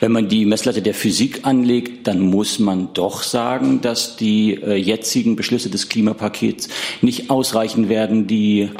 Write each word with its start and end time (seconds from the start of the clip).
Wenn 0.00 0.12
man 0.12 0.28
die 0.28 0.46
Messlatte 0.46 0.80
der 0.80 0.94
Physik 0.94 1.40
anlegt, 1.42 2.06
dann 2.06 2.20
muss 2.20 2.58
man 2.58 2.94
doch 2.94 3.22
sagen, 3.22 3.82
dass 3.82 4.16
die 4.16 4.54
äh, 4.54 4.74
jetzigen 4.74 5.36
Beschlüsse 5.36 5.68
des 5.68 5.90
Klimapakets 5.90 6.70
nicht 7.02 7.28
ausreichen 7.28 7.90
werden, 7.90 8.26
die 8.26 8.70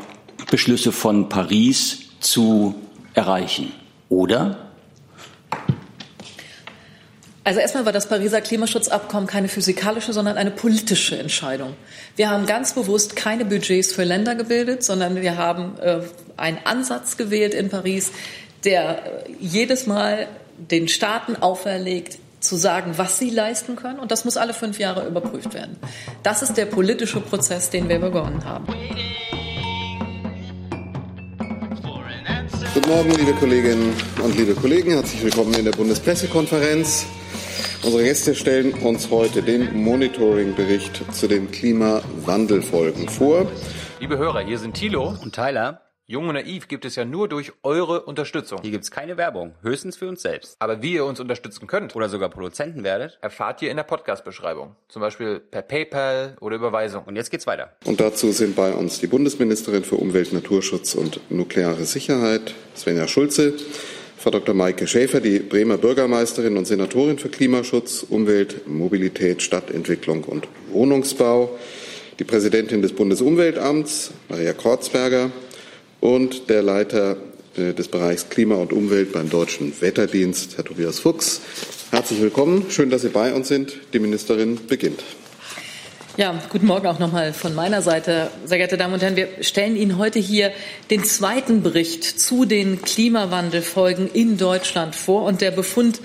Beschlüsse 0.50 0.92
von 0.92 1.28
Paris 1.28 1.98
zu 2.20 2.74
erreichen. 3.12 3.70
Oder? 4.08 4.70
Also 7.44 7.60
erstmal 7.60 7.84
war 7.84 7.92
das 7.92 8.08
Pariser 8.08 8.40
Klimaschutzabkommen 8.40 9.26
keine 9.26 9.48
physikalische, 9.48 10.14
sondern 10.14 10.38
eine 10.38 10.50
politische 10.50 11.18
Entscheidung. 11.18 11.74
Wir 12.16 12.30
haben 12.30 12.46
ganz 12.46 12.74
bewusst 12.74 13.14
keine 13.16 13.44
Budgets 13.44 13.92
für 13.92 14.04
Länder 14.04 14.34
gebildet, 14.36 14.82
sondern 14.84 15.20
wir 15.20 15.36
haben 15.36 15.78
äh, 15.80 16.00
einen 16.38 16.58
Ansatz 16.64 17.18
gewählt 17.18 17.52
in 17.52 17.68
Paris, 17.68 18.12
der 18.64 19.26
äh, 19.26 19.30
jedes 19.38 19.86
Mal 19.86 20.28
den 20.68 20.88
Staaten 20.88 21.36
auferlegt, 21.36 22.18
zu 22.40 22.56
sagen, 22.56 22.94
was 22.96 23.18
sie 23.18 23.30
leisten 23.30 23.76
können. 23.76 23.98
Und 23.98 24.10
das 24.10 24.24
muss 24.24 24.36
alle 24.36 24.54
fünf 24.54 24.78
Jahre 24.78 25.06
überprüft 25.06 25.54
werden. 25.54 25.76
Das 26.22 26.42
ist 26.42 26.56
der 26.56 26.66
politische 26.66 27.20
Prozess, 27.20 27.70
den 27.70 27.88
wir 27.88 27.98
begonnen 27.98 28.44
haben. 28.44 28.66
Guten 32.72 32.88
Morgen, 32.88 33.10
liebe 33.10 33.32
Kolleginnen 33.34 33.92
und 34.24 34.36
liebe 34.38 34.54
Kollegen. 34.54 34.92
Herzlich 34.92 35.22
willkommen 35.22 35.52
in 35.54 35.64
der 35.64 35.72
Bundespressekonferenz. 35.72 37.06
Unsere 37.82 38.04
Gäste 38.04 38.34
stellen 38.34 38.74
uns 38.74 39.10
heute 39.10 39.42
den 39.42 39.82
Monitoring-Bericht 39.82 41.12
zu 41.12 41.28
den 41.28 41.50
Klimawandelfolgen 41.50 43.08
vor. 43.08 43.50
Liebe 44.00 44.18
Hörer, 44.18 44.40
hier 44.40 44.58
sind 44.58 44.74
Thilo 44.74 45.14
und 45.22 45.34
Tyler. 45.34 45.89
Jung 46.10 46.26
und 46.26 46.34
Naiv 46.34 46.66
gibt 46.66 46.84
es 46.84 46.96
ja 46.96 47.04
nur 47.04 47.28
durch 47.28 47.52
eure 47.62 48.02
Unterstützung. 48.02 48.58
Hier 48.62 48.72
gibt 48.72 48.82
es 48.82 48.90
keine 48.90 49.16
Werbung, 49.16 49.54
höchstens 49.62 49.96
für 49.96 50.08
uns 50.08 50.22
selbst. 50.22 50.56
Aber 50.58 50.82
wie 50.82 50.94
ihr 50.94 51.04
uns 51.04 51.20
unterstützen 51.20 51.68
könnt 51.68 51.94
oder 51.94 52.08
sogar 52.08 52.30
Produzenten 52.30 52.82
werdet, 52.82 53.20
erfahrt 53.22 53.62
ihr 53.62 53.70
in 53.70 53.76
der 53.76 53.84
Podcast-Beschreibung. 53.84 54.74
Zum 54.88 55.02
Beispiel 55.02 55.38
per 55.38 55.62
PayPal 55.62 56.36
oder 56.40 56.56
Überweisung. 56.56 57.04
Und 57.04 57.14
jetzt 57.14 57.30
geht's 57.30 57.46
weiter. 57.46 57.76
Und 57.84 58.00
dazu 58.00 58.32
sind 58.32 58.56
bei 58.56 58.72
uns 58.72 58.98
die 58.98 59.06
Bundesministerin 59.06 59.84
für 59.84 59.94
Umwelt, 59.94 60.32
Naturschutz 60.32 60.96
und 60.96 61.20
nukleare 61.30 61.84
Sicherheit, 61.84 62.54
Svenja 62.74 63.06
Schulze, 63.06 63.54
Frau 64.18 64.30
Dr. 64.30 64.52
Maike 64.52 64.88
Schäfer, 64.88 65.20
die 65.20 65.38
Bremer 65.38 65.78
Bürgermeisterin 65.78 66.56
und 66.56 66.64
Senatorin 66.64 67.20
für 67.20 67.28
Klimaschutz, 67.28 68.02
Umwelt, 68.02 68.66
Mobilität, 68.66 69.42
Stadtentwicklung 69.42 70.24
und 70.24 70.48
Wohnungsbau, 70.72 71.56
die 72.18 72.24
Präsidentin 72.24 72.82
des 72.82 72.94
Bundesumweltamts, 72.94 74.10
Maria 74.28 74.54
Kreuzberger, 74.54 75.30
und 76.00 76.48
der 76.48 76.62
Leiter 76.62 77.16
äh, 77.56 77.72
des 77.72 77.88
Bereichs 77.88 78.28
Klima 78.28 78.56
und 78.56 78.72
Umwelt 78.72 79.12
beim 79.12 79.30
Deutschen 79.30 79.72
Wetterdienst, 79.80 80.56
Herr 80.56 80.64
Tobias 80.64 80.98
Fuchs. 80.98 81.40
Herzlich 81.90 82.20
willkommen. 82.20 82.66
Schön, 82.70 82.90
dass 82.90 83.02
Sie 83.02 83.08
bei 83.08 83.34
uns 83.34 83.48
sind. 83.48 83.74
Die 83.92 83.98
Ministerin 83.98 84.58
beginnt. 84.66 85.02
Ja, 86.16 86.38
guten 86.50 86.66
Morgen 86.66 86.86
auch 86.86 86.98
nochmal 86.98 87.32
von 87.32 87.54
meiner 87.54 87.82
Seite. 87.82 88.30
Sehr 88.44 88.58
geehrte 88.58 88.76
Damen 88.76 88.94
und 88.94 89.02
Herren, 89.02 89.16
wir 89.16 89.28
stellen 89.40 89.76
Ihnen 89.76 89.96
heute 89.96 90.18
hier 90.18 90.52
den 90.90 91.04
zweiten 91.04 91.62
Bericht 91.62 92.04
zu 92.04 92.44
den 92.44 92.82
Klimawandelfolgen 92.82 94.10
in 94.12 94.36
Deutschland 94.36 94.94
vor. 94.94 95.22
Und 95.22 95.40
der 95.40 95.50
Befund 95.50 96.00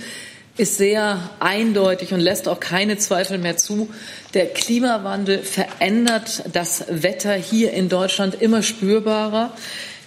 ist 0.58 0.78
sehr 0.78 1.30
eindeutig 1.40 2.14
und 2.14 2.22
lässt 2.22 2.48
auch 2.48 2.60
keine 2.60 2.98
Zweifel 2.98 3.38
mehr 3.38 3.58
zu. 3.58 3.90
Der 4.34 4.46
Klimawandel 4.48 5.40
verändert 5.40 6.44
das 6.54 6.86
Wetter 6.90 7.34
hier 7.34 7.74
in 7.74 7.90
Deutschland 7.90 8.42
immer 8.42 8.64
spürbarer. 8.64 9.54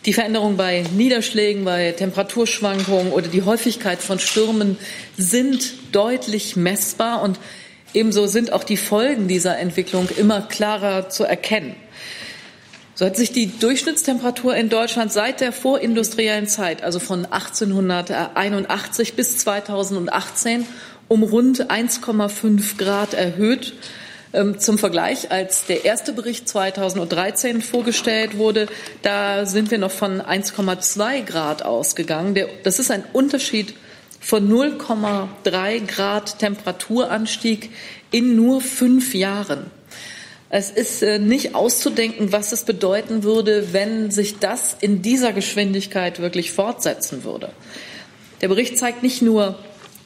Die 0.06 0.14
Veränderungen 0.14 0.56
bei 0.56 0.84
Niederschlägen, 0.96 1.64
bei 1.64 1.92
Temperaturschwankungen 1.92 3.12
oder 3.12 3.28
die 3.28 3.42
Häufigkeit 3.42 4.00
von 4.00 4.19
Stürmen 4.19 4.78
sind 5.19 5.74
deutlich 5.92 6.56
messbar 6.56 7.20
und 7.22 7.38
ebenso 7.92 8.26
sind 8.26 8.52
auch 8.52 8.64
die 8.64 8.76
Folgen 8.78 9.28
dieser 9.28 9.58
Entwicklung 9.58 10.08
immer 10.16 10.41
klarer 10.42 11.10
zu 11.10 11.24
erkennen. 11.24 11.74
So 12.98 13.06
hat 13.06 13.16
sich 13.16 13.31
die 13.31 13.47
Durchschnittstemperatur 13.47 14.56
in 14.56 14.70
Deutschland 14.70 15.12
seit 15.12 15.41
der 15.41 15.53
vorindustriellen 15.53 16.48
Zeit, 16.48 16.82
also 16.82 16.98
von 16.98 17.26
1881 17.26 19.14
bis 19.14 19.38
2018, 19.38 20.66
um 21.06 21.22
rund 21.22 21.70
1,5 21.70 22.76
Grad 22.76 23.14
erhöht. 23.14 23.75
Ähm, 24.32 24.59
zum 24.59 24.78
Vergleich, 24.78 25.31
als 25.31 25.66
der 25.66 25.84
erste 25.84 26.12
Bericht 26.12 26.48
2013 26.48 27.62
vorgestellt 27.62 28.36
wurde, 28.36 28.66
da 29.03 29.47
sind 29.47 29.70
wir 29.70 29.78
noch 29.78 29.92
von 29.92 30.20
1,2 30.20 31.22
Grad 31.22 31.65
ausgegangen. 31.65 32.36
Das 32.65 32.80
ist 32.80 32.91
ein 32.91 33.04
Unterschied 33.12 33.75
von 34.19 34.50
0,3 34.50 35.86
Grad 35.86 36.41
Temperaturanstieg 36.41 37.70
in 38.10 38.34
nur 38.34 38.60
fünf 38.60 39.15
Jahren. 39.15 39.78
Es 40.50 40.70
ist 40.70 41.03
äh, 41.03 41.19
nicht 41.19 41.54
auszudenken, 41.54 42.32
was 42.32 42.53
es 42.53 42.64
bedeuten 42.64 43.22
würde, 43.22 43.72
wenn 43.72 44.10
sich 44.10 44.38
das 44.38 44.76
in 44.81 45.03
dieser 45.03 45.32
Geschwindigkeit 45.32 46.20
wirklich 46.20 46.53
fortsetzen 46.53 47.22
würde. 47.25 47.50
Der 48.41 48.48
Bericht 48.48 48.78
zeigt 48.78 49.03
nicht 49.03 49.20
nur 49.20 49.59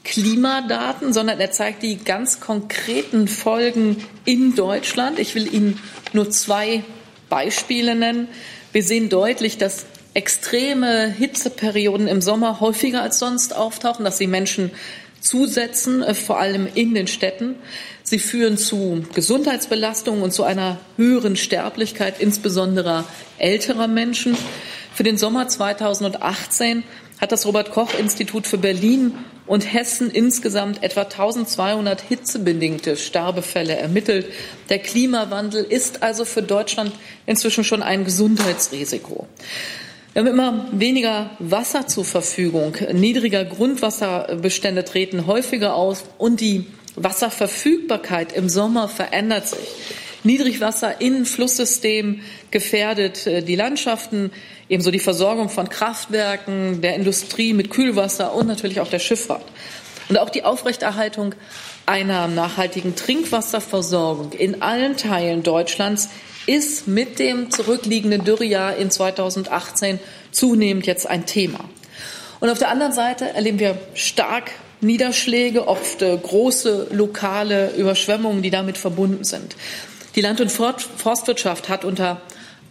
Klimadaten, 0.05 1.13
sondern 1.13 1.39
er 1.39 1.53
zeigt 1.53 1.83
die 1.83 1.97
ganz 1.97 2.41
konkreten 2.41 3.29
Folgen 3.29 4.05
in 4.25 4.57
Deutschland. 4.57 5.21
Ich 5.21 5.35
will 5.37 5.53
Ihnen 5.53 5.79
nur 6.13 6.29
zwei 6.31 6.83
Beispiele 7.29 7.95
nennen. 7.95 8.27
Wir 8.73 8.83
sehen 8.83 9.09
deutlich, 9.09 9.59
dass 9.59 9.87
extreme 10.15 11.09
Hitzeperioden 11.09 12.09
im 12.09 12.21
Sommer 12.21 12.61
häufiger 12.61 13.03
als 13.03 13.19
sonst 13.19 13.55
auftauchen, 13.55 14.05
dass 14.05 14.19
sie 14.19 14.27
Menschen 14.27 14.73
zusetzen, 15.21 16.03
äh, 16.03 16.15
vor 16.15 16.39
allem 16.41 16.67
in 16.75 16.95
den 16.95 17.07
Städten. 17.07 17.55
Sie 18.13 18.19
führen 18.19 18.59
zu 18.59 19.07
Gesundheitsbelastungen 19.15 20.23
und 20.23 20.35
zu 20.35 20.45
einer 20.45 20.79
höheren 20.99 21.35
Sterblichkeit, 21.35 22.21
insbesondere 22.21 23.07
älterer 23.39 23.89
Menschen. 23.89 24.37
Für 24.93 25.03
den 25.03 25.17
Sommer 25.17 25.49
2018 25.49 26.83
hat 27.23 27.33
das 27.33 27.47
Robert 27.47 27.71
Koch 27.71 27.99
Institut 27.99 28.47
für 28.47 28.59
Berlin 28.59 29.15
und 29.47 29.63
Hessen 29.73 30.11
insgesamt 30.11 30.83
etwa 30.83 31.05
1200 31.05 32.03
hitzebedingte 32.03 32.99
Sterbefälle 32.99 33.77
ermittelt. 33.77 34.27
Der 34.69 34.81
Klimawandel 34.81 35.65
ist 35.65 36.03
also 36.03 36.27
für 36.27 36.43
Deutschland 36.43 36.93
inzwischen 37.25 37.65
schon 37.65 37.83
ein 37.83 38.05
Gesundheitsrisiko. 38.05 39.27
Wir 40.13 40.21
haben 40.21 40.29
immer 40.29 40.69
weniger 40.73 41.31
Wasser 41.39 41.87
zur 41.87 42.05
Verfügung. 42.05 42.77
Niedriger 42.93 43.47
Grundwasserbestände 43.47 44.85
treten 44.85 45.27
häufiger 45.27 45.75
aus 45.75 46.05
und 46.19 46.43
die 46.43 46.67
Wasserverfügbarkeit 46.97 48.33
im 48.33 48.49
Sommer 48.49 48.89
verändert 48.89 49.49
sich. 49.49 49.69
Niedrigwasser 50.25 51.01
in 51.01 51.27
Flusssystemen 51.27 52.23
gefährdet 52.51 53.27
äh, 53.27 53.43
die 53.43 53.57
Landschaften, 53.57 54.31
ebenso 54.69 54.91
die 54.91 55.01
Versorgung 55.01 55.49
von 55.49 55.69
Kraftwerken, 55.69 56.81
der 56.81 56.95
Industrie 56.95 57.53
mit 57.55 57.71
Kühlwasser 57.71 58.35
und 58.35 58.47
natürlich 58.47 58.81
auch 58.81 58.89
der 58.89 59.01
Schifffahrt. 59.01 59.45
Und 60.09 60.19
auch 60.19 60.31
die 60.31 60.45
Aufrechterhaltung 60.45 61.35
einer 61.87 62.29
nachhaltigen 62.29 62.95
Trinkwasserversorgung 62.95 64.33
in 64.33 64.63
allen 64.63 64.97
Teilen 64.97 65.43
Deutschlands 65.43 66.11
ist 66.47 66.87
mit 66.87 67.19
dem 67.19 67.51
zurückliegenden 67.51 68.25
Dürrejahr 68.25 68.77
in 68.77 68.91
2018 68.91 69.99
zunehmend 70.31 70.87
jetzt 70.87 71.07
ein 71.07 71.27
Thema. 71.27 71.61
Und 72.41 72.51
auf 72.51 72.59
der 72.59 72.71
anderen 72.71 72.93
Seite 72.93 73.29
erleben 73.31 73.59
wir 73.59 73.79
stark 73.95 74.51
Niederschläge, 74.83 75.69
oft 75.69 76.03
äh, 76.03 76.17
große 76.17 76.89
lokale 76.91 77.75
Überschwemmungen, 77.77 78.43
die 78.43 78.51
damit 78.51 78.77
verbunden 78.77 79.25
sind. 79.25 79.57
Die 80.15 80.21
Land- 80.21 80.41
und 80.41 80.51
Forstwirtschaft 80.53 81.69
hat 81.69 81.85
unter 81.85 82.21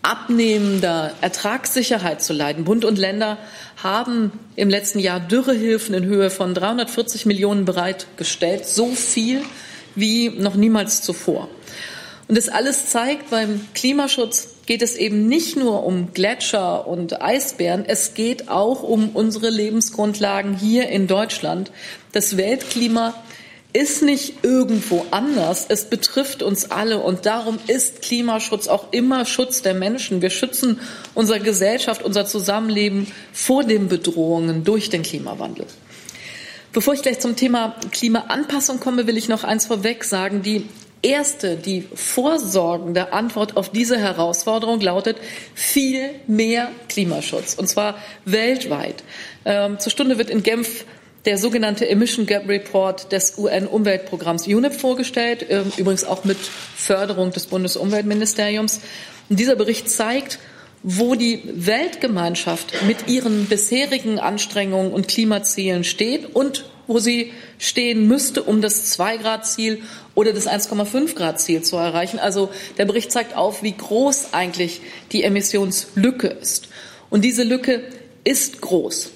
abnehmender 0.04 1.14
Ertragssicherheit 1.22 2.22
zu 2.22 2.34
leiden. 2.34 2.66
Bund 2.66 2.86
und 2.86 2.98
Länder 2.98 3.38
haben 3.82 4.32
im 4.56 4.70
letzten 4.70 5.00
Jahr 5.00 5.20
Dürrehilfen 5.20 5.96
in 5.96 6.06
Höhe 6.06 6.30
von 6.30 6.54
340 6.54 7.26
Millionen 7.26 7.66
bereitgestellt, 7.66 8.66
so 8.66 8.94
viel 8.94 9.42
wie 9.96 10.30
noch 10.30 10.56
niemals 10.56 11.02
zuvor. 11.02 11.50
Und 12.28 12.38
das 12.38 12.50
alles 12.50 12.88
zeigt, 12.88 13.30
beim 13.30 13.68
Klimaschutz 13.74 14.51
geht 14.72 14.84
es 14.84 14.96
eben 14.96 15.28
nicht 15.28 15.58
nur 15.58 15.84
um 15.84 16.14
Gletscher 16.14 16.88
und 16.88 17.22
Eisbären, 17.22 17.84
es 17.86 18.14
geht 18.14 18.48
auch 18.48 18.84
um 18.84 19.10
unsere 19.10 19.50
Lebensgrundlagen 19.50 20.56
hier 20.56 20.88
in 20.88 21.08
Deutschland. 21.08 21.74
Das 22.14 22.38
Weltklima 22.38 23.14
ist 23.74 24.02
nicht 24.02 24.46
irgendwo 24.46 25.06
anders. 25.12 25.66
Es 25.68 25.90
betrifft 25.90 26.42
uns 26.42 26.72
alle 26.72 27.00
und 27.00 27.26
darum 27.26 27.60
ist 27.68 28.02
Klimaschutz 28.02 28.70
auch 28.70 28.94
immer 28.94 29.26
Schutz 29.26 29.62
der 29.62 29.74
Menschen. 29.74 30.22
Wir 30.22 30.30
schützen 30.30 30.80
unsere 31.16 31.42
Gesellschaft, 31.42 32.02
unser 32.02 32.26
Zusammenleben 32.26 33.08
vor 33.34 33.66
den 33.66 33.90
Bedrohungen 33.90 34.64
durch 34.64 34.90
den 34.90 35.04
Klimawandel. 35.04 35.66
Bevor 36.72 36.94
ich 36.94 37.02
gleich 37.02 37.20
zum 37.20 37.36
Thema 37.36 37.76
Klimaanpassung 37.92 38.80
komme, 38.80 39.06
will 39.06 39.18
ich 39.18 39.28
noch 39.28 39.44
eins 39.44 39.66
vorweg 39.66 40.06
sagen. 40.06 40.44
Die 40.44 40.66
erste, 41.02 41.56
die 41.56 41.88
vorsorgende 41.94 43.14
Antwort 43.14 43.58
auf 43.58 43.70
diese 43.70 43.98
Herausforderung 43.98 44.82
lautet 44.82 45.18
viel 45.54 46.10
mehr 46.28 46.72
Klimaschutz, 46.90 47.56
und 47.56 47.68
zwar 47.68 47.98
weltweit. 48.26 49.04
Ähm, 49.46 49.80
zur 49.80 49.92
Stunde 49.92 50.18
wird 50.18 50.30
in 50.30 50.44
Genf 50.44 50.86
der 51.26 51.38
sogenannte 51.38 51.88
Emission 51.88 52.26
Gap 52.26 52.48
Report 52.48 53.12
des 53.12 53.38
UN-Umweltprogramms 53.38 54.48
UNEP 54.48 54.74
vorgestellt, 54.74 55.46
ähm, 55.50 55.72
übrigens 55.78 56.04
auch 56.04 56.24
mit 56.24 56.38
Förderung 56.38 57.32
des 57.32 57.46
Bundesumweltministeriums. 57.48 58.82
Und 59.30 59.40
dieser 59.40 59.56
Bericht 59.56 59.90
zeigt, 59.90 60.40
wo 60.84 61.14
die 61.14 61.44
Weltgemeinschaft 61.46 62.74
mit 62.88 63.08
ihren 63.08 63.46
bisherigen 63.46 64.20
Anstrengungen 64.20 64.92
und 64.92 65.08
Klimazielen 65.08 65.84
steht 65.84 66.36
und 66.36 66.71
wo 66.92 67.00
sie 67.00 67.32
stehen 67.58 68.08
müsste, 68.08 68.44
um 68.44 68.62
das 68.62 68.86
Zwei-Grad-Ziel 68.92 69.82
oder 70.14 70.34
das 70.34 70.46
1,5-Grad-Ziel 70.46 71.62
zu 71.62 71.78
erreichen. 71.78 72.20
Also 72.20 72.50
der 72.78 72.86
Bericht 72.86 73.12
zeigt 73.12 73.36
auf, 73.36 73.64
wie 73.64 73.72
groß 73.72 74.34
eigentlich 74.34 74.82
die 75.14 75.24
Emissionslücke 75.24 76.28
ist. 76.28 76.68
Und 77.10 77.24
diese 77.24 77.44
Lücke 77.44 77.84
ist 78.26 78.60
groß. 78.60 79.12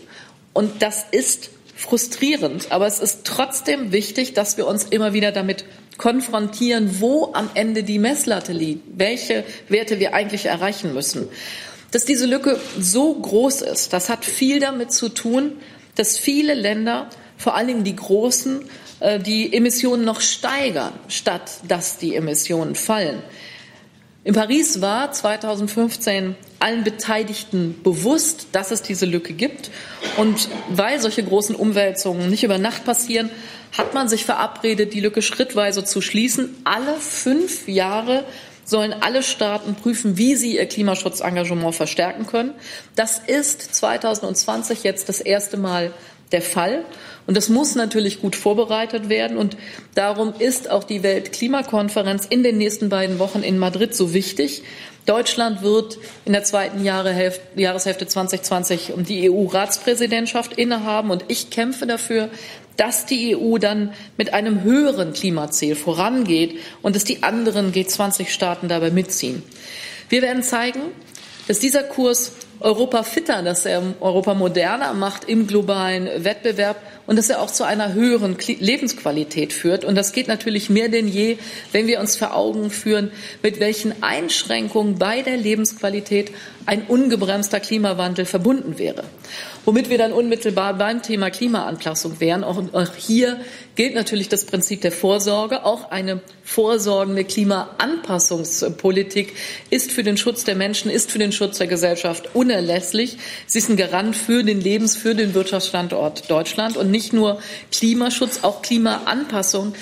Und 0.54 0.82
das 0.82 1.06
ist 1.12 1.50
frustrierend. 1.76 2.72
Aber 2.72 2.88
es 2.88 3.00
ist 3.00 3.26
trotzdem 3.26 3.92
wichtig, 3.92 4.34
dass 4.34 4.56
wir 4.56 4.68
uns 4.68 4.86
immer 4.86 5.14
wieder 5.14 5.34
damit 5.34 5.66
konfrontieren, 5.98 7.02
wo 7.02 7.34
am 7.34 7.50
Ende 7.54 7.84
die 7.84 8.00
Messlatte 8.00 8.54
liegt, 8.54 8.98
welche 8.98 9.44
Werte 9.68 10.00
wir 10.00 10.14
eigentlich 10.14 10.46
erreichen 10.46 10.94
müssen. 10.94 11.28
Dass 11.92 12.06
diese 12.06 12.26
Lücke 12.26 12.60
so 12.80 13.14
groß 13.14 13.62
ist, 13.62 13.94
das 13.94 14.10
hat 14.10 14.26
viel 14.26 14.60
damit 14.60 14.92
zu 14.92 15.10
tun, 15.10 15.54
dass 15.96 16.18
viele 16.18 16.54
Länder, 16.54 17.10
vor 17.46 17.56
allen 17.56 17.68
Dingen 17.68 17.84
die 17.84 17.96
großen, 17.96 18.62
äh, 19.02 19.20
die 19.20 19.54
Emissionen 19.54 20.04
noch 20.04 20.20
steigern, 20.20 20.94
statt 21.10 21.60
dass 21.68 22.00
die 22.00 22.16
Emissionen 22.16 22.74
fallen. 22.74 23.22
In 24.24 24.34
Paris 24.34 24.82
war 24.82 25.12
2015 25.12 26.36
allen 26.58 26.84
Beteiligten 26.84 27.80
bewusst, 27.84 28.48
dass 28.52 28.72
es 28.72 28.82
diese 28.82 29.06
Lücke 29.06 29.34
gibt. 29.34 29.70
Und 30.18 30.50
weil 30.70 31.00
solche 31.00 31.24
großen 31.24 31.56
Umwälzungen 31.56 32.32
nicht 32.32 32.44
über 32.44 32.58
Nacht 32.58 32.84
passieren, 32.84 33.30
hat 33.78 33.94
man 33.94 34.10
sich 34.10 34.26
verabredet, 34.26 34.96
die 34.96 35.02
Lücke 35.02 35.22
schrittweise 35.22 35.84
zu 35.84 36.02
schließen. 36.02 36.56
Alle 36.64 36.96
fünf 36.96 37.68
Jahre 37.68 38.26
sollen 38.64 38.96
alle 39.02 39.22
Staaten 39.22 39.76
prüfen, 39.76 40.18
wie 40.18 40.36
sie 40.36 40.56
ihr 40.56 40.66
Klimaschutzengagement 40.66 41.76
verstärken 41.76 42.26
können. 42.26 42.56
Das 42.96 43.20
ist 43.20 43.76
2020 43.76 44.82
jetzt 44.82 45.10
das 45.10 45.22
erste 45.22 45.58
Mal 45.58 45.94
der 46.32 46.42
Fall. 46.42 46.84
Und 47.28 47.36
das 47.36 47.50
muss 47.50 47.76
natürlich 47.76 48.22
gut 48.22 48.36
vorbereitet 48.36 49.10
werden. 49.10 49.38
Und 49.38 49.58
darum 49.96 50.34
ist 50.38 50.70
auch 50.70 50.84
die 50.84 51.02
Weltklimakonferenz 51.02 52.26
in 52.30 52.44
den 52.44 52.58
nächsten 52.58 52.90
beiden 52.90 53.18
Wochen 53.20 53.42
in 53.42 53.58
Madrid 53.58 53.96
so 53.96 54.14
wichtig. 54.14 54.64
Deutschland 55.06 55.62
wird 55.62 55.98
in 56.26 56.34
der 56.34 56.44
zweiten 56.44 56.84
Jahreshälfte 56.84 58.08
2020 58.08 58.94
die 59.08 59.30
EU-Ratspräsidentschaft 59.30 60.54
innehaben. 60.54 61.12
Und 61.12 61.26
ich 61.28 61.50
kämpfe 61.50 61.88
dafür, 61.88 62.30
dass 62.78 63.06
die 63.06 63.36
EU 63.36 63.58
dann 63.58 63.94
mit 64.18 64.34
einem 64.34 64.64
höheren 64.64 65.14
Klimaziel 65.14 65.76
vorangeht 65.76 66.60
und 66.82 66.96
dass 66.96 67.04
die 67.04 67.24
anderen 67.24 67.72
G20-Staaten 67.72 68.68
dabei 68.68 68.92
mitziehen. 68.92 69.44
Wir 70.10 70.22
werden 70.22 70.44
zeigen, 70.44 70.82
dass 71.48 71.60
dieser 71.60 71.84
Kurs 71.84 72.32
Europa 72.60 73.04
fitter, 73.04 73.44
dass 73.44 73.66
er 73.66 73.82
Europa 74.00 74.34
moderner 74.34 74.94
macht 74.94 75.26
im 75.26 75.46
globalen 75.48 76.24
Wettbewerb 76.24 76.78
und 77.08 77.18
dass 77.18 77.30
er 77.30 77.42
auch 77.42 77.52
zu 77.52 77.64
einer 77.64 77.94
höheren 77.94 78.38
Lebensqualität 78.60 79.54
führt. 79.54 79.86
Und 79.86 79.96
das 79.96 80.12
geht 80.12 80.28
natürlich 80.28 80.70
mehr 80.70 80.90
denn 80.90 81.08
je, 81.08 81.38
wenn 81.72 81.88
wir 81.88 82.00
uns 82.00 82.16
vor 82.16 82.36
Augen 82.36 82.70
führen, 82.70 83.12
mit 83.44 83.60
welchen 83.60 84.04
Einschränkungen 84.04 84.98
bei 84.98 85.22
der 85.22 85.38
Lebensqualität 85.38 86.32
ein 86.66 86.84
ungebremster 86.84 87.60
Klimawandel 87.60 88.26
verbunden 88.26 88.78
wäre. 88.78 89.04
Womit 89.66 89.90
wir 89.90 89.98
dann 89.98 90.14
unmittelbar 90.14 90.76
beim 90.76 91.02
Thema 91.02 91.30
Klimaanpassung 91.30 92.20
wären. 92.20 92.44
Auch, 92.44 92.62
auch 92.74 92.96
hier 92.96 93.40
gilt 93.76 93.96
natürlich 93.96 94.30
das 94.30 94.46
Prinzip 94.46 94.82
der 94.82 94.92
Vorsorge. 94.92 95.66
Auch 95.66 95.92
eine 95.92 96.22
vorsorgende 96.44 97.24
Klimaanpassungspolitik 97.24 99.34
ist 99.70 99.92
für 99.92 100.04
den 100.04 100.18
Schutz 100.18 100.44
der 100.44 100.56
Menschen, 100.56 100.92
ist 100.92 101.12
für 101.12 101.20
den 101.20 101.32
Schutz 101.32 101.58
der 101.58 101.68
Gesellschaft 101.68 102.30
unerlässlich. 102.34 103.18
Sie 103.48 103.60
ist 103.60 103.70
ein 103.70 103.78
Garant 103.78 104.16
für 104.16 104.44
den 104.44 104.62
Lebens-, 104.62 104.96
für 104.96 105.16
den 105.16 105.34
Wirtschaftsstandort 105.34 106.30
Deutschland. 106.30 106.78
Und 106.78 106.92
nicht 106.92 107.14
nur 107.14 107.40
Klimaschutz, 107.72 108.40
auch 108.44 108.62
Klimaanpassung 108.62 109.74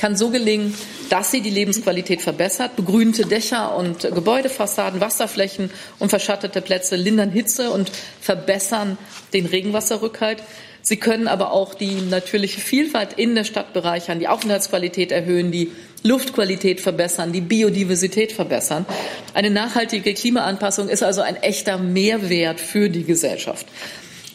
kann 0.00 0.16
so 0.16 0.30
gelingen, 0.30 0.74
dass 1.10 1.30
sie 1.30 1.42
die 1.42 1.50
Lebensqualität 1.50 2.22
verbessert. 2.22 2.74
Begrünte 2.74 3.26
Dächer 3.26 3.76
und 3.76 4.00
Gebäudefassaden, 4.00 4.98
Wasserflächen 4.98 5.70
und 5.98 6.08
verschattete 6.08 6.62
Plätze 6.62 6.96
lindern 6.96 7.30
Hitze 7.30 7.70
und 7.70 7.92
verbessern 8.18 8.96
den 9.34 9.44
Regenwasserrückhalt. 9.44 10.42
Sie 10.80 10.96
können 10.96 11.28
aber 11.28 11.52
auch 11.52 11.74
die 11.74 12.00
natürliche 12.00 12.62
Vielfalt 12.62 13.12
in 13.12 13.34
der 13.34 13.44
Stadt 13.44 13.74
bereichern, 13.74 14.18
die 14.18 14.28
Aufenthaltsqualität 14.28 15.12
erhöhen, 15.12 15.52
die 15.52 15.70
Luftqualität 16.02 16.80
verbessern, 16.80 17.32
die 17.32 17.42
Biodiversität 17.42 18.32
verbessern. 18.32 18.86
Eine 19.34 19.50
nachhaltige 19.50 20.14
Klimaanpassung 20.14 20.88
ist 20.88 21.02
also 21.02 21.20
ein 21.20 21.36
echter 21.36 21.76
Mehrwert 21.76 22.58
für 22.58 22.88
die 22.88 23.04
Gesellschaft. 23.04 23.66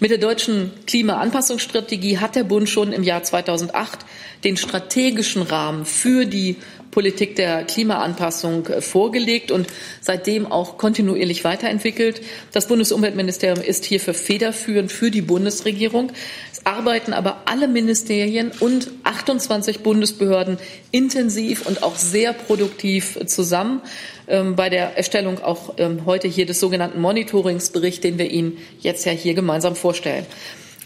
Mit 0.02 0.12
der 0.12 0.18
deutschen 0.18 0.72
Klimaanpassungsstrategie 0.88 2.18
hat 2.18 2.36
der 2.36 2.44
Bund 2.44 2.68
schon 2.68 2.92
im 2.92 3.02
Jahr 3.02 3.24
2008 3.24 4.00
den 4.44 4.58
strategischen 4.58 5.42
Rahmen 5.42 5.86
für 5.86 6.26
die 6.26 6.58
Politik 6.92 7.38
der 7.38 7.64
Klimaanpassung 7.64 8.68
vorgelegt 8.82 9.52
und 9.52 9.68
seitdem 10.02 10.52
auch 10.52 10.78
kontinuierlich 10.78 11.46
weiterentwickelt. 11.46 12.22
Das 12.52 12.68
Bundesumweltministerium 12.68 13.64
ist 13.64 13.86
hierfür 13.86 14.14
federführend 14.14 14.92
für 14.92 15.12
die 15.12 15.22
Bundesregierung. 15.22 16.12
Es 16.52 16.66
arbeiten 16.66 17.14
aber 17.14 17.44
alle 17.46 17.70
Ministerien 17.70 18.52
und 18.60 18.92
28 19.04 19.80
Bundesbehörden 19.80 20.58
intensiv 20.92 21.66
und 21.66 21.84
auch 21.84 21.96
sehr 21.96 22.34
produktiv 22.34 23.18
zusammen 23.28 23.82
bei 24.28 24.70
der 24.70 24.98
Erstellung 24.98 25.42
auch 25.44 25.74
ähm, 25.78 26.06
heute 26.06 26.28
hier 26.28 26.46
des 26.46 26.60
sogenannten 26.60 27.00
Monitoringsberichts, 27.00 28.02
den 28.02 28.18
wir 28.18 28.32
Ihnen 28.32 28.58
jetzt 28.80 29.06
ja 29.06 29.12
hier 29.12 29.34
gemeinsam 29.34 29.76
vorstellen. 29.76 30.26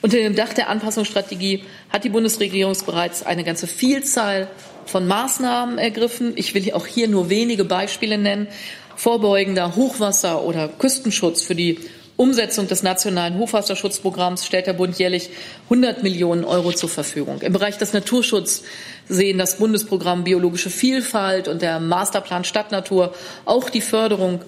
Unter 0.02 0.18
dem 0.18 0.36
Dach 0.36 0.54
der 0.54 0.70
Anpassungsstrategie 0.70 1.64
hat 1.90 2.04
die 2.04 2.10
Bundesregierung 2.10 2.74
bereits 2.86 3.26
eine 3.26 3.44
ganze 3.44 3.68
Vielzahl 3.68 4.48
von 4.86 5.08
Maßnahmen 5.08 5.78
ergriffen. 5.78 6.34
Ich 6.36 6.54
will 6.54 6.72
auch 6.74 6.88
hier 6.88 7.08
nur 7.08 7.30
wenige 7.30 7.66
Beispiele 7.66 8.18
nennen. 8.18 8.48
Vorbeugender 8.96 9.76
Hochwasser- 9.76 10.44
oder 10.44 10.68
Küstenschutz 10.68 11.42
für 11.42 11.56
die 11.56 11.80
Umsetzung 12.20 12.68
des 12.68 12.84
nationalen 12.84 13.38
Hochwasserschutzprogramms 13.38 14.46
stellt 14.46 14.68
der 14.68 14.74
Bund 14.74 15.00
jährlich 15.00 15.30
100 15.68 16.04
Millionen 16.04 16.44
Euro 16.44 16.74
zur 16.74 16.90
Verfügung. 16.90 17.42
Im 17.42 17.54
Bereich 17.54 17.78
des 17.78 17.94
Naturschutzes 17.94 18.64
sehen 19.08 19.38
das 19.38 19.56
Bundesprogramm 19.56 20.26
Biologische 20.26 20.70
Vielfalt 20.70 21.48
und 21.48 21.62
der 21.62 21.80
Masterplan 21.80 22.44
Stadtnatur 22.44 23.14
auch 23.46 23.70
die 23.70 23.80
Förderung 23.80 24.42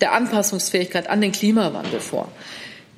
der 0.00 0.14
Anpassungsfähigkeit 0.14 1.10
an 1.10 1.20
den 1.20 1.32
Klimawandel 1.32 2.00
vor. 2.00 2.32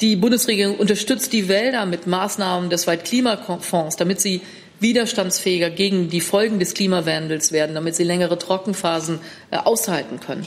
Die 0.01 0.15
Bundesregierung 0.15 0.77
unterstützt 0.77 1.33
die 1.33 1.49
Wälder 1.49 1.85
mit 1.85 2.07
Maßnahmen 2.07 2.71
des 2.71 2.87
Weltklimafonds, 2.87 3.97
damit 3.97 4.21
sie 4.21 4.43
widerstandsfähiger 4.79 5.71
gegen 5.71 6.09
die 6.09 6.21
Folgen 6.21 6.61
des 6.61 6.75
Klimawandels 6.75 7.51
werden, 7.51 7.75
damit 7.75 7.97
sie 7.97 8.05
längere 8.05 8.39
Trockenphasen 8.39 9.19
äh, 9.51 9.57
aushalten 9.57 10.21
können. 10.21 10.47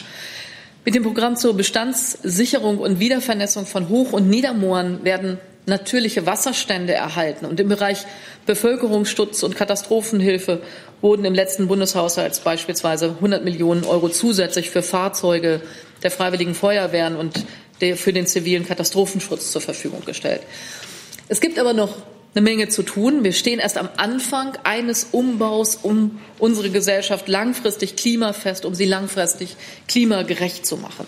Mit 0.86 0.96
dem 0.96 1.04
Programm 1.04 1.38
zur 1.38 1.56
Bestandssicherung 1.56 2.78
und 2.78 3.00
Wiedervernässung 3.00 3.66
von 3.66 3.88
Hoch- 3.88 4.12
und 4.12 4.30
Niedermooren 4.30 5.04
werden 5.06 5.40
natürliche 5.66 6.26
Wasserstände 6.26 6.94
erhalten. 6.94 7.46
Und 7.46 7.58
im 7.62 7.70
Bereich 7.70 8.06
Bevölkerungsschutz 8.46 9.44
und 9.44 9.56
Katastrophenhilfe 9.56 10.62
wurden 11.02 11.24
im 11.24 11.34
letzten 11.34 11.70
Bundeshaushalt 11.70 12.42
beispielsweise 12.44 13.12
100 13.12 13.46
Millionen 13.46 13.86
Euro 13.86 14.10
zusätzlich 14.10 14.72
für 14.72 14.84
Fahrzeuge 14.84 15.62
der 16.04 16.12
Freiwilligen 16.12 16.54
Feuerwehren 16.54 17.16
und 17.16 17.46
für 17.96 18.12
den 18.12 18.28
zivilen 18.28 18.66
Katastrophenschutz 18.66 19.52
zur 19.52 19.62
Verfügung 19.62 20.04
gestellt. 20.06 20.42
Es 21.30 21.40
gibt 21.40 21.60
aber 21.60 21.72
noch 21.72 21.96
eine 22.36 22.44
Menge 22.44 22.68
zu 22.68 22.84
tun. 22.84 23.24
Wir 23.24 23.34
stehen 23.34 23.60
erst 23.60 23.78
am 23.78 23.90
Anfang 23.98 24.58
eines 24.64 25.08
Umbaus, 25.12 25.76
um 25.82 26.20
unsere 26.40 26.70
Gesellschaft 26.70 27.28
langfristig 27.28 27.96
klimafest, 27.96 28.66
um 28.66 28.74
sie 28.74 28.86
langfristig 28.86 29.56
klimagerecht 29.88 30.66
zu 30.66 30.78
machen. 30.78 31.06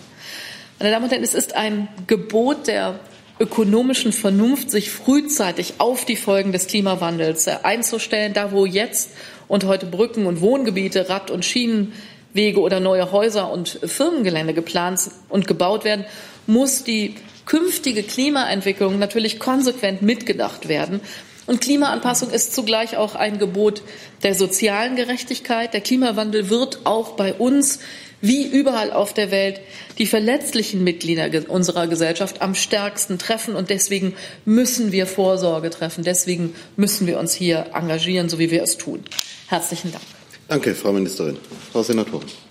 Meine 0.78 0.92
Damen 0.92 1.04
und 1.06 1.10
Herren, 1.10 1.24
es 1.24 1.34
ist 1.34 1.56
ein 1.56 1.88
Gebot 2.06 2.66
der 2.66 3.00
ökonomischen 3.40 4.12
Vernunft, 4.12 4.70
sich 4.70 4.90
frühzeitig 4.90 5.74
auf 5.78 6.04
die 6.04 6.16
Folgen 6.16 6.52
des 6.52 6.68
Klimawandels 6.68 7.48
einzustellen, 7.48 8.32
da 8.32 8.52
wo 8.52 8.64
jetzt 8.64 9.10
und 9.48 9.64
heute 9.64 9.86
Brücken 9.86 10.26
und 10.26 10.40
Wohngebiete, 10.40 11.08
Rad- 11.08 11.30
und 11.30 11.44
Schienenwege 11.44 12.60
oder 12.60 12.80
neue 12.80 13.12
Häuser 13.12 13.50
und 13.50 13.80
Firmengelände 13.84 14.54
geplant 14.54 15.10
und 15.28 15.46
gebaut 15.46 15.84
werden, 15.84 16.04
muss 16.46 16.84
die 16.84 17.16
künftige 17.46 18.02
Klimaentwicklung 18.02 18.98
natürlich 18.98 19.38
konsequent 19.38 20.02
mitgedacht 20.02 20.68
werden. 20.68 21.00
Und 21.46 21.60
Klimaanpassung 21.60 22.30
ist 22.30 22.54
zugleich 22.54 22.96
auch 22.96 23.14
ein 23.14 23.38
Gebot 23.38 23.82
der 24.24 24.34
sozialen 24.34 24.96
Gerechtigkeit. 24.96 25.72
Der 25.72 25.80
Klimawandel 25.80 26.50
wird 26.50 26.80
auch 26.84 27.12
bei 27.12 27.32
uns 27.32 27.78
wie 28.20 28.44
überall 28.44 28.92
auf 28.92 29.14
der 29.14 29.30
Welt 29.30 29.60
die 29.98 30.06
verletzlichen 30.06 30.82
Mitglieder 30.82 31.28
unserer 31.48 31.86
Gesellschaft 31.86 32.42
am 32.42 32.54
stärksten 32.54 33.18
treffen. 33.18 33.54
Und 33.54 33.70
deswegen 33.70 34.14
müssen 34.44 34.90
wir 34.90 35.06
Vorsorge 35.06 35.70
treffen. 35.70 36.02
Deswegen 36.02 36.54
müssen 36.76 37.06
wir 37.06 37.18
uns 37.20 37.32
hier 37.32 37.66
engagieren, 37.74 38.28
so 38.28 38.38
wie 38.40 38.50
wir 38.50 38.62
es 38.62 38.76
tun. 38.76 39.04
Herzlichen 39.46 39.92
Dank. 39.92 40.04
Danke, 40.48 40.74
Frau 40.74 40.92
Ministerin. 40.92 41.36
Frau 41.72 41.82
Senatorin. 41.82 42.45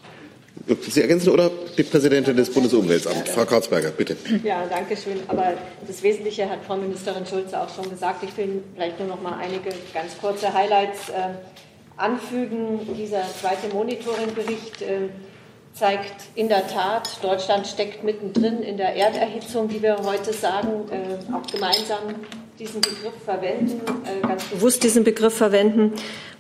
Sie 0.67 1.01
ergänzen 1.01 1.29
oder 1.29 1.51
die 1.77 1.84
Präsidentin 1.84 2.36
des 2.36 2.51
Bundesumweltamts, 2.51 3.29
Frau 3.31 3.45
Kratzberger, 3.45 3.91
bitte. 3.91 4.17
Ja, 4.43 4.65
danke 4.67 4.98
schön. 4.98 5.19
Aber 5.27 5.53
das 5.86 6.01
Wesentliche 6.01 6.50
hat 6.50 6.65
Frau 6.65 6.75
Ministerin 6.75 7.25
Schulze 7.25 7.60
auch 7.60 7.74
schon 7.74 7.89
gesagt. 7.89 8.24
Ich 8.24 8.36
will 8.38 8.63
vielleicht 8.74 9.00
nur 9.00 9.07
noch 9.10 9.22
mal 9.22 9.38
einige 9.38 9.69
ganz 9.93 10.17
kurze 10.19 10.53
Highlights 10.53 11.10
äh, 11.10 11.36
anfügen. 11.98 12.79
Dieser 12.98 13.24
zweite 13.39 13.74
Monitoringbericht 13.74 14.81
äh, 14.81 15.10
zeigt 15.74 16.24
in 16.36 16.48
der 16.48 16.67
Tat, 16.67 17.19
Deutschland 17.22 17.67
steckt 17.67 18.03
mittendrin 18.03 18.63
in 18.63 18.77
der 18.77 18.95
Erderhitzung, 18.95 19.69
wie 19.69 19.81
wir 19.81 19.98
heute 20.03 20.34
sagen, 20.34 20.89
äh, 20.89 21.34
auch 21.34 21.45
gemeinsam 21.51 22.15
diesen 22.59 22.79
Begriff 22.79 23.13
verwenden, 23.25 23.81
äh, 24.05 24.25
ganz 24.25 24.45
bewusst 24.45 24.83
diesen 24.83 25.03
Begriff 25.03 25.33
verwenden. 25.33 25.93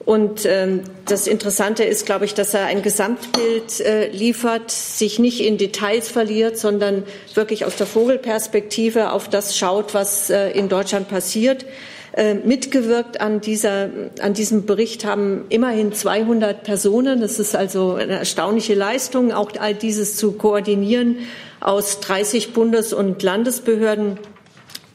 Und 0.05 0.45
ähm, 0.45 0.81
das 1.05 1.27
Interessante 1.27 1.83
ist, 1.83 2.05
glaube 2.05 2.23
ich, 2.25 2.33
dass 2.33 2.53
er 2.53 2.67
ein 2.67 2.81
Gesamtbild 2.83 3.81
äh, 3.81 4.07
liefert, 4.09 4.71
sich 4.71 5.19
nicht 5.19 5.41
in 5.41 5.57
Details 5.57 6.09
verliert, 6.09 6.57
sondern 6.57 7.03
wirklich 7.33 7.65
aus 7.65 7.75
der 7.75 7.87
Vogelperspektive 7.87 9.11
auf 9.11 9.27
das 9.27 9.57
schaut, 9.57 9.93
was 9.93 10.29
äh, 10.29 10.51
in 10.51 10.69
Deutschland 10.69 11.09
passiert. 11.09 11.65
Äh, 12.13 12.35
mitgewirkt 12.35 13.19
an, 13.19 13.41
dieser, 13.41 13.89
an 14.21 14.33
diesem 14.33 14.65
Bericht 14.65 15.03
haben 15.03 15.45
immerhin 15.49 15.91
200 15.91 16.63
Personen. 16.63 17.19
Das 17.19 17.39
ist 17.39 17.57
also 17.57 17.95
eine 17.95 18.19
erstaunliche 18.19 18.73
Leistung, 18.73 19.33
auch 19.33 19.51
all 19.59 19.73
dieses 19.73 20.15
zu 20.15 20.31
koordinieren 20.33 21.17
aus 21.59 21.99
30 21.99 22.53
Bundes- 22.53 22.93
und 22.93 23.21
Landesbehörden, 23.21 24.19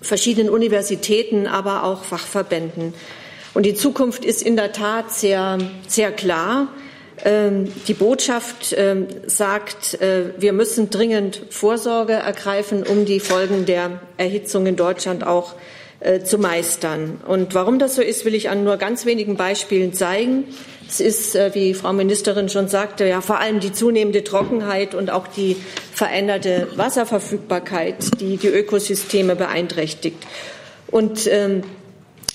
verschiedenen 0.00 0.50
Universitäten, 0.50 1.47
aber 1.47 1.85
auch 1.85 2.04
Fachverbänden. 2.04 2.95
Und 3.54 3.66
die 3.66 3.75
Zukunft 3.75 4.25
ist 4.25 4.42
in 4.42 4.57
der 4.57 4.73
Tat 4.73 5.12
sehr, 5.12 5.59
sehr 5.87 6.12
klar. 6.12 6.69
Ähm, 7.25 7.71
die 7.87 7.95
Botschaft 7.95 8.75
ähm, 8.76 9.07
sagt, 9.26 10.00
äh, 10.00 10.33
wir 10.38 10.52
müssen 10.52 10.90
dringend 10.90 11.42
Vorsorge 11.50 12.14
ergreifen, 12.14 12.83
um 12.83 13.04
die 13.04 13.21
Folgen 13.21 13.66
der 13.66 14.00
Erhitzung 14.16 14.66
in 14.66 14.76
Deutschland 14.76 15.26
auch 15.26 15.54
zu 16.25 16.38
meistern. 16.38 17.21
Und 17.26 17.54
warum 17.54 17.78
das 17.78 17.95
so 17.95 18.02
ist, 18.02 18.25
will 18.25 18.35
ich 18.35 18.49
an 18.49 18.64
nur 18.64 18.76
ganz 18.78 19.04
wenigen 19.04 19.37
Beispielen 19.37 19.92
zeigen. 19.92 20.45
Es 20.88 20.99
ist, 20.99 21.37
äh, 21.37 21.54
wie 21.54 21.75
Frau 21.75 21.92
Ministerin 21.92 22.49
schon 22.49 22.69
sagte, 22.69 23.07
ja 23.07 23.21
vor 23.21 23.38
allem 23.38 23.61
die 23.61 23.73
zunehmende 23.73 24.25
Trockenheit 24.25 24.95
und 24.95 25.11
auch 25.11 25.28
die 25.28 25.57
veränderte 25.92 26.66
Wasserverfügbarkeit, 26.75 28.21
die 28.21 28.38
die 28.38 28.49
Ökosysteme 28.49 29.37
beeinträchtigt. 29.37 30.19
Und 30.88 31.28
ähm, 31.30 31.62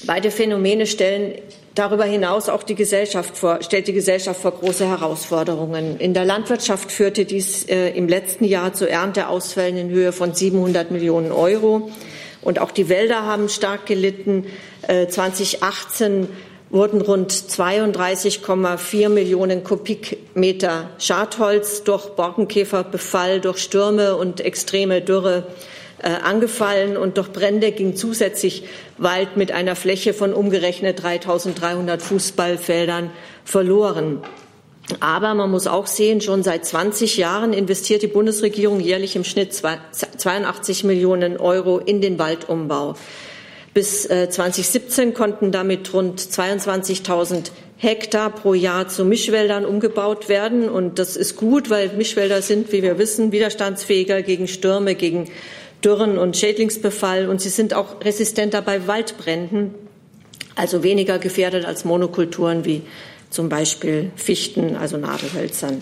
beide 0.06 0.32
Phänomene 0.32 0.86
stellen 0.86 1.34
darüber 1.74 2.06
hinaus 2.06 2.48
auch 2.48 2.64
die 2.64 2.76
Gesellschaft 2.76 3.38
vor, 3.38 3.62
stellt 3.62 3.88
die 3.88 3.94
Gesellschaft 3.94 4.42
vor 4.42 4.52
große 4.52 4.88
Herausforderungen. 4.88 6.00
In 6.00 6.14
der 6.14 6.24
Landwirtschaft 6.24 6.92
führte 6.92 7.26
dies 7.26 7.66
äh, 7.66 7.90
im 7.90 8.08
letzten 8.08 8.46
Jahr 8.46 8.74
zu 8.74 8.90
Ernteausfällen 8.90 9.78
in 9.78 9.90
Höhe 9.90 10.14
von 10.14 10.34
700 10.34 10.92
Millionen 10.92 11.32
Euro. 11.32 11.92
Und 12.46 12.60
auch 12.60 12.72
die 12.72 12.88
Wälder 12.88 13.24
haben 13.24 13.50
stark 13.50 13.88
gelitten. 13.88 14.46
2018 14.88 16.24
äh, 16.24 16.28
wurden 16.70 17.02
rund 17.02 17.34
32,4 17.34 19.10
Millionen 19.10 19.64
Kubikmeter 19.64 20.90
Schadholz 21.00 21.84
durch 21.84 22.10
Borkenkäferbefall, 22.10 23.42
durch 23.42 23.58
Stürme 23.58 24.16
und 24.16 24.42
extreme 24.42 25.02
Dürre 25.02 25.48
äh, 26.00 26.10
angefallen 26.10 26.98
und 26.98 27.18
durch 27.18 27.32
Brände 27.32 27.72
ging 27.72 27.96
zusätzlich 27.96 28.64
Wald 28.98 29.38
mit 29.38 29.52
einer 29.52 29.75
Fläche 29.75 30.14
von 30.14 30.34
umgerechnet 30.34 31.02
3300 31.02 32.02
Fußballfeldern 32.02 33.10
verloren. 33.44 34.22
Aber 35.00 35.34
man 35.34 35.50
muss 35.50 35.66
auch 35.66 35.88
sehen, 35.88 36.22
schon 36.22 36.44
seit 36.44 36.66
20 36.66 37.18
Jahren 37.18 37.54
investiert 37.54 38.04
die 38.04 38.08
Bundesregierung 38.08 38.80
jährlich 38.80 39.16
im 39.16 39.24
Schnitt 39.24 39.54
82 40.18 40.84
Millionen 40.84 41.38
Euro 41.38 41.80
in 41.80 42.02
den 42.02 42.20
Waldumbau. 42.20 42.96
Bis 43.74 44.04
2017 44.04 45.10
äh, 45.10 45.12
konnten 45.12 45.52
damit 45.52 45.94
rund 45.94 46.22
22.000 46.22 47.52
Hektar 47.78 48.30
pro 48.30 48.54
Jahr 48.54 48.88
zu 48.88 49.04
Mischwäldern 49.04 49.66
umgebaut 49.66 50.30
werden. 50.30 50.70
Und 50.70 50.98
das 50.98 51.18
ist 51.18 51.36
gut, 51.36 51.70
weil 51.70 51.90
Mischwälder 51.90 52.42
sind, 52.42 52.72
wie 52.72 52.84
wir 52.84 52.98
wissen, 52.98 53.34
widerstandsfähiger 53.34 54.22
gegen 54.22 54.48
Stürme, 54.48 54.96
gegen 54.96 55.30
Dürren 55.84 56.18
und 56.18 56.38
Schädlingsbefall. 56.38 57.28
Und 57.28 57.42
sie 57.42 57.50
sind 57.50 57.74
auch 57.74 58.04
resistenter 58.04 58.62
bei 58.62 58.88
Waldbränden, 58.88 59.76
also 60.56 60.84
weniger 60.84 61.20
gefährdet 61.20 61.66
als 61.66 61.84
Monokulturen 61.84 62.64
wie 62.64 62.82
zum 63.30 63.50
Beispiel 63.50 64.12
Fichten, 64.16 64.78
also 64.78 64.96
Nadelhölzern. 64.96 65.82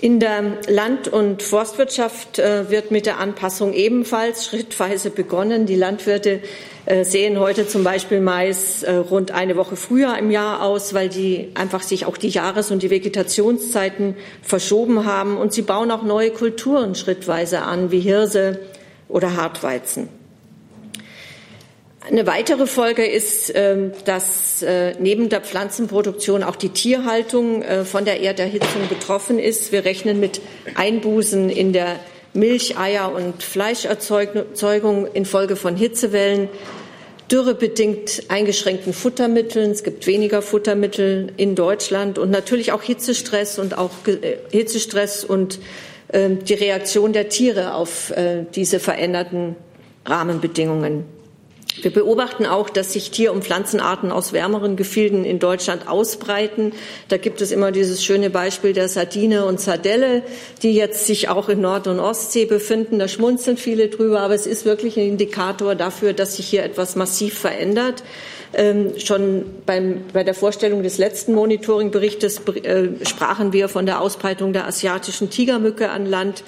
In 0.00 0.20
der 0.20 0.58
Land- 0.68 1.08
und 1.08 1.42
Forstwirtschaft 1.42 2.38
äh, 2.38 2.70
wird 2.70 2.92
mit 2.92 3.04
der 3.04 3.18
Anpassung 3.18 3.72
ebenfalls 3.72 4.46
schrittweise 4.46 5.10
begonnen. 5.10 5.66
Die 5.66 5.74
Landwirte 5.74 6.40
äh, 6.86 7.02
sehen 7.04 7.40
heute 7.40 7.66
zum 7.66 7.82
Beispiel 7.82 8.20
Mais 8.20 8.84
äh, 8.84 8.92
rund 8.92 9.32
eine 9.32 9.56
Woche 9.56 9.74
früher 9.74 10.16
im 10.16 10.30
Jahr 10.30 10.62
aus, 10.62 10.94
weil 10.94 11.08
die 11.08 11.48
einfach 11.54 11.82
sich 11.82 12.06
auch 12.06 12.16
die 12.16 12.28
Jahres- 12.28 12.70
und 12.70 12.84
die 12.84 12.90
Vegetationszeiten 12.90 14.14
verschoben 14.40 15.04
haben. 15.04 15.36
Und 15.36 15.52
sie 15.52 15.62
bauen 15.62 15.90
auch 15.90 16.04
neue 16.04 16.30
Kulturen 16.30 16.94
schrittweise 16.94 17.62
an, 17.62 17.90
wie 17.90 17.98
Hirse 17.98 18.60
oder 19.08 19.34
Hartweizen. 19.34 20.08
Eine 22.10 22.26
weitere 22.26 22.66
Folge 22.66 23.04
ist, 23.04 23.52
ähm, 23.54 23.92
dass 24.06 24.62
äh, 24.62 24.94
neben 24.98 25.28
der 25.28 25.42
Pflanzenproduktion 25.42 26.42
auch 26.42 26.56
die 26.56 26.70
Tierhaltung 26.70 27.60
äh, 27.62 27.84
von 27.84 28.06
der 28.06 28.22
Erderhitzung 28.22 28.88
betroffen 28.88 29.38
ist. 29.38 29.72
Wir 29.72 29.84
rechnen 29.84 30.18
mit 30.18 30.40
Einbußen 30.74 31.50
in 31.50 31.74
der 31.74 31.96
Milch-, 32.32 32.78
Eier- 32.78 33.12
und 33.14 33.42
Fleischerzeugung 33.42 35.06
infolge 35.12 35.54
von 35.54 35.76
Hitzewellen, 35.76 36.48
dürrebedingt 37.30 38.22
eingeschränkten 38.28 38.94
Futtermitteln. 38.94 39.72
Es 39.72 39.82
gibt 39.82 40.06
weniger 40.06 40.40
Futtermittel 40.40 41.30
in 41.36 41.56
Deutschland 41.56 42.18
und 42.18 42.30
natürlich 42.30 42.72
auch 42.72 42.82
Hitzestress 42.82 43.58
und 43.58 43.76
auch 43.76 43.90
äh, 44.06 44.38
Hitzestress 44.50 45.24
und 45.24 45.58
ähm, 46.10 46.42
die 46.42 46.54
Reaktion 46.54 47.12
der 47.12 47.28
Tiere 47.28 47.74
auf 47.74 48.14
diese 48.54 48.80
veränderten 48.80 49.56
Rahmenbedingungen. 50.06 51.17
Wir 51.82 51.92
beobachten 51.92 52.46
auch, 52.46 52.70
dass 52.70 52.92
sich 52.92 53.10
Tier- 53.10 53.32
und 53.32 53.44
Pflanzenarten 53.44 54.10
aus 54.10 54.32
wärmeren 54.32 54.76
Gefilden 54.76 55.24
in 55.24 55.38
Deutschland 55.38 55.88
ausbreiten. 55.88 56.72
Da 57.08 57.16
gibt 57.16 57.40
es 57.40 57.52
immer 57.52 57.72
dieses 57.72 58.04
schöne 58.04 58.30
Beispiel 58.30 58.72
der 58.72 58.88
Sardine 58.88 59.44
und 59.44 59.60
Sardelle, 59.60 60.22
die 60.62 60.74
jetzt 60.74 61.06
sich 61.06 61.28
auch 61.28 61.48
in 61.48 61.60
Nord- 61.60 61.86
und 61.86 62.00
Ostsee 62.00 62.46
befinden. 62.46 62.98
Da 62.98 63.08
schmunzeln 63.08 63.56
viele 63.56 63.88
drüber, 63.88 64.20
aber 64.20 64.34
es 64.34 64.46
ist 64.46 64.64
wirklich 64.64 64.96
ein 64.96 65.06
Indikator 65.06 65.74
dafür, 65.74 66.12
dass 66.12 66.36
sich 66.36 66.46
hier 66.46 66.64
etwas 66.64 66.96
massiv 66.96 67.38
verändert. 67.38 68.02
Ähm, 68.54 68.98
schon 68.98 69.44
beim, 69.66 70.04
bei 70.12 70.24
der 70.24 70.34
Vorstellung 70.34 70.82
des 70.82 70.96
letzten 70.96 71.34
Monitoringberichtes 71.34 72.40
äh, 72.62 72.88
sprachen 73.04 73.52
wir 73.52 73.68
von 73.68 73.84
der 73.84 74.00
Ausbreitung 74.00 74.54
der 74.54 74.66
asiatischen 74.66 75.28
Tigermücke 75.28 75.90
an 75.90 76.06
Land 76.06 76.44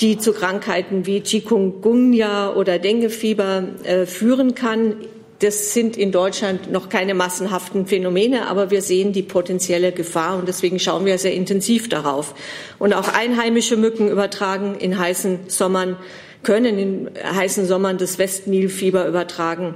die 0.00 0.18
zu 0.18 0.32
Krankheiten 0.32 1.06
wie 1.06 1.22
Chikungunya 1.22 2.54
oder 2.54 2.78
Denguefieber 2.78 3.64
äh, 3.84 4.06
führen 4.06 4.54
kann. 4.54 4.96
Das 5.40 5.72
sind 5.72 5.96
in 5.96 6.12
Deutschland 6.12 6.70
noch 6.70 6.88
keine 6.88 7.14
massenhaften 7.14 7.86
Phänomene, 7.86 8.48
aber 8.48 8.70
wir 8.70 8.82
sehen 8.82 9.12
die 9.12 9.22
potenzielle 9.22 9.92
Gefahr 9.92 10.38
und 10.38 10.48
deswegen 10.48 10.78
schauen 10.78 11.06
wir 11.06 11.16
sehr 11.18 11.32
intensiv 11.32 11.88
darauf. 11.88 12.34
Und 12.78 12.92
auch 12.92 13.08
einheimische 13.08 13.76
Mücken 13.76 14.08
übertragen 14.10 14.74
in 14.74 14.98
heißen 14.98 15.48
Sommern, 15.48 15.96
können 16.42 16.78
in 16.78 17.10
heißen 17.22 17.66
Sommern 17.66 17.96
das 17.96 18.18
Westnilfieber 18.18 19.06
übertragen. 19.06 19.74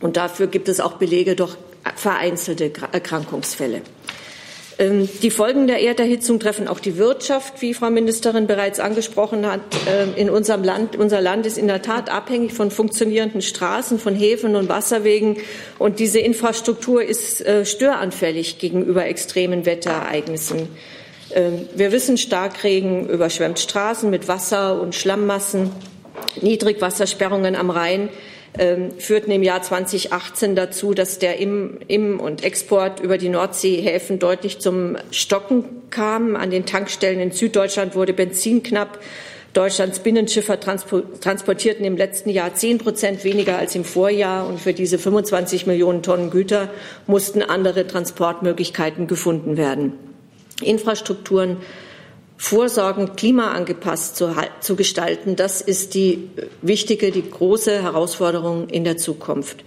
Und 0.00 0.16
dafür 0.16 0.46
gibt 0.46 0.68
es 0.68 0.80
auch 0.80 0.94
Belege 0.94 1.34
durch 1.34 1.56
vereinzelte 1.96 2.70
Erkrankungsfälle. 2.92 3.82
Ähm, 4.80 5.08
die 5.22 5.30
Folgen 5.30 5.66
der 5.66 5.82
Erderhitzung 5.82 6.40
treffen 6.40 6.66
auch 6.66 6.80
die 6.80 6.96
Wirtschaft, 6.96 7.60
wie 7.60 7.74
Frau 7.74 7.90
Ministerin 7.90 8.46
bereits 8.46 8.80
angesprochen 8.80 9.46
hat. 9.46 9.60
Ähm, 9.86 10.14
in 10.16 10.30
unserem 10.30 10.64
Land, 10.64 10.96
unser 10.96 11.20
Land 11.20 11.44
ist 11.44 11.58
in 11.58 11.68
der 11.68 11.82
Tat 11.82 12.08
abhängig 12.10 12.54
von 12.54 12.70
funktionierenden 12.70 13.42
Straßen, 13.42 13.98
von 13.98 14.16
Häfen 14.16 14.56
und 14.56 14.70
Wasserwegen. 14.70 15.36
Und 15.78 15.98
diese 15.98 16.18
Infrastruktur 16.18 17.02
ist 17.04 17.46
äh, 17.46 17.66
störanfällig 17.66 18.58
gegenüber 18.58 19.04
extremen 19.04 19.66
Wetterereignissen. 19.66 20.68
Ähm, 21.34 21.68
wir 21.76 21.92
wissen, 21.92 22.16
Starkregen 22.16 23.06
überschwemmt 23.06 23.58
Straßen 23.58 24.08
mit 24.08 24.28
Wasser 24.28 24.80
und 24.80 24.94
Schlammmassen, 24.94 25.70
Niedrigwassersperrungen 26.40 27.54
am 27.54 27.68
Rhein 27.68 28.08
führten 28.98 29.30
im 29.30 29.42
Jahr 29.42 29.62
2018 29.62 30.56
dazu, 30.56 30.92
dass 30.92 31.18
der 31.18 31.38
Im-, 31.38 31.78
Im 31.86 32.18
und 32.18 32.42
Export 32.42 33.00
über 33.00 33.16
die 33.16 33.28
Nordseehäfen 33.28 34.18
deutlich 34.18 34.58
zum 34.58 34.96
Stocken 35.10 35.64
kam. 35.90 36.36
An 36.36 36.50
den 36.50 36.66
Tankstellen 36.66 37.20
in 37.20 37.30
Süddeutschland 37.30 37.94
wurde 37.94 38.12
Benzin 38.12 38.62
knapp. 38.62 38.98
Deutschlands 39.52 39.98
Binnenschiffer 39.98 40.60
transportierten 40.60 41.84
im 41.84 41.96
letzten 41.96 42.30
Jahr 42.30 42.54
zehn 42.54 42.78
Prozent 42.78 43.24
weniger 43.24 43.58
als 43.58 43.74
im 43.74 43.84
Vorjahr. 43.84 44.46
Und 44.46 44.60
für 44.60 44.72
diese 44.72 44.98
25 44.98 45.66
Millionen 45.66 46.02
Tonnen 46.02 46.30
Güter 46.30 46.70
mussten 47.06 47.42
andere 47.42 47.86
Transportmöglichkeiten 47.86 49.06
gefunden 49.06 49.56
werden. 49.56 49.94
Infrastrukturen 50.62 51.56
vorsorgend 52.40 53.18
klimaangepasst 53.18 54.16
zu, 54.16 54.34
zu 54.60 54.74
gestalten, 54.74 55.36
das 55.36 55.60
ist 55.60 55.92
die 55.92 56.30
wichtige, 56.62 57.10
die 57.10 57.30
große 57.30 57.82
Herausforderung 57.82 58.70
in 58.70 58.82
der 58.82 58.96
Zukunft. 58.96 59.62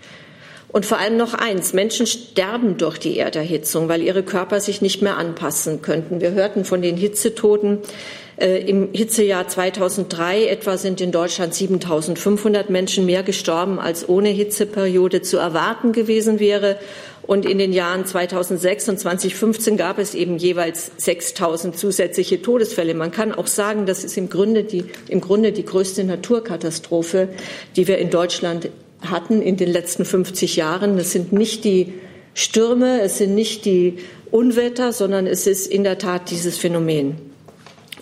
Und 0.69 0.87
vor 0.87 0.97
allem 0.97 1.15
noch 1.15 1.35
eins, 1.35 1.73
Menschen 1.73 2.07
sterben 2.07 2.77
durch 2.77 2.97
die 2.97 3.19
Erderhitzung, 3.19 3.89
weil 3.89 4.01
ihre 4.01 4.23
Körper 4.23 4.59
sich 4.59 4.81
nicht 4.81 5.03
mehr 5.03 5.17
anpassen 5.17 5.83
könnten. 5.83 6.19
Wir 6.19 6.31
hörten 6.31 6.65
von 6.65 6.81
den 6.81 6.97
Hitzetoten. 6.97 7.77
Äh, 8.37 8.67
Im 8.67 8.89
Hitzejahr 8.91 9.47
2003 9.47 10.47
etwa 10.47 10.77
sind 10.77 10.99
in 10.99 11.11
Deutschland 11.11 11.53
7500 11.53 12.71
Menschen 12.71 13.05
mehr 13.05 13.21
gestorben, 13.21 13.79
als 13.79 14.09
ohne 14.09 14.29
Hitzeperiode 14.29 15.21
zu 15.21 15.37
erwarten 15.37 15.91
gewesen 15.91 16.39
wäre. 16.39 16.77
Und 17.25 17.45
in 17.45 17.57
den 17.57 17.71
Jahren 17.71 18.05
2006 18.05 18.89
und 18.89 18.99
2015 18.99 19.77
gab 19.77 19.97
es 19.97 20.13
eben 20.13 20.37
jeweils 20.37 20.91
6000 20.97 21.77
zusätzliche 21.77 22.41
Todesfälle. 22.41 22.93
Man 22.93 23.11
kann 23.11 23.31
auch 23.31 23.47
sagen, 23.47 23.85
das 23.85 24.03
ist 24.03 24.17
im 24.17 24.29
Grunde 24.29 24.65
die, 24.65 24.85
im 25.07 25.21
Grunde 25.21 25.53
die 25.53 25.63
größte 25.63 26.03
Naturkatastrophe, 26.03 27.29
die 27.77 27.87
wir 27.87 27.97
in 27.97 28.09
Deutschland 28.09 28.69
hatten 29.01 29.41
in 29.41 29.55
den 29.55 29.71
letzten 29.71 30.03
50 30.03 30.57
Jahren. 30.57 30.97
Das 30.97 31.11
sind 31.11 31.31
nicht 31.31 31.63
die 31.63 31.93
Stürme, 32.33 33.01
es 33.01 33.19
sind 33.19 33.35
nicht 33.35 33.63
die 33.63 33.99
Unwetter, 34.29 34.91
sondern 34.91 35.25
es 35.25 35.47
ist 35.47 35.67
in 35.67 35.83
der 35.83 35.99
Tat 35.99 36.29
dieses 36.29 36.57
Phänomen. 36.57 37.15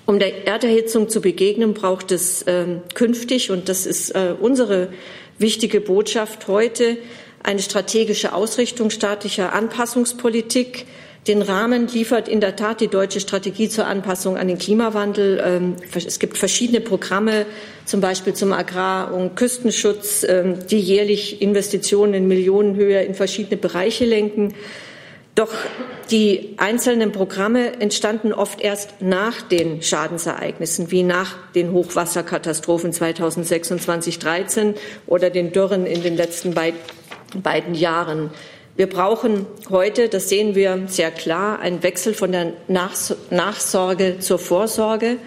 Um 0.08 0.18
der 0.18 0.48
Erderhitzung 0.48 1.10
zu 1.10 1.22
begegnen, 1.22 1.74
braucht 1.74 2.12
es 2.12 2.42
äh, 2.44 2.66
künftig, 2.96 3.51
und 3.51 3.70
das 3.70 3.86
ist 3.86 4.12
äh, 4.12 4.34
unsere 4.40 4.90
wichtige 5.38 5.80
Botschaft 5.80 6.48
heute, 6.48 6.98
eine 7.43 7.62
strategische 7.62 8.33
Ausrichtung 8.33 8.89
staatlicher 8.89 9.53
Anpassungspolitik. 9.53 10.86
Den 11.27 11.43
Rahmen 11.43 11.88
liefert 11.88 12.27
in 12.27 12.41
der 12.41 12.55
Tat 12.55 12.81
die 12.81 12.88
deutsche 12.88 13.19
Strategie 13.19 13.69
zur 13.69 13.86
Anpassung 13.86 14.38
an 14.38 14.48
den 14.48 14.57
Klimawandel. 14.57 15.41
Ähm, 15.45 15.75
es 15.93 16.17
gibt 16.17 16.38
verschiedene 16.38 16.81
Programme, 16.81 17.45
zum 17.86 18.01
Beispiel 18.01 18.33
zum 18.33 18.53
Agrar- 18.53 19.13
und 19.13 19.36
Küstenschutz, 19.36 20.25
ähm, 20.27 20.65
die 20.67 20.79
jährlich 20.79 21.39
Investitionen 21.41 22.15
in 22.15 22.27
Millionenhöhe 22.27 23.03
in 23.03 23.13
verschiedene 23.13 23.57
Bereiche 23.57 24.05
lenken. 24.05 24.55
Doch 25.36 25.53
die 26.10 26.55
einzelnen 26.57 27.12
Programme 27.12 27.79
entstanden 27.79 28.33
oft 28.33 28.60
erst 28.60 29.01
nach 29.01 29.41
den 29.43 29.81
Schadensereignissen, 29.81 30.91
wie 30.91 31.03
nach 31.03 31.38
den 31.53 31.71
Hochwasserkatastrophen 31.71 32.91
2006 32.91 33.71
und 33.71 33.81
2013 33.81 34.74
oder 35.07 35.29
den 35.29 35.53
Dürren 35.53 35.86
in 35.86 36.01
den 36.01 36.17
letzten 36.17 36.53
beiden 36.53 36.79
beiden 37.36 37.76
Jahren. 37.76 38.32
Wir 38.76 38.88
brauchen 38.88 39.46
heute, 39.70 40.10
das 40.10 40.30
sehen 40.30 40.56
wir 40.56 40.84
sehr 40.88 41.12
klar, 41.12 41.60
einen 41.60 41.84
Wechsel 41.84 42.14
von 42.14 42.32
der 42.32 42.54
Nachsorge 42.68 44.20
zur 44.20 44.40
Vorsorge. 44.40 45.18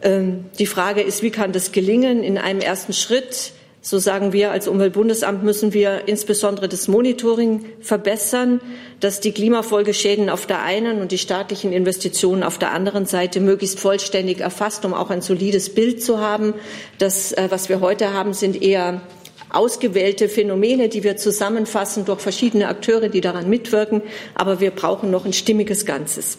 Ähm, 0.00 0.46
die 0.58 0.66
Frage 0.66 1.00
ist, 1.02 1.22
wie 1.22 1.30
kann 1.30 1.52
das 1.52 1.72
gelingen? 1.72 2.22
In 2.22 2.38
einem 2.38 2.60
ersten 2.60 2.92
Schritt, 2.92 3.52
so 3.80 3.98
sagen 3.98 4.32
wir 4.32 4.52
als 4.52 4.68
Umweltbundesamt, 4.68 5.42
müssen 5.42 5.72
wir 5.72 6.06
insbesondere 6.06 6.68
das 6.68 6.88
Monitoring 6.88 7.64
verbessern, 7.80 8.60
dass 9.00 9.20
die 9.20 9.32
Klimafolgeschäden 9.32 10.30
auf 10.30 10.46
der 10.46 10.62
einen 10.62 11.00
und 11.00 11.10
die 11.10 11.18
staatlichen 11.18 11.72
Investitionen 11.72 12.42
auf 12.42 12.58
der 12.58 12.72
anderen 12.72 13.06
Seite 13.06 13.40
möglichst 13.40 13.80
vollständig 13.80 14.40
erfasst, 14.40 14.84
um 14.84 14.94
auch 14.94 15.10
ein 15.10 15.20
solides 15.20 15.74
Bild 15.74 16.02
zu 16.02 16.20
haben. 16.20 16.54
Das, 16.98 17.32
äh, 17.32 17.48
was 17.50 17.68
wir 17.68 17.80
heute 17.80 18.12
haben, 18.12 18.34
sind 18.34 18.60
eher 18.62 19.00
ausgewählte 19.50 20.28
Phänomene, 20.28 20.88
die 20.88 21.04
wir 21.04 21.16
zusammenfassen 21.16 22.04
durch 22.04 22.20
verschiedene 22.20 22.68
Akteure, 22.68 23.08
die 23.08 23.20
daran 23.20 23.48
mitwirken. 23.48 24.02
Aber 24.34 24.60
wir 24.60 24.70
brauchen 24.70 25.10
noch 25.10 25.24
ein 25.24 25.32
stimmiges 25.32 25.86
Ganzes. 25.86 26.38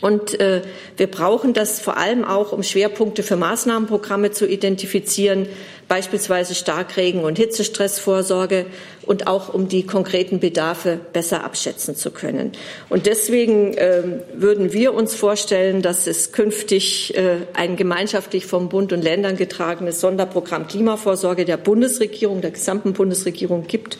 Und 0.00 0.38
äh, 0.40 0.62
wir 0.96 1.06
brauchen 1.06 1.54
das 1.54 1.80
vor 1.80 1.96
allem 1.96 2.24
auch, 2.24 2.52
um 2.52 2.62
Schwerpunkte 2.62 3.22
für 3.22 3.36
Maßnahmenprogramme 3.36 4.30
zu 4.30 4.46
identifizieren, 4.46 5.48
beispielsweise 5.88 6.54
Starkregen- 6.54 7.24
und 7.24 7.38
Hitzestressvorsorge 7.38 8.66
und 9.06 9.26
auch 9.26 9.54
um 9.54 9.68
die 9.68 9.84
konkreten 9.86 10.40
Bedarfe 10.40 11.00
besser 11.12 11.44
abschätzen 11.44 11.96
zu 11.96 12.10
können. 12.10 12.52
Und 12.88 13.06
deswegen 13.06 13.74
äh, 13.74 14.02
würden 14.34 14.72
wir 14.72 14.92
uns 14.94 15.14
vorstellen, 15.14 15.80
dass 15.80 16.06
es 16.06 16.32
künftig 16.32 17.16
äh, 17.16 17.38
ein 17.54 17.76
gemeinschaftlich 17.76 18.46
vom 18.46 18.68
Bund 18.68 18.92
und 18.92 19.02
Ländern 19.02 19.36
getragenes 19.36 20.00
Sonderprogramm 20.00 20.66
Klimavorsorge 20.66 21.44
der 21.44 21.56
Bundesregierung, 21.56 22.40
der 22.40 22.50
gesamten 22.50 22.92
Bundesregierung 22.92 23.66
gibt. 23.66 23.96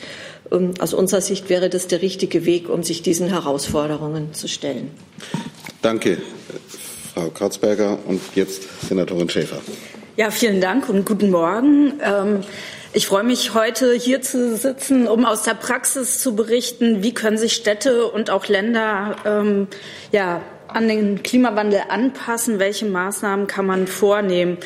Ähm, 0.51 0.73
aus 0.79 0.93
unserer 0.93 1.21
Sicht 1.21 1.49
wäre 1.49 1.69
das 1.69 1.87
der 1.87 2.01
richtige 2.01 2.45
Weg, 2.45 2.69
um 2.69 2.83
sich 2.83 3.01
diesen 3.01 3.29
Herausforderungen 3.29 4.33
zu 4.33 4.47
stellen. 4.47 4.91
Danke, 5.81 6.17
Frau 7.13 7.29
Kratzberger. 7.29 7.97
Und 8.05 8.21
jetzt 8.35 8.87
Senatorin 8.87 9.29
Schäfer. 9.29 9.61
Ja, 10.15 10.31
vielen 10.31 10.61
Dank 10.61 10.89
und 10.89 11.05
guten 11.05 11.29
Morgen. 11.29 11.93
Ähm, 12.01 12.41
ich 12.93 13.05
freue 13.05 13.23
mich, 13.23 13.53
heute 13.53 13.93
hier 13.93 14.21
zu 14.21 14.55
sitzen, 14.55 15.07
um 15.07 15.25
aus 15.25 15.43
der 15.43 15.53
Praxis 15.53 16.19
zu 16.19 16.35
berichten, 16.35 17.03
wie 17.03 17.13
können 17.13 17.37
sich 17.37 17.53
Städte 17.53 18.07
und 18.07 18.31
auch 18.31 18.47
Länder 18.47 19.15
ähm, 19.25 19.67
ja, 20.11 20.41
an 20.67 20.87
den 20.87 21.21
Klimawandel 21.21 21.81
anpassen, 21.89 22.59
welche 22.59 22.85
Maßnahmen 22.85 23.45
kann 23.45 23.65
man 23.65 23.87
vornehmen. 23.87 24.57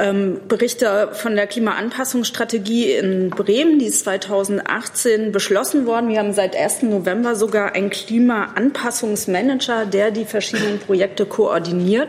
Ähm, 0.00 0.40
Berichte 0.48 1.10
von 1.12 1.36
der 1.36 1.46
Klimaanpassungsstrategie 1.46 2.92
in 2.92 3.28
Bremen, 3.28 3.78
die 3.78 3.86
ist 3.86 4.04
2018 4.04 5.30
beschlossen 5.30 5.84
worden. 5.84 6.08
Wir 6.08 6.20
haben 6.20 6.32
seit 6.32 6.56
1. 6.56 6.84
November 6.84 7.36
sogar 7.36 7.74
einen 7.74 7.90
Klimaanpassungsmanager, 7.90 9.84
der 9.84 10.10
die 10.10 10.24
verschiedenen 10.24 10.78
Projekte 10.78 11.26
koordiniert. 11.26 12.08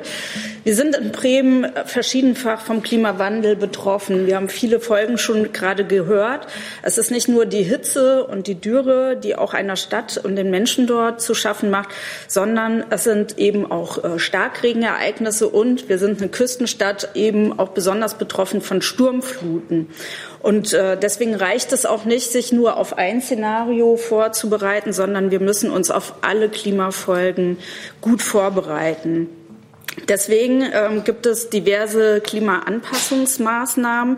Wir 0.63 0.75
sind 0.75 0.95
in 0.95 1.11
Bremen 1.11 1.67
verschiedenfach 1.85 2.61
vom 2.61 2.81
Klimawandel 2.81 3.55
betroffen. 3.55 4.27
Wir 4.27 4.35
haben 4.37 4.47
viele 4.47 4.79
Folgen 4.79 5.17
schon 5.17 5.51
gerade 5.51 5.83
gehört. 5.83 6.47
Es 6.83 6.97
ist 6.97 7.11
nicht 7.11 7.27
nur 7.27 7.45
die 7.45 7.63
Hitze 7.63 8.23
und 8.25 8.47
die 8.47 8.55
Dürre, 8.55 9.17
die 9.21 9.35
auch 9.35 9.53
einer 9.53 9.75
Stadt 9.75 10.17
und 10.23 10.35
den 10.37 10.49
Menschen 10.49 10.87
dort 10.87 11.19
zu 11.19 11.33
schaffen 11.33 11.71
macht, 11.71 11.89
sondern 12.27 12.85
es 12.89 13.03
sind 13.03 13.37
eben 13.37 13.69
auch 13.69 14.03
äh, 14.03 14.19
Starkregenereignisse 14.19 15.49
und 15.49 15.89
wir 15.89 15.97
sind 15.97 16.21
eine 16.21 16.29
Küstenstadt 16.29 17.09
eben 17.15 17.57
auch 17.57 17.69
besonders 17.81 18.13
betroffen 18.13 18.61
von 18.61 18.83
Sturmfluten. 18.83 19.89
Und 20.39 20.71
äh, 20.71 20.97
deswegen 20.97 21.33
reicht 21.33 21.73
es 21.73 21.87
auch 21.87 22.05
nicht, 22.05 22.31
sich 22.31 22.51
nur 22.51 22.77
auf 22.77 22.95
ein 22.99 23.21
Szenario 23.21 23.97
vorzubereiten, 23.97 24.93
sondern 24.93 25.31
wir 25.31 25.39
müssen 25.39 25.71
uns 25.71 25.89
auf 25.89 26.13
alle 26.21 26.47
Klimafolgen 26.49 27.57
gut 27.99 28.21
vorbereiten. 28.21 29.29
Deswegen 30.07 30.63
ähm, 30.73 31.03
gibt 31.03 31.25
es 31.25 31.49
diverse 31.49 32.21
Klimaanpassungsmaßnahmen. 32.21 34.17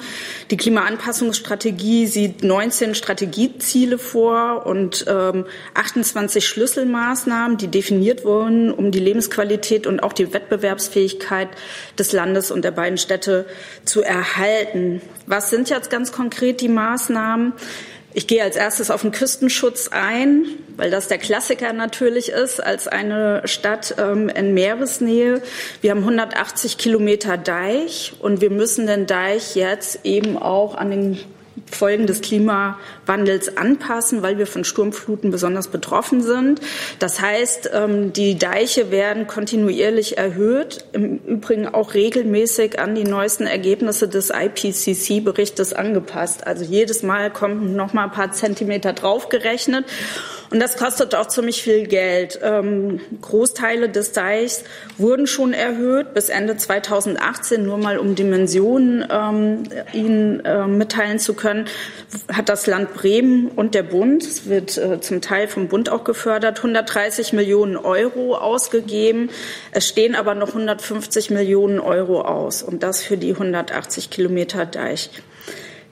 Die 0.52 0.58
Klimaanpassungsstrategie 0.58 2.06
sieht 2.06 2.44
19 2.44 2.94
Strategieziele 2.96 3.98
vor 3.98 4.66
und 4.66 5.06
ähm, 5.08 5.46
28 5.74 6.48
Schlüsselmaßnahmen, 6.48 7.58
die 7.58 7.70
definiert 7.70 8.24
wurden, 8.24 8.72
um 8.72 8.92
die 8.92 9.00
Lebensqualität 9.00 9.88
und 9.88 10.02
auch 10.02 10.14
die 10.14 10.32
Wettbewerbsfähigkeit 10.34 11.50
des 11.98 12.12
Landes 12.12 12.52
und 12.52 12.64
der 12.64 12.72
beiden 12.72 12.98
Städte 12.98 13.46
zu 13.84 14.04
erhalten. 14.04 15.02
Was 15.26 15.50
sind 15.50 15.70
jetzt 15.70 15.90
ganz 15.90 16.12
konkret 16.12 16.62
die 16.62 16.70
Maßnahmen? 16.70 17.54
Ich 18.15 18.28
gehe 18.28 18.43
als 18.43 18.56
erstes 18.56 18.91
auf 18.91 19.02
den 19.02 19.12
Küstenschutz 19.12 19.89
ein, 19.91 20.45
weil 20.78 20.91
das 20.91 21.08
der 21.08 21.17
Klassiker 21.17 21.73
natürlich 21.73 22.30
ist, 22.30 22.63
als 22.63 22.88
eine 22.88 23.41
Stadt 23.45 23.95
ähm, 23.97 24.30
in 24.30 24.54
Meeresnähe. 24.54 25.41
Wir 25.82 25.91
haben 25.91 26.02
180 26.02 26.78
Kilometer 26.78 27.38
Deich 27.38 28.13
und 28.19 28.39
wir 28.41 28.52
müssen 28.52 28.86
den 28.86 29.08
Deich 29.08 29.56
jetzt 29.56 30.02
eben 30.04 30.38
auch 30.38 30.76
an 30.76 30.91
den 30.91 31.19
Folgen 31.71 32.08
des 32.08 32.21
Klimawandels 32.21 33.58
anpassen, 33.58 34.21
weil 34.21 34.38
wir 34.38 34.47
von 34.47 34.63
Sturmfluten 34.63 35.32
besonders 35.32 35.67
betroffen 35.67 36.21
sind. 36.21 36.62
Das 36.99 37.21
heißt, 37.21 37.71
ähm, 37.73 38.13
die 38.13 38.38
Deiche 38.38 38.91
werden 38.91 39.28
kontinuierlich 39.28 40.17
erhöht, 40.17 40.86
im 40.93 41.17
Übrigen 41.26 41.67
auch 41.67 41.93
regelmäßig 41.93 42.80
an 42.80 42.95
die 42.95 43.04
neuesten 43.04 43.47
Ergebnisse 43.47 44.08
des 44.08 44.30
IPCC-Berichtes 44.30 45.73
angepasst. 45.73 46.45
Also 46.45 46.63
jedes 46.63 47.04
Mal 47.04 47.32
kommen 47.32 47.76
noch 47.76 47.93
mal 47.93 48.06
ein 48.06 48.12
paar 48.12 48.32
Zentimeter 48.32 48.93
draufgerechnet. 48.93 49.86
Und 50.52 50.60
das 50.60 50.78
kostet 50.78 51.15
auch 51.15 51.28
ziemlich 51.28 51.63
viel 51.63 51.88
Geld. 51.88 52.39
Ähm, 52.43 52.99
Großteile 53.21 53.89
des 53.89 54.12
Deichs 54.12 54.63
wurden 54.99 55.26
schon 55.26 55.52
erhöht 55.52 56.13
bis 56.13 56.30
Ende 56.30 56.56
2018, 56.56 57.65
nur 57.65 57.78
mal 57.78 57.97
um 57.97 58.13
Dimensionen 58.13 59.04
ähm, 59.10 59.63
Ihnen 59.93 60.45
äh, 60.45 60.67
mitteilen 60.67 61.17
zu 61.17 61.34
können 61.34 61.53
können, 61.54 61.68
hat 62.32 62.50
das 62.50 62.68
Land 62.68 62.94
Bremen 62.94 63.48
und 63.48 63.76
der 63.76 63.84
Bund, 63.84 64.24
es 64.24 64.48
wird 64.48 64.78
äh, 64.78 65.00
zum 65.02 65.22
Teil 65.22 65.48
vom 65.48 65.68
Bund 65.68 65.89
auch 65.89 66.04
gefördert, 66.04 66.58
130 66.58 67.34
Millionen 67.34 67.78
Euro 67.78 68.36
ausgegeben. 68.36 69.30
Es 69.72 69.88
stehen 69.88 70.16
aber 70.16 70.36
noch 70.36 70.50
150 70.50 71.30
Millionen 71.30 71.80
Euro 71.80 72.22
aus 72.22 72.63
und 72.63 72.84
das 72.84 73.04
für 73.04 73.18
die 73.18 73.32
180 73.32 74.10
Kilometer 74.10 74.66
Deich. 74.66 75.10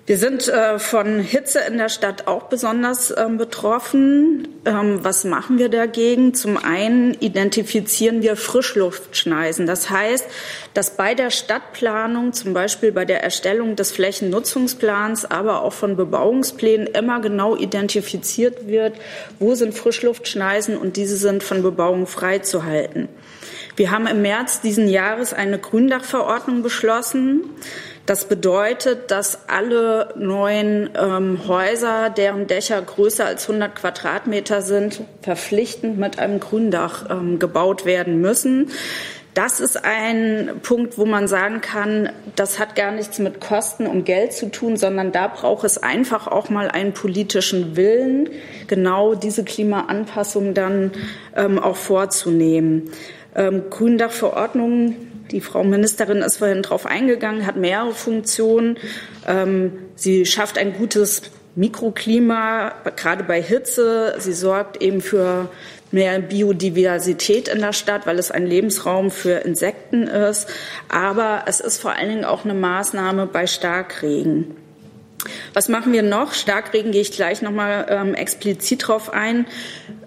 Wir 0.08 0.18
sind 0.18 0.48
äh, 0.48 0.80
von 0.80 1.20
Hitze 1.20 1.60
in 1.60 1.78
der 1.78 1.88
Stadt 1.88 2.28
auch 2.28 2.44
besonders 2.44 3.14
ähm, 3.16 3.38
betroffen. 3.38 4.48
Ähm, 4.66 5.04
was 5.04 5.26
machen 5.26 5.60
wir 5.60 5.70
dagegen? 5.70 6.34
Zum 6.34 6.58
einen 6.58 7.14
identifizieren 7.14 8.24
wir 8.24 8.36
Frischluftschneisen. 8.36 9.68
Das 9.68 9.92
heißt, 9.92 10.26
dass 10.74 10.98
bei 10.98 11.14
der 11.14 11.30
Stadtplanung, 11.30 12.34
zum 12.34 12.54
Beispiel 12.54 12.92
bei 12.92 13.06
der 13.06 13.24
Erstellung 13.24 13.76
des 13.76 13.92
Flächennutzungsplans, 13.92 15.26
aber 15.30 15.62
auch 15.62 15.74
von 15.74 15.96
Bebauungsplänen 15.96 16.88
immer 16.88 17.22
genau 17.22 17.56
identifiziert 17.56 18.68
wird, 18.68 18.96
wo 19.38 19.54
sind 19.54 19.76
Frischluftschneisen 19.76 20.78
und 20.78 20.98
diese 20.98 21.16
sind 21.16 21.44
von 21.44 21.62
Bebauung 21.62 22.08
freizuhalten. 22.08 23.08
Wir 23.76 23.92
haben 23.92 24.08
im 24.08 24.22
März 24.22 24.62
diesen 24.62 24.88
Jahres 24.88 25.34
eine 25.34 25.58
Gründachverordnung 25.58 26.64
beschlossen. 26.64 27.44
Das 28.06 28.26
bedeutet, 28.26 29.12
dass 29.12 29.48
alle 29.48 30.14
neuen 30.18 30.90
ähm, 31.00 31.48
Häuser, 31.48 32.10
deren 32.10 32.48
Dächer 32.48 32.82
größer 32.82 33.26
als 33.26 33.48
100 33.48 33.76
Quadratmeter 33.76 34.62
sind, 34.62 35.02
verpflichtend 35.22 36.00
mit 36.00 36.18
einem 36.18 36.40
Gründach 36.40 37.10
ähm, 37.10 37.38
gebaut 37.38 37.86
werden 37.86 38.20
müssen. 38.20 38.72
Das 39.34 39.62
ist 39.62 39.86
ein 39.86 40.60
Punkt, 40.62 40.98
wo 40.98 41.06
man 41.06 41.28
sagen 41.30 41.62
kann, 41.62 42.10
das 42.36 42.60
hat 42.60 42.76
gar 42.76 42.92
nichts 42.92 43.18
mit 43.18 43.40
Kosten 43.40 43.88
und 43.88 44.04
Geld 44.04 44.34
zu 44.34 44.52
tun, 44.52 44.76
sondern 44.76 45.14
da 45.14 45.28
braucht 45.28 45.64
es 45.64 45.82
einfach 45.82 46.28
auch 46.28 46.50
mal 46.50 46.70
einen 46.70 46.94
politischen 46.94 47.78
Willen, 47.78 48.30
genau 48.68 49.16
diese 49.16 49.46
Klimaanpassung 49.46 50.54
dann 50.54 50.92
ähm, 51.38 51.60
auch 51.60 51.78
vorzunehmen. 51.78 52.92
Ähm, 53.34 53.64
Gründachverordnungen 53.70 55.11
die 55.32 55.41
Frau 55.41 55.63
Ministerin 55.63 56.22
ist 56.22 56.38
vorhin 56.38 56.62
darauf 56.62 56.86
eingegangen, 56.86 57.46
hat 57.46 57.56
mehrere 57.56 57.94
Funktionen. 57.94 58.78
Ähm, 59.28 59.74
sie 59.96 60.26
schafft 60.26 60.58
ein 60.58 60.74
gutes 60.74 61.24
Mikroklima, 61.56 62.74
gerade 62.96 63.24
bei 63.24 63.41
Hitze. 63.41 64.15
Sie 64.20 64.34
sorgt 64.34 64.82
eben 64.82 65.02
für 65.02 65.50
mehr 65.91 66.20
Biodiversität 66.20 67.48
in 67.48 67.60
der 67.60 67.74
Stadt, 67.74 68.06
weil 68.06 68.17
es 68.17 68.32
ein 68.32 68.46
Lebensraum 68.46 69.12
für 69.12 69.39
Insekten 69.39 70.04
ist. 70.04 70.48
Aber 70.88 71.44
es 71.48 71.60
ist 71.60 71.80
vor 71.80 71.94
allen 71.94 72.10
Dingen 72.10 72.26
auch 72.26 72.46
eine 72.46 72.54
Maßnahme 72.54 73.28
bei 73.28 73.48
Starkregen. 73.48 74.56
Was 75.54 75.70
machen 75.70 75.94
wir 75.94 76.02
noch? 76.02 76.34
Starkregen 76.34 76.91
gehe 76.91 77.02
ich 77.02 77.12
gleich 77.12 77.41
noch 77.41 77.52
mal 77.52 77.86
ähm, 77.89 78.15
explizit 78.15 78.88
drauf 78.88 79.13
ein. 79.13 79.46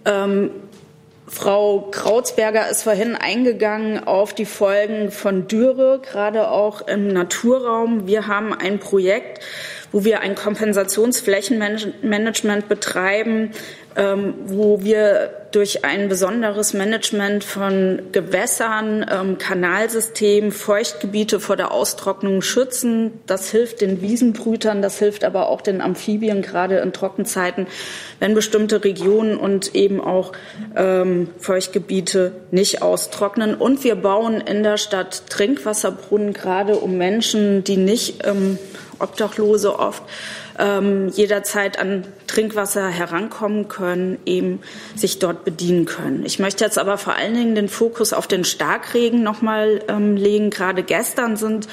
Ähm, 0.04 0.50
Frau 1.26 1.88
Krautsberger 1.90 2.68
ist 2.68 2.82
vorhin 2.82 3.16
eingegangen 3.16 4.06
auf 4.06 4.34
die 4.34 4.44
Folgen 4.44 5.10
von 5.10 5.48
Dürre, 5.48 6.00
gerade 6.00 6.50
auch 6.50 6.86
im 6.86 7.08
Naturraum. 7.08 8.06
Wir 8.06 8.26
haben 8.26 8.52
ein 8.52 8.78
Projekt, 8.78 9.42
wo 9.90 10.04
wir 10.04 10.20
ein 10.20 10.34
Kompensationsflächenmanagement 10.34 12.68
betreiben, 12.68 13.52
ähm, 13.96 14.34
wo 14.46 14.82
wir 14.82 15.43
durch 15.54 15.84
ein 15.84 16.08
besonderes 16.08 16.74
Management 16.74 17.44
von 17.44 18.02
Gewässern, 18.10 19.06
ähm, 19.08 19.38
Kanalsystemen, 19.38 20.50
Feuchtgebiete 20.50 21.38
vor 21.38 21.56
der 21.56 21.70
Austrocknung 21.70 22.42
schützen. 22.42 23.12
Das 23.26 23.50
hilft 23.50 23.80
den 23.80 24.02
Wiesenbrütern, 24.02 24.82
das 24.82 24.98
hilft 24.98 25.22
aber 25.22 25.48
auch 25.48 25.60
den 25.60 25.80
Amphibien, 25.80 26.42
gerade 26.42 26.78
in 26.78 26.92
Trockenzeiten, 26.92 27.68
wenn 28.18 28.34
bestimmte 28.34 28.82
Regionen 28.82 29.36
und 29.36 29.76
eben 29.76 30.00
auch 30.00 30.32
ähm, 30.74 31.28
Feuchtgebiete 31.38 32.32
nicht 32.50 32.82
austrocknen. 32.82 33.54
Und 33.54 33.84
wir 33.84 33.94
bauen 33.94 34.40
in 34.40 34.64
der 34.64 34.76
Stadt 34.76 35.30
Trinkwasserbrunnen, 35.30 36.32
gerade 36.32 36.74
um 36.74 36.98
Menschen, 36.98 37.62
die 37.62 37.76
nicht 37.76 38.26
ähm, 38.26 38.58
Obdachlose 38.98 39.78
oft, 39.78 40.02
ähm, 40.58 41.08
jederzeit 41.08 41.78
an 41.78 42.04
Trinkwasser 42.26 42.88
herankommen 42.88 43.68
können, 43.68 44.18
eben 44.26 44.60
sich 44.94 45.18
dort 45.18 45.44
bedienen 45.44 45.84
können. 45.84 46.24
Ich 46.24 46.38
möchte 46.38 46.64
jetzt 46.64 46.78
aber 46.78 46.98
vor 46.98 47.14
allen 47.14 47.34
Dingen 47.34 47.54
den 47.54 47.68
Fokus 47.68 48.12
auf 48.12 48.26
den 48.26 48.44
Starkregen 48.44 49.22
nochmal 49.22 49.82
ähm, 49.88 50.16
legen. 50.16 50.50
Gerade 50.50 50.82
gestern 50.82 51.36
sind 51.36 51.68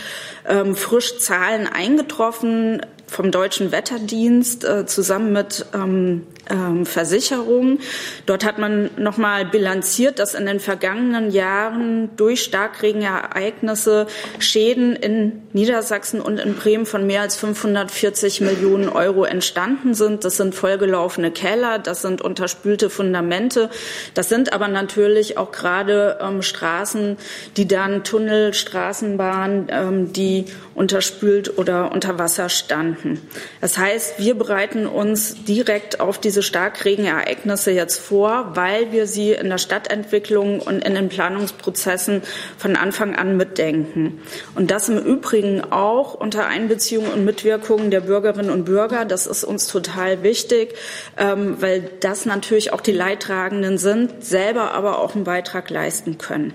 ähm, 0.48 0.76
frisch 0.76 1.18
Zahlen 1.20 1.68
eingetroffen 1.68 2.82
vom 3.08 3.32
Deutschen 3.32 3.72
Wetterdienst 3.72 4.64
äh, 4.64 4.86
zusammen 4.86 5.34
mit 5.34 5.66
ähm, 5.74 6.26
ähm, 6.50 6.86
Versicherungen. 6.86 7.80
Dort 8.26 8.46
hat 8.46 8.58
man 8.58 8.90
nochmal 8.98 9.46
bilanziert, 9.46 10.20
dass 10.20 10.34
in 10.34 10.46
den 10.46 10.60
vergangenen 10.60 11.32
Jahren 11.32 12.10
durch 12.18 12.44
Starkregenereignisse 12.44 14.08
Schäden 14.40 14.96
in 14.96 15.44
Niedersachsen 15.54 16.22
und 16.22 16.40
in 16.40 16.56
Bremen 16.56 16.86
von 16.86 17.06
mehr 17.06 17.22
als 17.22 17.36
540 17.36 18.42
Millionen 18.42 18.90
Euro 18.90 19.24
entstanden 19.24 19.94
sind. 19.94 20.24
Das 20.24 20.38
sind 20.38 20.56
vollgelaufene 20.56 21.32
Keller, 21.32 21.80
das 21.80 22.02
sind 22.02 22.22
unterspülte 22.22 22.90
Fundamente, 22.90 23.70
das 24.14 24.30
sind 24.30 24.54
aber 24.54 24.68
natürlich 24.68 25.38
auch 25.38 25.52
gerade 25.52 26.20
ähm, 26.22 26.42
Straßen, 26.42 27.18
die 27.58 27.68
dann 27.68 28.04
Tunnel, 28.04 28.54
Straßenbahnen, 28.54 29.68
ähm, 29.70 30.14
die 30.14 30.46
unterspült 30.76 31.58
oder 31.58 31.92
unter 31.92 32.18
Wasser 32.18 32.50
standen. 32.50 33.22
Das 33.60 33.78
heißt, 33.78 34.16
wir 34.20 34.36
bereiten 34.36 34.88
uns 34.88 35.44
direkt 35.44 36.00
auf 36.00 36.18
diese 36.32 36.44
Starkregenereignisse 36.44 37.72
jetzt 37.72 37.98
vor, 37.98 38.52
weil 38.54 38.94
wir 38.94 39.06
sie 39.06 39.34
in 39.34 39.50
der 39.50 39.58
Stadtentwicklung 39.58 40.62
und 40.62 40.82
in 40.82 40.96
den 40.96 41.10
Planungsprozessen 41.10 42.22
von 42.58 42.78
Anfang 42.78 43.18
an 43.18 43.36
mitdenken. 43.36 44.22
Und 44.56 44.72
das 44.72 44.88
im 44.88 44.98
Übrigen 44.98 45.62
auch 45.74 46.14
unter 46.14 46.48
Einbeziehung 46.48 47.12
und 47.12 47.26
Mitwirkung 47.26 47.92
der 47.92 48.00
Bürgerinnen 48.00 48.50
und 48.50 48.64
Bürger. 48.64 49.04
Das 49.04 49.28
ist 49.28 49.44
uns 49.44 49.68
total 49.68 50.24
wichtig, 50.24 50.74
ähm, 51.18 51.58
weil 51.60 51.90
das 52.00 52.26
natürlich 52.26 52.72
auch 52.72 52.80
die 52.80 52.94
Leidtragenden 52.94 53.78
sind, 53.78 54.24
selber 54.24 54.72
aber 54.72 55.00
auch 55.00 55.16
einen 55.16 55.26
Beitrag 55.26 55.70
leisten 55.70 56.18
können. 56.18 56.54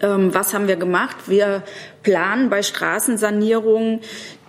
Ähm, 0.00 0.32
was 0.32 0.54
haben 0.54 0.66
wir 0.66 0.76
gemacht? 0.76 1.16
Wir 1.26 1.62
planen 2.02 2.48
bei 2.48 2.62
Straßensanierungen 2.62 4.00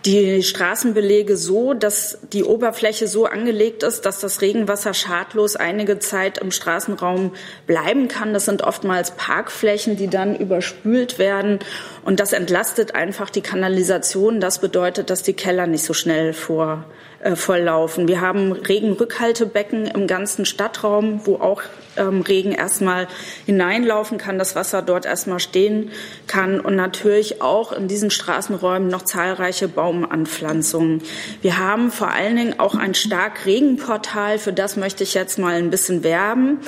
die 0.06 0.44
Straßenbelege 0.44 1.36
so, 1.36 1.74
dass 1.74 2.20
die 2.32 2.44
Oberfläche 2.44 3.08
so 3.08 3.26
angelegt 3.26 3.84
ist, 3.84 4.06
dass 4.06 4.20
das 4.20 4.42
Regenwasser 4.42 4.94
schadlos 4.94 5.56
einige 5.56 6.00
Zeit 6.00 6.38
im 6.38 6.52
Straßenraum 6.52 7.34
bleiben 7.68 8.08
kann. 8.08 8.34
Das 8.34 8.46
sind 8.46 8.62
oftmals 8.62 9.12
Parkflächen, 9.12 9.98
die 9.98 10.08
dann 10.08 10.38
überspült 10.38 11.20
werden. 11.20 11.60
Und 12.06 12.20
das 12.20 12.34
entlastet 12.34 12.96
einfach 12.96 13.30
die 13.30 13.42
Kanalisation. 13.42 14.40
Das 14.40 14.60
bedeutet, 14.60 15.10
dass 15.10 15.24
die 15.24 15.34
Keller 15.34 15.68
nicht 15.68 15.84
so 15.84 15.94
schnell 15.94 16.34
vor, 16.34 16.86
äh, 17.22 17.36
volllaufen. 17.36 18.08
Wir 18.08 18.22
haben 18.22 18.52
Regenrückhaltebecken 18.54 19.88
im 19.88 20.08
ganzen 20.08 20.46
Stadtraum, 20.46 21.22
wo 21.26 21.36
auch 21.36 21.62
ähm, 21.98 22.22
Regen 22.22 22.52
erstmal 22.52 23.08
hineinlaufen 23.46 24.18
kann, 24.18 24.40
das 24.40 24.56
Wasser 24.56 24.82
dort 24.82 25.06
erstmal 25.06 25.40
stehen 25.40 25.92
kann 26.28 26.60
und 26.60 26.76
natürlich 26.76 27.42
auch 27.42 27.72
in 27.72 27.88
diesen 27.88 28.10
Straßenräumen 28.10 28.88
noch 28.88 29.02
zahlreiche 29.02 29.68
Baumanpflanzungen. 29.68 31.02
Wir 31.42 31.58
haben 31.58 31.92
vor 31.92 32.10
allen 32.10 32.38
Dingen 32.38 32.60
auch 32.60 32.76
ein 32.76 32.94
stark 32.94 33.46
Regenportal, 33.46 34.40
für 34.40 34.54
das 34.54 34.78
möchte 34.78 35.04
ich 35.04 35.14
jetzt 35.14 35.38
mal 35.38 35.56
ein 35.56 35.70
bisschen 35.70 36.04
werben. 36.04 36.60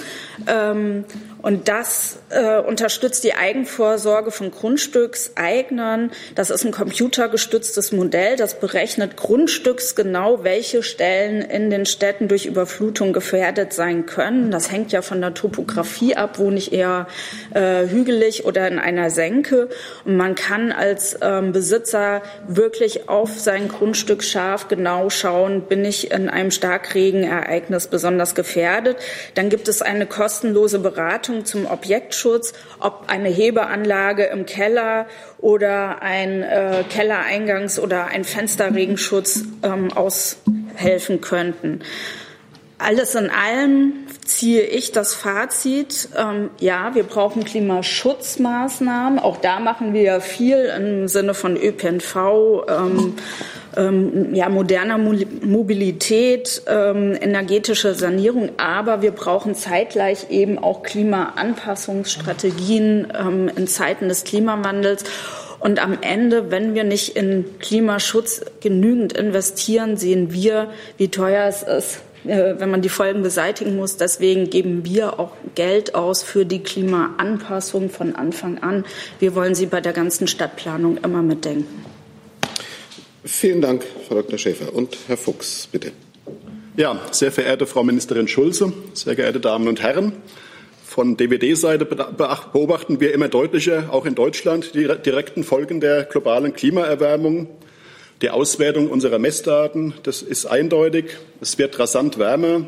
Ähm, 0.48 1.06
und 1.42 1.68
das 1.68 2.20
äh, 2.30 2.60
unterstützt 2.60 3.24
die 3.24 3.34
Eigenvorsorge 3.34 4.32
von 4.32 4.52
Grundstückseignern. 4.52 6.12
Das 6.36 6.50
ist 6.50 6.64
ein 6.66 6.72
computergestütztes 6.72 7.92
Modell. 7.92 8.36
Das 8.36 8.60
berechnet 8.60 9.18
grundstücksgenau, 9.18 10.44
welche 10.44 10.84
Stellen 10.84 11.42
in 11.42 11.70
den 11.70 11.86
Städten 11.86 12.28
durch 12.28 12.46
Überflutung 12.46 13.12
gefährdet 13.12 13.74
sein 13.74 14.06
können. 14.06 14.52
Das 14.52 14.72
hängt 14.72 14.92
ja 14.92 15.02
von 15.02 15.20
der 15.20 15.34
Topografie 15.34 16.16
ab, 16.16 16.38
wo 16.38 16.52
nicht 16.52 16.74
eher 16.74 17.08
äh, 17.54 17.88
hügelig 17.88 18.46
oder 18.46 18.68
in 18.68 18.78
einer 18.78 19.10
Senke. 19.10 19.70
Und 20.06 20.18
man 20.18 20.36
kann 20.36 20.72
als 20.72 21.18
ähm, 21.22 21.54
Besitzer 21.54 22.22
wirklich 22.48 23.10
auf 23.10 23.40
sein 23.40 23.68
Grundstück 23.68 24.24
scharf 24.24 24.68
genau 24.68 25.10
schauen, 25.10 25.64
bin 25.64 25.86
ich 25.86 26.12
in 26.12 26.30
einem 26.30 26.52
Starkregenereignis 26.52 27.88
besonders 27.88 28.36
gefährdet. 28.36 28.98
Dann 29.34 29.50
gibt 29.50 29.68
es 29.68 29.82
eine 29.82 30.06
kostenlose 30.06 30.80
Beratung 30.80 31.31
zum 31.46 31.66
Objektschutz, 31.66 32.54
ob 32.80 33.06
eine 33.08 33.30
Hebeanlage 33.30 34.26
im 34.26 34.46
Keller 34.46 35.08
oder 35.40 36.02
ein 36.02 36.44
äh, 36.44 36.84
Kellereingangs- 36.90 37.80
oder 37.80 38.08
ein 38.08 38.24
Fensterregenschutz 38.24 39.44
ähm, 39.64 39.92
aushelfen 39.94 41.22
könnten. 41.22 41.82
Alles 42.78 43.14
in 43.14 43.30
allem 43.30 43.94
ziehe 44.26 44.64
ich 44.64 44.92
das 44.92 45.14
Fazit, 45.14 46.10
ähm, 46.18 46.50
ja, 46.60 46.96
wir 46.96 47.04
brauchen 47.04 47.44
Klimaschutzmaßnahmen. 47.44 49.20
Auch 49.20 49.38
da 49.38 49.60
machen 49.60 49.94
wir 49.94 50.02
ja 50.02 50.20
viel 50.20 50.58
im 50.78 51.08
Sinne 51.08 51.34
von 51.34 51.58
ÖPNV, 51.58 52.16
ähm, 52.68 53.16
ähm, 53.78 54.36
ja, 54.36 54.50
moderner 54.50 54.98
Mobilität, 54.98 56.64
ähm, 56.68 57.18
energetische 57.20 57.94
Sanierung. 57.94 58.50
Aber 58.58 59.02
wir 59.02 59.12
brauchen 59.12 59.56
zeitgleich 59.56 60.30
eben 60.30 60.60
auch 60.60 60.84
Klimaanpassungsstrategien 60.84 63.14
ähm, 63.18 63.50
in 63.56 63.68
Zeiten 63.68 64.10
des 64.10 64.24
Klimawandels. 64.24 65.04
Und 65.60 65.82
am 65.82 65.98
Ende, 66.02 66.50
wenn 66.50 66.74
wir 66.74 66.84
nicht 66.84 67.16
in 67.16 67.46
Klimaschutz 67.60 68.44
genügend 68.62 69.14
investieren, 69.14 69.96
sehen 69.96 70.34
wir, 70.34 70.72
wie 70.98 71.10
teuer 71.10 71.48
es 71.48 71.62
ist, 71.62 72.00
äh, 72.26 72.56
wenn 72.58 72.72
man 72.72 72.82
die 72.82 72.90
Folgen 72.90 73.22
beseitigen 73.22 73.76
muss. 73.76 73.98
Deswegen 73.98 74.50
geben 74.50 74.86
wir 74.86 75.20
auch 75.20 75.34
Geld 75.54 75.94
aus 75.94 76.24
für 76.24 76.46
die 76.46 76.64
Klimaanpassung 76.64 77.92
von 77.92 78.16
Anfang 78.16 78.64
an. 78.64 78.86
Wir 79.20 79.36
wollen 79.36 79.54
sie 79.54 79.68
bei 79.68 79.82
der 79.82 79.94
ganzen 79.94 80.28
Stadtplanung 80.28 80.98
immer 80.98 81.22
mitdenken. 81.22 81.91
Vielen 83.24 83.62
Dank, 83.62 83.86
Frau 84.08 84.16
Dr. 84.16 84.40
Schäfer. 84.40 84.74
Und 84.74 84.98
Herr 85.08 85.18
Fuchs, 85.18 85.68
bitte. 85.72 85.92
Ja, 86.76 87.00
sehr 87.12 87.32
verehrte 87.32 87.68
Frau 87.68 87.84
Ministerin 87.84 88.28
Schulze, 88.28 88.74
sehr 88.94 89.16
geehrte 89.16 89.40
Damen 89.40 89.68
und 89.68 89.82
Herren. 89.82 90.14
Von 90.86 91.18
DWD-Seite 91.18 91.86
beobachten 91.86 93.00
wir 93.00 93.14
immer 93.14 93.28
deutlicher, 93.28 93.94
auch 93.94 94.06
in 94.06 94.16
Deutschland, 94.16 94.74
die 94.74 94.88
direkten 94.88 95.44
Folgen 95.44 95.80
der 95.80 96.04
globalen 96.04 96.54
Klimaerwärmung. 96.54 97.48
Die 98.22 98.30
Auswertung 98.30 98.90
unserer 98.90 99.20
Messdaten, 99.20 99.94
das 100.04 100.22
ist 100.22 100.48
eindeutig. 100.48 101.18
Es 101.40 101.58
wird 101.58 101.78
rasant 101.78 102.18
wärmer. 102.18 102.66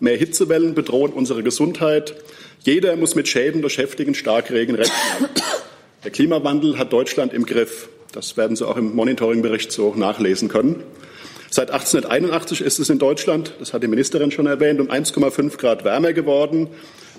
Mehr 0.00 0.16
Hitzewellen 0.16 0.74
bedrohen 0.74 1.12
unsere 1.12 1.42
Gesundheit. 1.42 2.14
Jeder 2.60 2.96
muss 2.96 3.14
mit 3.14 3.28
Schäden 3.28 3.62
durch 3.62 3.78
heftigen 3.78 4.14
Starkregen 4.14 4.74
rechnen. 4.74 5.28
Der 6.04 6.10
Klimawandel 6.10 6.78
hat 6.78 6.92
Deutschland 6.92 7.32
im 7.32 7.46
Griff. 7.46 7.88
Das 8.12 8.36
werden 8.36 8.56
Sie 8.56 8.66
auch 8.66 8.76
im 8.76 8.94
Monitoringbericht 8.94 9.72
so 9.72 9.94
nachlesen 9.94 10.48
können. 10.48 10.82
Seit 11.50 11.70
1881 11.70 12.60
ist 12.60 12.78
es 12.78 12.90
in 12.90 12.98
Deutschland, 12.98 13.54
das 13.58 13.72
hat 13.72 13.82
die 13.82 13.88
Ministerin 13.88 14.30
schon 14.30 14.46
erwähnt, 14.46 14.80
um 14.80 14.90
1,5 14.90 15.58
Grad 15.58 15.84
wärmer 15.84 16.12
geworden. 16.12 16.68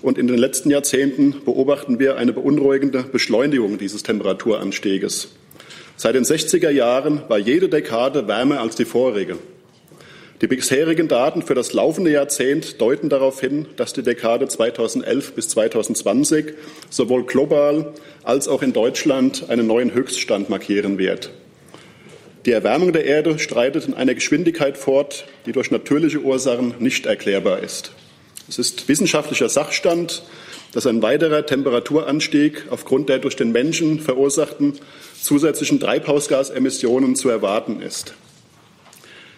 Und 0.02 0.18
in 0.18 0.28
den 0.28 0.38
letzten 0.38 0.70
Jahrzehnten 0.70 1.36
beobachten 1.46 1.98
wir 1.98 2.18
eine 2.18 2.34
beunruhigende 2.34 3.04
Beschleunigung 3.04 3.78
dieses 3.78 4.04
Temperaturanstieges. 4.04 5.30
Seit 5.96 6.16
den 6.16 6.24
60er 6.24 6.70
Jahren 6.70 7.22
war 7.28 7.38
jede 7.38 7.70
Dekade 7.70 8.28
wärmer 8.28 8.60
als 8.60 8.76
die 8.76 8.86
vorige. 8.86 9.38
Die 10.44 10.48
bisherigen 10.48 11.08
Daten 11.08 11.42
für 11.42 11.56
das 11.56 11.72
laufende 11.72 12.12
Jahrzehnt 12.12 12.82
deuten 12.82 13.08
darauf 13.08 13.40
hin, 13.40 13.66
dass 13.78 13.94
die 13.94 14.04
Dekade 14.04 14.46
2011 14.46 15.36
bis 15.36 15.48
2020 15.48 16.56
sowohl 16.90 17.24
global 17.24 17.94
als 18.24 18.50
auch 18.50 18.62
in 18.62 18.74
Deutschland 18.74 19.50
einen 19.50 19.68
neuen 19.68 19.94
Höchststand 19.94 20.50
markieren 20.50 20.98
wird. 20.98 21.32
Die 22.46 22.52
Erwärmung 22.52 22.92
der 22.92 23.06
Erde 23.06 23.40
streitet 23.40 23.88
in 23.88 23.94
einer 23.94 24.16
Geschwindigkeit 24.16 24.78
fort, 24.78 25.24
die 25.46 25.54
durch 25.54 25.72
natürliche 25.72 26.20
Ursachen 26.20 26.74
nicht 26.78 27.06
erklärbar 27.06 27.60
ist. 27.60 27.94
Es 28.50 28.60
ist 28.60 28.90
wissenschaftlicher 28.90 29.48
Sachstand, 29.48 30.24
dass 30.74 30.86
ein 30.86 31.02
weiterer 31.02 31.46
Temperaturanstieg 31.46 32.66
aufgrund 32.70 33.08
der 33.08 33.20
durch 33.20 33.38
den 33.38 33.54
Menschen 33.54 34.02
verursachten 34.02 34.74
zusätzlichen 35.22 35.80
Treibhausgasemissionen 35.80 37.16
zu 37.16 37.30
erwarten 37.30 37.82
ist. 37.82 38.14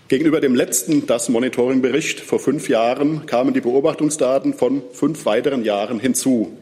Gegenüber 0.07 0.39
dem 0.39 0.53
letzten 0.53 1.07
DAS-Monitoring-Bericht 1.07 2.19
vor 2.19 2.37
fünf 2.37 2.69
Jahren 2.69 3.25
kamen 3.25 3.55
die 3.55 3.61
Beobachtungsdaten 3.61 4.53
von 4.53 4.83
fünf 4.91 5.25
weiteren 5.25 5.63
Jahren 5.63 5.99
hinzu. 5.99 6.55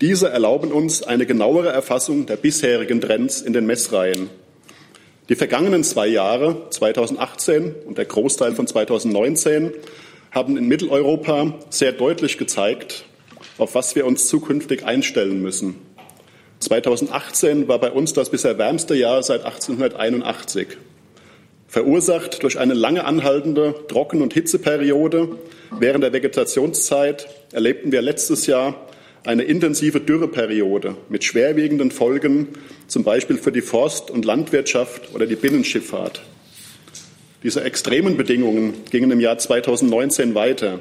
Diese 0.00 0.28
erlauben 0.28 0.72
uns 0.72 1.04
eine 1.04 1.24
genauere 1.24 1.68
Erfassung 1.68 2.26
der 2.26 2.34
bisherigen 2.34 3.00
Trends 3.00 3.42
in 3.42 3.52
den 3.52 3.64
Messreihen. 3.64 4.28
Die 5.28 5.36
vergangenen 5.36 5.84
zwei 5.84 6.08
Jahre, 6.08 6.68
2018 6.70 7.76
und 7.86 7.96
der 7.96 8.06
Großteil 8.06 8.56
von 8.56 8.66
2019, 8.66 9.70
haben 10.32 10.56
in 10.56 10.66
Mitteleuropa 10.66 11.54
sehr 11.70 11.92
deutlich 11.92 12.38
gezeigt, 12.38 13.04
auf 13.58 13.76
was 13.76 13.94
wir 13.94 14.04
uns 14.04 14.26
zukünftig 14.26 14.84
einstellen 14.84 15.42
müssen. 15.42 15.76
2018 16.58 17.68
war 17.68 17.78
bei 17.78 17.92
uns 17.92 18.14
das 18.14 18.30
bisher 18.30 18.58
wärmste 18.58 18.96
Jahr 18.96 19.22
seit 19.22 19.44
1881. 19.44 20.76
Verursacht 21.68 22.42
durch 22.42 22.58
eine 22.58 22.72
lange 22.72 23.04
anhaltende 23.04 23.74
Trocken- 23.88 24.22
und 24.22 24.32
Hitzeperiode 24.32 25.36
während 25.78 26.02
der 26.02 26.14
Vegetationszeit 26.14 27.28
erlebten 27.52 27.92
wir 27.92 28.00
letztes 28.00 28.46
Jahr 28.46 28.88
eine 29.26 29.42
intensive 29.42 30.00
Dürreperiode 30.00 30.96
mit 31.10 31.24
schwerwiegenden 31.24 31.90
Folgen, 31.90 32.48
zum 32.86 33.04
Beispiel 33.04 33.36
für 33.36 33.52
die 33.52 33.60
Forst- 33.60 34.10
und 34.10 34.24
Landwirtschaft 34.24 35.14
oder 35.14 35.26
die 35.26 35.36
Binnenschifffahrt. 35.36 36.22
Diese 37.42 37.62
extremen 37.62 38.16
Bedingungen 38.16 38.72
gingen 38.90 39.10
im 39.10 39.20
Jahr 39.20 39.36
2019 39.36 40.34
weiter. 40.34 40.80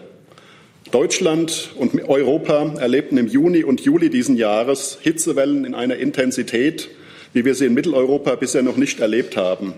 Deutschland 0.92 1.72
und 1.76 2.08
Europa 2.08 2.76
erlebten 2.80 3.18
im 3.18 3.28
Juni 3.28 3.66
und 3.66 3.82
Juli 3.82 4.10
diesen 4.10 4.38
Jahres 4.38 5.00
Hitzewellen 5.02 5.66
in 5.66 5.76
einer 5.76 5.98
Intensität, 5.98 6.88
wie 7.34 7.44
wir 7.44 7.56
sie 7.56 7.66
in 7.66 7.74
Mitteleuropa 7.74 8.36
bisher 8.36 8.64
noch 8.64 8.78
nicht 8.78 9.02
erlebt 9.02 9.36
haben. 9.36 9.74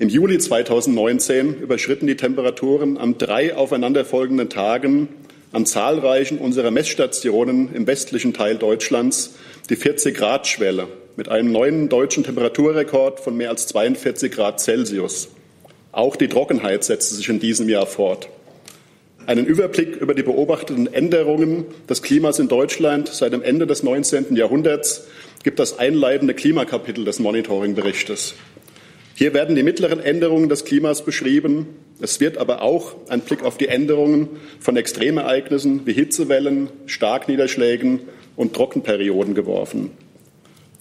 Im 0.00 0.08
Juli 0.08 0.38
2019 0.38 1.56
überschritten 1.60 2.06
die 2.06 2.14
Temperaturen 2.14 2.98
an 2.98 3.18
drei 3.18 3.56
aufeinanderfolgenden 3.56 4.48
Tagen 4.48 5.08
an 5.50 5.66
zahlreichen 5.66 6.38
unserer 6.38 6.70
Messstationen 6.70 7.74
im 7.74 7.88
westlichen 7.88 8.32
Teil 8.32 8.54
Deutschlands 8.58 9.34
die 9.70 9.76
40-Grad-Schwelle 9.76 10.86
mit 11.16 11.28
einem 11.28 11.50
neuen 11.50 11.88
deutschen 11.88 12.22
Temperaturrekord 12.22 13.18
von 13.18 13.36
mehr 13.36 13.50
als 13.50 13.66
42 13.66 14.30
Grad 14.30 14.60
Celsius. 14.60 15.30
Auch 15.90 16.14
die 16.14 16.28
Trockenheit 16.28 16.84
setzte 16.84 17.16
sich 17.16 17.28
in 17.28 17.40
diesem 17.40 17.68
Jahr 17.68 17.86
fort. 17.86 18.28
Einen 19.26 19.46
Überblick 19.46 19.96
über 19.96 20.14
die 20.14 20.22
beobachteten 20.22 20.86
Änderungen 20.86 21.66
des 21.90 22.02
Klimas 22.02 22.38
in 22.38 22.46
Deutschland 22.46 23.08
seit 23.08 23.32
dem 23.32 23.42
Ende 23.42 23.66
des 23.66 23.82
19. 23.82 24.36
Jahrhunderts 24.36 25.08
gibt 25.42 25.58
das 25.58 25.80
einleitende 25.80 26.34
Klimakapitel 26.34 27.04
des 27.04 27.18
Monitoringberichtes. 27.18 28.34
Hier 29.18 29.34
werden 29.34 29.56
die 29.56 29.64
mittleren 29.64 29.98
Änderungen 29.98 30.48
des 30.48 30.64
Klimas 30.64 31.04
beschrieben. 31.04 31.66
Es 32.00 32.20
wird 32.20 32.38
aber 32.38 32.62
auch 32.62 32.94
ein 33.08 33.22
Blick 33.22 33.42
auf 33.42 33.58
die 33.58 33.66
Änderungen 33.66 34.28
von 34.60 34.76
Extremereignissen 34.76 35.84
wie 35.86 35.92
Hitzewellen, 35.92 36.70
Starkniederschlägen 36.86 38.02
und 38.36 38.54
Trockenperioden 38.54 39.34
geworfen. 39.34 39.90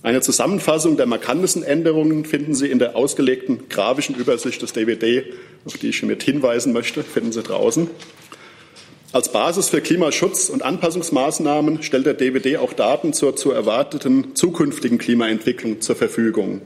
Eine 0.04 0.22
Zusammenfassung 0.22 0.98
der 0.98 1.08
markantesten 1.08 1.64
Änderungen 1.64 2.26
finden 2.26 2.54
Sie 2.54 2.70
in 2.70 2.78
der 2.78 2.96
ausgelegten 2.96 3.70
grafischen 3.70 4.14
Übersicht 4.14 4.62
des 4.62 4.72
DWD, 4.72 5.24
auf 5.66 5.80
die 5.80 5.90
ich 5.90 6.04
mit 6.04 6.22
hinweisen 6.22 6.74
möchte, 6.74 7.02
finden 7.02 7.32
Sie 7.32 7.42
draußen. 7.42 7.90
Als 9.14 9.32
Basis 9.32 9.70
für 9.70 9.82
Klimaschutz 9.82 10.50
und 10.50 10.62
Anpassungsmaßnahmen 10.62 11.82
stellt 11.82 12.06
der 12.06 12.14
DWD 12.14 12.58
auch 12.58 12.74
Daten 12.74 13.14
zur 13.14 13.36
zu 13.36 13.52
erwarteten 13.52 14.36
zukünftigen 14.36 15.00
Klimaentwicklung 15.00 15.82
zur 15.82 15.96
Verfügung. 15.96 16.62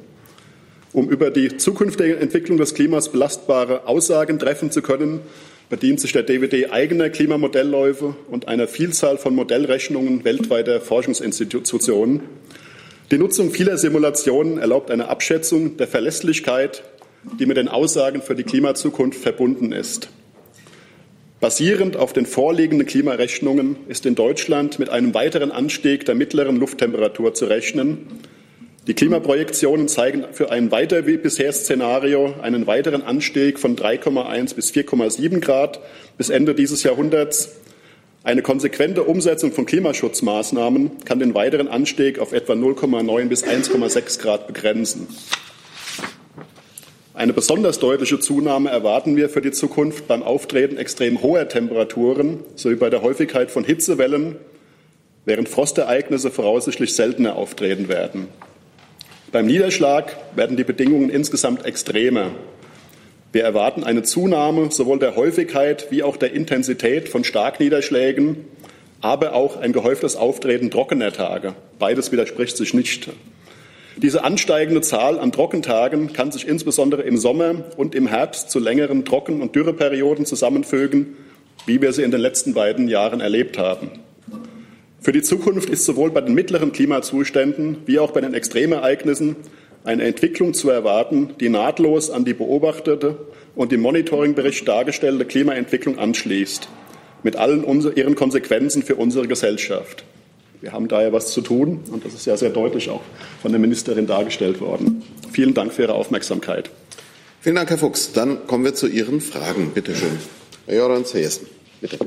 Um 0.94 1.10
über 1.10 1.32
die 1.32 1.56
zukünftige 1.56 2.18
Entwicklung 2.18 2.58
des 2.58 2.74
Klimas 2.74 3.10
belastbare 3.10 3.88
Aussagen 3.88 4.40
treffen 4.40 4.72
zu 4.72 4.82
können, 4.82 5.22
bedient 5.70 6.02
sich 6.02 6.12
der 6.12 6.24
DWD 6.24 6.70
eigener 6.72 7.10
Klimamodellläufe 7.10 8.14
und 8.30 8.50
einer 8.50 8.68
Vielzahl 8.68 9.18
von 9.18 9.34
Modellrechnungen 9.34 10.26
weltweiter 10.26 10.82
Forschungsinstitutionen. 10.82 12.20
Die 13.10 13.18
Nutzung 13.18 13.52
vieler 13.52 13.78
Simulationen 13.78 14.58
erlaubt 14.58 14.92
eine 14.92 15.08
Abschätzung 15.08 15.78
der 15.78 15.88
Verlässlichkeit, 15.88 16.84
die 17.40 17.46
mit 17.46 17.56
den 17.56 17.70
Aussagen 17.70 18.22
für 18.22 18.36
die 18.36 18.44
Klimazukunft 18.44 19.22
verbunden 19.22 19.72
ist. 19.72 20.10
Basierend 21.40 21.96
auf 21.96 22.12
den 22.12 22.26
vorliegenden 22.26 22.86
Klimarechnungen 22.86 23.78
ist 23.88 24.06
in 24.06 24.16
Deutschland 24.16 24.78
mit 24.78 24.90
einem 24.90 25.14
weiteren 25.14 25.52
Anstieg 25.52 26.06
der 26.06 26.16
mittleren 26.16 26.58
Lufttemperatur 26.58 27.34
zu 27.34 27.46
rechnen, 27.46 28.08
die 28.88 28.96
Klimaprojektionen 28.96 29.88
zeigen 29.88 30.26
für 30.32 30.52
ein 30.52 30.72
weiter 30.72 31.06
wie 31.06 31.18
bisher 31.18 31.54
Szenario 31.54 32.34
einen 32.42 32.66
weiteren 32.66 33.04
Anstieg 33.04 33.60
von 33.60 33.76
3,1 33.76 34.56
bis 34.56 34.72
4,7 34.72 35.40
Grad 35.40 35.80
bis 36.18 36.30
Ende 36.30 36.56
dieses 36.56 36.82
Jahrhunderts. 36.82 37.58
Eine 38.24 38.42
konsequente 38.42 39.04
Umsetzung 39.04 39.52
von 39.52 39.68
Klimaschutzmaßnahmen 39.68 41.06
kann 41.06 41.20
den 41.20 41.36
weiteren 41.36 41.68
Anstieg 41.68 42.18
auf 42.18 42.34
etwa 42.34 42.54
0,9 42.54 43.26
bis 43.28 43.44
1,6 43.44 44.20
Grad 44.20 44.48
begrenzen. 44.48 45.08
Eine 47.14 47.34
besonders 47.34 47.78
deutliche 47.78 48.20
Zunahme 48.20 48.72
erwarten 48.72 49.16
wir 49.16 49.30
für 49.30 49.42
die 49.42 49.52
Zukunft 49.52 50.08
beim 50.08 50.24
Auftreten 50.24 50.78
extrem 50.78 51.22
hoher 51.22 51.48
Temperaturen 51.48 52.40
sowie 52.56 52.76
bei 52.76 52.90
der 52.90 53.04
Häufigkeit 53.04 53.52
von 53.52 53.64
Hitzewellen, 53.64 54.38
während 55.26 55.50
Frostereignisse 55.50 56.32
voraussichtlich 56.32 56.96
seltener 56.96 57.36
auftreten 57.36 57.90
werden. 57.90 58.28
Beim 59.32 59.46
Niederschlag 59.46 60.18
werden 60.36 60.58
die 60.58 60.66
Bedingungen 60.66 61.10
insgesamt 61.10 61.66
extremer. 61.66 62.32
Wir 63.32 63.44
erwarten 63.44 63.86
eine 63.86 64.04
Zunahme 64.04 64.72
sowohl 64.72 65.00
der 65.00 65.16
Häufigkeit 65.16 65.88
wie 65.90 66.04
auch 66.04 66.18
der 66.18 66.34
Intensität 66.34 67.08
von 67.08 67.24
Starkniederschlägen, 67.24 68.44
aber 69.00 69.32
auch 69.32 69.56
ein 69.56 69.72
gehäuftes 69.72 70.18
Auftreten 70.18 70.70
trockener 70.70 71.14
Tage. 71.14 71.56
Beides 71.80 72.12
widerspricht 72.12 72.58
sich 72.58 72.74
nicht. 72.74 73.08
Diese 73.96 74.26
ansteigende 74.26 74.82
Zahl 74.82 75.18
an 75.18 75.32
Trockentagen 75.32 76.12
kann 76.12 76.34
sich 76.34 76.46
insbesondere 76.46 77.04
im 77.04 77.16
Sommer 77.16 77.64
und 77.78 77.96
im 77.96 78.08
Herbst 78.08 78.52
zu 78.52 78.60
längeren 78.60 79.06
Trocken- 79.06 79.42
und 79.42 79.56
Dürreperioden 79.56 80.26
zusammenfügen, 80.26 81.16
wie 81.66 81.82
wir 81.82 81.94
sie 81.94 82.04
in 82.04 82.12
den 82.12 82.20
letzten 82.20 82.54
beiden 82.54 82.90
Jahren 82.90 83.22
erlebt 83.22 83.58
haben. 83.58 83.92
Für 85.04 85.12
die 85.12 85.24
Zukunft 85.24 85.68
ist 85.68 85.84
sowohl 85.86 86.12
bei 86.12 86.22
den 86.22 86.36
mittleren 86.36 86.72
Klimazuständen 86.72 87.78
wie 87.88 87.98
auch 87.98 88.12
bei 88.12 88.22
den 88.22 88.36
Extremereignissen 88.36 89.36
eine 89.84 90.04
Entwicklung 90.04 90.54
zu 90.54 90.70
erwarten, 90.70 91.34
die 91.40 91.50
nahtlos 91.50 92.12
an 92.12 92.24
die 92.24 92.36
beobachtete 92.36 93.18
und 93.56 93.74
im 93.74 93.82
Monitoringbericht 93.82 94.68
dargestellte 94.68 95.26
Klimaentwicklung 95.26 95.98
anschließt, 95.98 96.68
mit 97.24 97.36
allen 97.36 97.64
ihren 97.96 98.14
Konsequenzen 98.14 98.84
für 98.84 98.96
unsere 98.96 99.28
Gesellschaft. 99.28 100.04
Wir 100.62 100.72
haben 100.72 100.88
daher 100.88 101.12
was 101.12 101.32
zu 101.34 101.42
tun 101.42 101.80
und 101.92 102.06
das 102.06 102.14
ist 102.14 102.28
ja 102.28 102.38
sehr 102.38 102.52
deutlich 102.52 102.88
auch 102.92 103.02
von 103.42 103.52
der 103.52 103.60
Ministerin 103.60 104.06
dargestellt 104.06 104.62
worden. 104.62 105.02
Vielen 105.32 105.56
Dank 105.56 105.74
für 105.74 105.82
Ihre 105.82 105.96
Aufmerksamkeit. 105.96 106.70
Vielen 107.40 107.56
Dank, 107.56 107.72
Herr 107.72 107.80
Fuchs. 107.80 108.14
Dann 108.14 108.46
kommen 108.46 108.66
wir 108.66 108.76
zu 108.76 108.86
Ihren 108.86 109.20
Fragen. 109.20 109.72
Bitte 109.74 109.96
schön. 109.96 110.20
Herr 110.68 110.76
Jordans 110.76 111.12
Hessen, 111.16 111.48
bitte. 111.82 111.98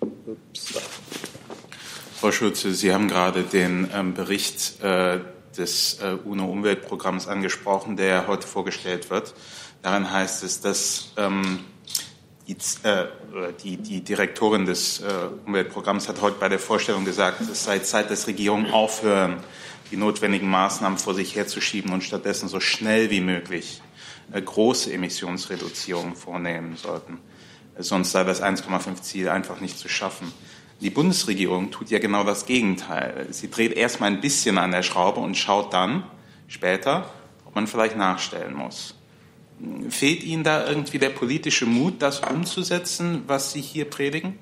Ups. 0.00 0.72
Frau 2.26 2.32
Schulze, 2.32 2.74
Sie 2.74 2.92
haben 2.92 3.06
gerade 3.06 3.44
den 3.44 3.88
ähm, 3.94 4.12
Bericht 4.12 4.82
äh, 4.82 5.20
des 5.56 6.00
äh, 6.00 6.16
UNO-Umweltprogramms 6.24 7.28
angesprochen, 7.28 7.96
der 7.96 8.26
heute 8.26 8.48
vorgestellt 8.48 9.10
wird. 9.10 9.32
Darin 9.82 10.10
heißt 10.10 10.42
es, 10.42 10.60
dass 10.60 11.12
ähm, 11.16 11.60
die, 12.48 12.56
äh, 12.82 13.04
die, 13.62 13.76
die, 13.76 14.00
Direktorin 14.00 14.66
des 14.66 15.02
äh, 15.02 15.04
Umweltprogramms 15.46 16.08
hat 16.08 16.20
heute 16.20 16.38
bei 16.40 16.48
der 16.48 16.58
Vorstellung 16.58 17.04
gesagt, 17.04 17.42
es 17.42 17.62
sei 17.62 17.78
Zeit, 17.78 18.10
dass 18.10 18.26
Regierungen 18.26 18.72
aufhören, 18.72 19.36
die 19.92 19.96
notwendigen 19.96 20.50
Maßnahmen 20.50 20.98
vor 20.98 21.14
sich 21.14 21.36
herzuschieben 21.36 21.92
und 21.92 22.02
stattdessen 22.02 22.48
so 22.48 22.58
schnell 22.58 23.08
wie 23.10 23.20
möglich 23.20 23.82
äh, 24.32 24.42
große 24.42 24.92
Emissionsreduzierungen 24.92 26.16
vornehmen 26.16 26.76
sollten. 26.76 27.20
Sonst 27.78 28.10
sei 28.10 28.24
das 28.24 28.42
1,5 28.42 29.00
Ziel 29.02 29.28
einfach 29.28 29.60
nicht 29.60 29.78
zu 29.78 29.88
schaffen. 29.88 30.32
Die 30.80 30.90
Bundesregierung 30.90 31.70
tut 31.70 31.90
ja 31.90 31.98
genau 31.98 32.22
das 32.24 32.44
Gegenteil. 32.44 33.28
Sie 33.30 33.50
dreht 33.50 33.72
erstmal 33.72 34.10
ein 34.10 34.20
bisschen 34.20 34.58
an 34.58 34.72
der 34.72 34.82
Schraube 34.82 35.20
und 35.20 35.36
schaut 35.36 35.72
dann 35.72 36.04
später, 36.48 37.10
ob 37.46 37.54
man 37.54 37.66
vielleicht 37.66 37.96
nachstellen 37.96 38.54
muss. 38.54 38.94
Fehlt 39.88 40.22
Ihnen 40.22 40.44
da 40.44 40.68
irgendwie 40.68 40.98
der 40.98 41.08
politische 41.08 41.64
Mut, 41.64 42.02
das 42.02 42.20
umzusetzen, 42.20 43.22
was 43.26 43.52
Sie 43.52 43.62
hier 43.62 43.86
predigen? 43.86 44.38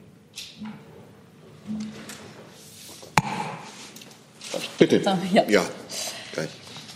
Bitte. 4.76 5.02
Ja. 5.32 5.44
ja. 5.48 5.64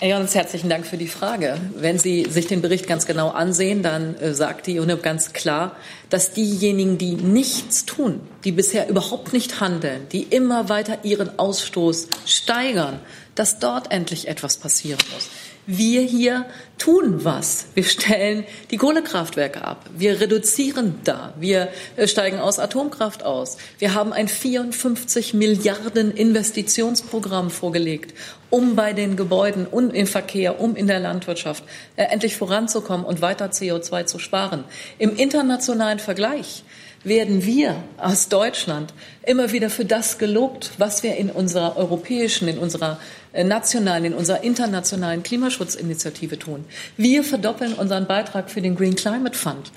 Herr 0.01 0.11
Jons, 0.11 0.37
herzlichen 0.37 0.69
Dank 0.69 0.87
für 0.87 0.97
die 0.97 1.09
Frage. 1.09 1.59
Wenn 1.75 1.99
Sie 1.99 2.25
sich 2.31 2.47
den 2.47 2.63
Bericht 2.63 2.87
ganz 2.87 3.05
genau 3.05 3.31
ansehen, 3.31 3.83
dann 3.83 4.15
äh, 4.21 4.33
sagt 4.33 4.69
die 4.69 4.79
UNEP 4.79 5.03
ganz 5.03 5.33
klar, 5.33 5.75
dass 6.09 6.31
diejenigen, 6.33 6.99
die 6.99 7.17
nichts 7.17 7.85
tun, 7.85 8.21
die 8.45 8.53
bisher 8.53 8.89
überhaupt 8.89 9.33
nicht 9.33 9.59
handeln, 9.59 10.07
die 10.13 10.23
immer 10.23 10.69
weiter 10.69 10.99
ihren 11.03 11.41
Ausstoß 11.41 12.07
steigern, 12.27 13.01
dass 13.35 13.59
dort 13.59 13.91
endlich 13.91 14.29
etwas 14.29 14.57
passieren 14.57 15.01
muss. 15.13 15.31
Wir 15.71 16.01
hier 16.01 16.47
tun 16.79 17.27
was. 17.27 17.67
Wir 17.75 17.85
stellen 17.85 18.47
die 18.71 18.79
Kohlekraftwerke 18.79 19.63
ab. 19.63 19.85
Wir 19.95 20.19
reduzieren 20.19 20.99
da. 21.05 21.35
Wir 21.39 21.69
äh, 21.97 22.09
steigen 22.09 22.39
aus 22.39 22.59
Atomkraft 22.59 23.23
aus. 23.23 23.59
Wir 23.79 23.93
haben 23.93 24.15
ein 24.15 24.29
54 24.29 25.35
Milliarden 25.35 26.11
Investitionsprogramm 26.11 27.51
vorgelegt, 27.51 28.15
um 28.49 28.77
bei 28.77 28.95
den 28.95 29.17
Gebäuden 29.17 29.67
und 29.67 29.91
im 29.91 30.07
Verkehr, 30.07 30.59
um 30.59 30.75
in 30.75 30.87
der 30.87 31.01
Landwirtschaft 31.01 31.63
äh, 31.97 32.05
endlich 32.05 32.39
voranzukommen 32.39 33.05
und 33.05 33.21
weiter 33.21 33.51
CO2 33.51 34.07
zu 34.07 34.19
sparen. 34.19 34.65
Im 34.99 35.17
internationalen 35.17 35.99
Vergleich 35.99 36.65
werden 37.05 37.45
wir 37.45 37.77
aus 37.97 38.29
Deutschland 38.29 38.93
immer 39.25 39.53
wieder 39.53 39.71
für 39.71 39.85
das 39.85 40.19
gelobt, 40.19 40.73
was 40.79 41.03
wir 41.03 41.17
in 41.17 41.31
unserer 41.31 41.77
europäischen, 41.77 42.49
in 42.49 42.59
unserer 42.59 42.99
äh, 43.33 43.45
nationalen, 43.45 44.07
in 44.07 44.15
unserer 44.15 44.43
internationalen 44.43 45.23
Klimaschutzinitiative 45.23 46.39
tun. 46.39 46.65
Wir 46.97 47.23
verdoppeln 47.25 47.75
unseren 47.75 48.07
Beitrag 48.07 48.51
für 48.51 48.61
den 48.61 48.75
Green 48.75 48.97
Climate 48.97 49.37
Fund. 49.37 49.71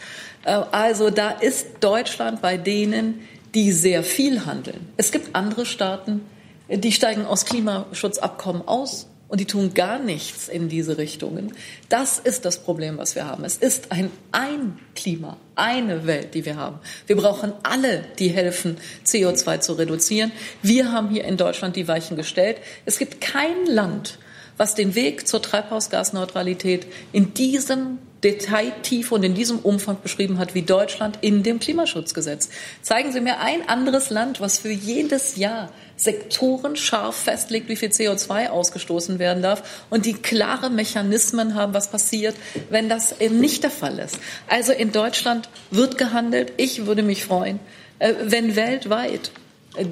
Äh, 0.44 0.52
also 0.72 1.10
da 1.10 1.30
ist 1.32 1.68
Deutschland 1.80 2.42
bei 2.42 2.58
denen, 2.58 3.22
die 3.54 3.72
sehr 3.72 4.04
viel 4.04 4.46
handeln. 4.46 4.88
Es 4.98 5.12
gibt 5.12 5.36
andere 5.36 5.66
Staaten, 5.66 6.22
die 6.70 6.92
steigen 6.92 7.26
aus 7.26 7.46
Klimaschutzabkommen 7.46 8.68
aus 8.68 9.08
und 9.32 9.40
die 9.40 9.46
tun 9.46 9.74
gar 9.74 9.98
nichts 9.98 10.50
in 10.50 10.68
diese 10.68 10.98
Richtungen. 10.98 11.54
Das 11.88 12.20
ist 12.20 12.44
das 12.44 12.62
Problem, 12.62 12.98
was 12.98 13.16
wir 13.16 13.26
haben. 13.26 13.46
Es 13.46 13.56
ist 13.56 13.90
ein 13.90 14.12
ein 14.34 14.78
Klima, 14.94 15.38
eine 15.56 16.06
Welt, 16.06 16.34
die 16.34 16.44
wir 16.44 16.58
haben. 16.58 16.80
Wir 17.08 17.16
brauchen 17.16 17.54
alle, 17.64 18.04
die 18.20 18.28
helfen, 18.28 18.76
CO2 19.06 19.62
zu 19.62 19.74
reduzieren. 19.74 20.34
Wir 20.62 20.92
haben 20.92 21.10
hier 21.10 21.24
in 21.24 21.38
Deutschland 21.38 21.78
die 21.78 21.88
Weichen 21.88 22.18
gestellt. 22.18 22.58
Es 22.86 23.00
gibt 23.00 23.22
kein 23.22 23.66
Land, 23.68 24.20
was 24.58 24.76
den 24.76 24.96
Weg 24.96 25.26
zur 25.30 25.42
Treibhausgasneutralität 25.42 26.86
in 27.14 27.34
diesem 27.34 28.00
Detailtiefe 28.24 29.16
und 29.16 29.24
in 29.24 29.34
diesem 29.34 29.60
Umfang 29.60 29.98
beschrieben 30.02 30.38
hat 30.38 30.54
wie 30.54 30.62
Deutschland 30.62 31.20
in 31.22 31.44
dem 31.44 31.60
Klimaschutzgesetz. 31.60 32.50
Zeigen 32.82 33.12
Sie 33.12 33.22
mir 33.22 33.40
ein 33.40 33.68
anderes 33.68 34.10
Land, 34.10 34.40
was 34.40 34.60
für 34.60 34.72
jedes 34.72 35.38
Jahr 35.38 35.70
Sektoren 35.96 36.76
scharf 36.76 37.16
festlegt, 37.16 37.70
wie 37.70 37.76
viel 37.76 37.90
CO2 37.90 38.50
ausgestoßen 38.50 39.20
werden 39.20 39.44
darf 39.44 39.86
und 39.90 40.06
die 40.06 40.14
klare 40.14 40.70
Mechanismen 40.70 41.56
haben, 41.56 41.74
was 41.74 41.90
passiert, 41.90 42.36
wenn 42.70 42.90
das 42.90 43.20
eben 43.20 43.40
nicht 43.40 43.64
der 43.64 43.72
Fall 43.72 44.00
ist. 44.00 44.20
Also 44.48 44.72
in 44.72 44.92
Deutschland 44.92 45.50
wird 45.70 45.98
gehandelt. 45.98 46.54
Ich 46.58 46.86
würde 46.86 47.04
mich 47.04 47.26
freuen, 47.26 47.60
äh, 48.00 48.14
wenn 48.24 48.56
weltweit 48.56 49.32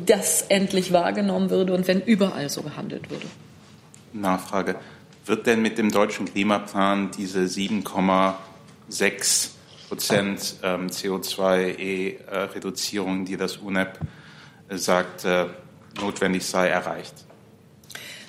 das 0.06 0.44
endlich 0.50 0.92
wahrgenommen 0.92 1.50
würde 1.50 1.74
und 1.74 1.88
wenn 1.88 2.02
überall 2.02 2.50
so 2.50 2.62
gehandelt 2.62 3.10
würde. 3.10 3.26
Nachfrage. 4.13 4.76
Wird 5.30 5.46
denn 5.46 5.62
mit 5.62 5.78
dem 5.78 5.92
deutschen 5.92 6.26
Klimaplan 6.26 7.12
diese 7.15 7.42
7,6 7.42 9.50
Prozent 9.88 10.56
ähm, 10.63 10.88
CO2-Reduzierung, 10.88 13.26
die 13.26 13.38
das 13.38 13.58
UNEP 13.58 14.00
sagt, 14.72 15.26
äh, 15.26 15.46
notwendig 16.02 16.48
sei, 16.48 16.70
erreicht? 16.70 17.13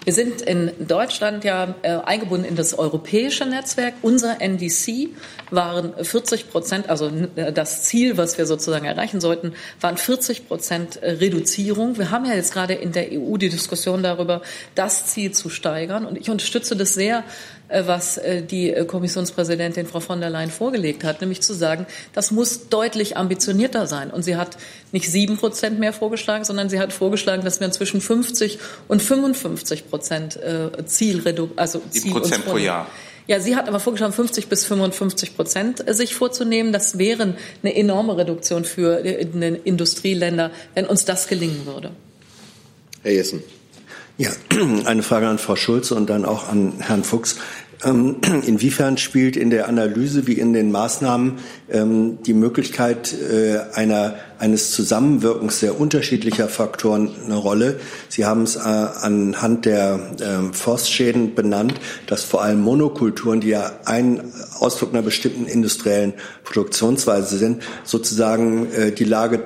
Wir 0.05 0.13
sind 0.13 0.43
in 0.43 0.73
Deutschland 0.87 1.43
ja 1.45 1.75
äh, 1.81 2.01
eingebunden 2.05 2.45
in 2.45 2.57
das 2.57 2.79
europäische 2.79 3.47
Netzwerk. 3.47 3.95
Unser 4.03 4.43
NDC 4.43 5.09
waren 5.51 5.93
40 6.03 6.51
Prozent, 6.51 6.89
also 6.89 7.11
äh, 7.37 7.53
das 7.53 7.83
Ziel, 7.83 8.17
was 8.17 8.39
wir 8.39 8.47
sozusagen 8.47 8.85
erreichen 8.85 9.21
sollten, 9.21 9.55
waren 9.81 9.97
40 9.97 10.49
Prozent 10.49 11.03
äh, 11.03 11.13
Reduzierung. 11.13 11.99
Wir 11.99 12.11
haben 12.11 12.25
ja 12.25 12.35
jetzt 12.35 12.53
gerade 12.53 12.75
in 12.75 12.93
der 12.93 13.09
EU 13.13 13.37
die 13.37 13.49
Diskussion 13.49 14.03
darüber, 14.03 14.43
das 14.75 15.07
Ziel 15.07 15.33
zu 15.33 15.51
steigern. 15.51 16.07
Und 16.07 16.19
ich 16.19 16.31
unterstütze 16.31 16.77
das 16.77 16.95
sehr, 16.95 17.25
äh, 17.69 17.85
was 17.87 18.21
die 18.51 18.75
Kommissionspräsidentin 18.87 19.87
Frau 19.87 20.01
von 20.01 20.21
der 20.21 20.31
Leyen 20.31 20.51
vorgelegt 20.51 21.05
hat, 21.05 21.21
nämlich 21.21 21.41
zu 21.41 21.55
sagen, 21.55 21.87
das 22.13 22.31
muss 22.31 22.69
deutlich 22.69 23.17
ambitionierter 23.17 23.87
sein. 23.87 24.11
Und 24.11 24.23
sie 24.23 24.37
hat 24.37 24.57
nicht 24.93 25.11
sieben 25.11 25.37
Prozent 25.37 25.79
mehr 25.79 25.93
vorgeschlagen, 25.93 26.45
sondern 26.45 26.69
sie 26.69 26.79
hat 26.79 26.93
vorgeschlagen, 26.93 27.45
dass 27.45 27.61
wir 27.61 27.71
zwischen 27.71 28.01
50 28.01 28.59
und 28.89 29.03
55 29.03 29.89
Prozent 29.89 30.39
Zielreduktion, 30.85 31.59
also 31.59 31.81
Ziel 31.91 32.13
Prozent 32.13 32.45
pro 32.45 32.59
Jahr. 32.59 32.87
Ja, 33.31 33.39
sie 33.39 33.55
hat 33.55 33.69
aber 33.69 33.79
vorgeschlagen, 33.79 34.13
50 34.13 34.49
bis 34.49 34.65
55 34.65 35.37
Prozent 35.37 35.85
sich 35.87 36.17
vorzunehmen. 36.17 36.73
Das 36.73 36.99
wäre 36.99 37.37
eine 37.63 37.77
enorme 37.77 38.17
Reduktion 38.17 38.65
für 38.65 39.05
die 39.05 39.11
Industrieländer, 39.11 40.51
wenn 40.75 40.85
uns 40.87 41.05
das 41.05 41.29
gelingen 41.29 41.65
würde. 41.65 41.93
Herr 43.05 43.13
Jessen. 43.13 43.45
Ja, 44.19 44.31
eine 44.85 45.05
Frage 45.05 45.29
an 45.29 45.39
Frau 45.39 45.55
Schulze 45.55 45.95
und 45.95 46.11
dann 46.11 46.25
auch 46.25 46.49
an 46.49 46.81
Herrn 46.81 47.05
Fuchs. 47.05 47.37
Ähm, 47.85 48.17
inwiefern 48.47 48.99
spielt 48.99 49.37
in 49.37 49.51
der 49.51 49.69
Analyse 49.69 50.27
wie 50.27 50.33
in 50.33 50.53
den 50.53 50.73
Maßnahmen 50.73 51.39
ähm, 51.71 52.19
die 52.27 52.35
Möglichkeit 52.35 53.13
äh, 53.13 53.61
einer, 53.75 54.17
eines 54.41 54.73
Zusammenwirkens 54.73 55.61
sehr 55.61 55.79
unterschiedlicher 55.79 56.49
Faktoren 56.49 57.11
eine 57.25 57.37
Rolle? 57.37 57.79
Sie 58.09 58.25
haben 58.25 58.43
es 58.43 58.57
äh, 58.57 58.61
anhand 58.61 59.67
der 59.67 60.01
ähm, 60.21 60.55
Forstschäden 60.55 61.35
benannt, 61.35 61.75
dass 62.07 62.25
vor 62.25 62.43
allem 62.43 62.61
Monokulturen, 62.63 63.41
die 63.41 63.49
ja 63.49 63.73
ein 63.85 64.33
Ausdruck 64.59 64.93
einer 64.93 65.03
bestimmten 65.03 65.47
industriellen 65.47 66.15
Produktionsweise 66.45 67.37
sind, 67.37 67.63
sozusagen 67.85 68.73
äh, 68.73 68.93
die 68.93 69.05
Lage 69.05 69.39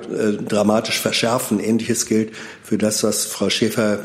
dramatisch 0.47 0.99
verschärfen. 0.99 1.59
Ähnliches 1.59 2.05
gilt 2.05 2.31
für 2.63 2.77
das, 2.77 3.03
was 3.03 3.25
Frau 3.25 3.49
Schäfer 3.49 3.99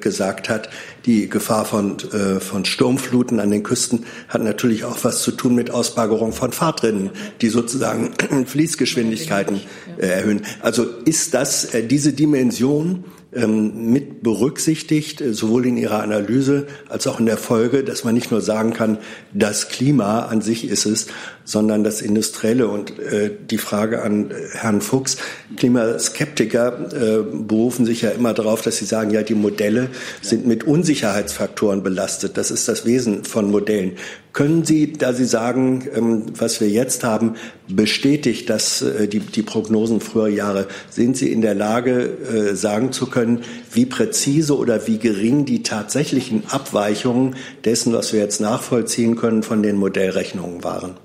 gesagt 0.00 0.48
hat. 0.48 0.70
Die 1.04 1.28
Gefahr 1.28 1.66
von, 1.66 1.98
von 1.98 2.64
Sturmfluten 2.64 3.40
an 3.40 3.50
den 3.50 3.62
Küsten 3.62 4.06
hat 4.28 4.42
natürlich 4.42 4.84
auch 4.84 4.96
was 5.02 5.22
zu 5.22 5.32
tun 5.32 5.54
mit 5.54 5.70
Ausbaggerung 5.70 6.32
von 6.32 6.52
Fahrtrinnen, 6.52 7.10
die 7.42 7.48
sozusagen 7.48 8.14
Fließgeschwindigkeiten 8.46 9.60
erhöhen. 9.98 10.35
Also 10.60 10.86
ist 11.04 11.34
das 11.34 11.68
diese 11.88 12.12
Dimension 12.12 13.04
ähm, 13.36 13.92
mit 13.92 14.22
berücksichtigt, 14.22 15.20
äh, 15.20 15.34
sowohl 15.34 15.66
in 15.66 15.76
Ihrer 15.76 16.02
Analyse 16.02 16.66
als 16.88 17.06
auch 17.06 17.20
in 17.20 17.26
der 17.26 17.36
Folge, 17.36 17.84
dass 17.84 18.02
man 18.02 18.14
nicht 18.14 18.30
nur 18.30 18.40
sagen 18.40 18.72
kann, 18.72 18.98
das 19.34 19.68
Klima 19.68 20.20
an 20.26 20.40
sich 20.40 20.66
ist 20.66 20.86
es, 20.86 21.08
sondern 21.44 21.84
das 21.84 22.00
Industrielle. 22.00 22.68
Und 22.68 22.98
äh, 22.98 23.30
die 23.50 23.58
Frage 23.58 24.02
an 24.02 24.32
Herrn 24.52 24.80
Fuchs, 24.80 25.18
Klimaskeptiker 25.56 26.88
äh, 26.92 27.22
berufen 27.30 27.84
sich 27.84 28.02
ja 28.02 28.10
immer 28.10 28.32
darauf, 28.32 28.62
dass 28.62 28.78
sie 28.78 28.86
sagen, 28.86 29.10
ja, 29.10 29.22
die 29.22 29.34
Modelle 29.34 29.88
sind 30.22 30.46
mit 30.46 30.64
Unsicherheitsfaktoren 30.64 31.82
belastet. 31.82 32.38
Das 32.38 32.50
ist 32.50 32.68
das 32.68 32.86
Wesen 32.86 33.24
von 33.24 33.50
Modellen. 33.50 33.92
Können 34.36 34.66
Sie, 34.66 34.92
da 34.92 35.14
Sie 35.14 35.24
sagen, 35.24 35.88
ähm, 35.94 36.26
was 36.36 36.60
wir 36.60 36.68
jetzt 36.68 37.04
haben, 37.04 37.36
bestätigt, 37.68 38.50
dass 38.50 38.82
äh, 38.82 39.08
die, 39.08 39.20
die 39.20 39.40
Prognosen 39.40 40.02
früher 40.02 40.28
Jahre, 40.28 40.68
sind 40.90 41.16
Sie 41.16 41.32
in 41.32 41.40
der 41.40 41.54
Lage, 41.54 42.02
äh, 42.02 42.54
sagen 42.54 42.92
zu 42.92 43.06
können, 43.06 43.44
wie 43.72 43.86
präzise 43.86 44.54
oder 44.54 44.86
wie 44.86 44.98
gering 44.98 45.46
die 45.46 45.62
tatsächlichen 45.62 46.42
Abweichungen 46.50 47.36
dessen, 47.64 47.94
was 47.94 48.12
wir 48.12 48.20
jetzt 48.20 48.42
nachvollziehen 48.42 49.16
können, 49.16 49.42
von 49.42 49.62
den 49.62 49.76
Modellrechnungen 49.76 50.62
waren? 50.62 50.98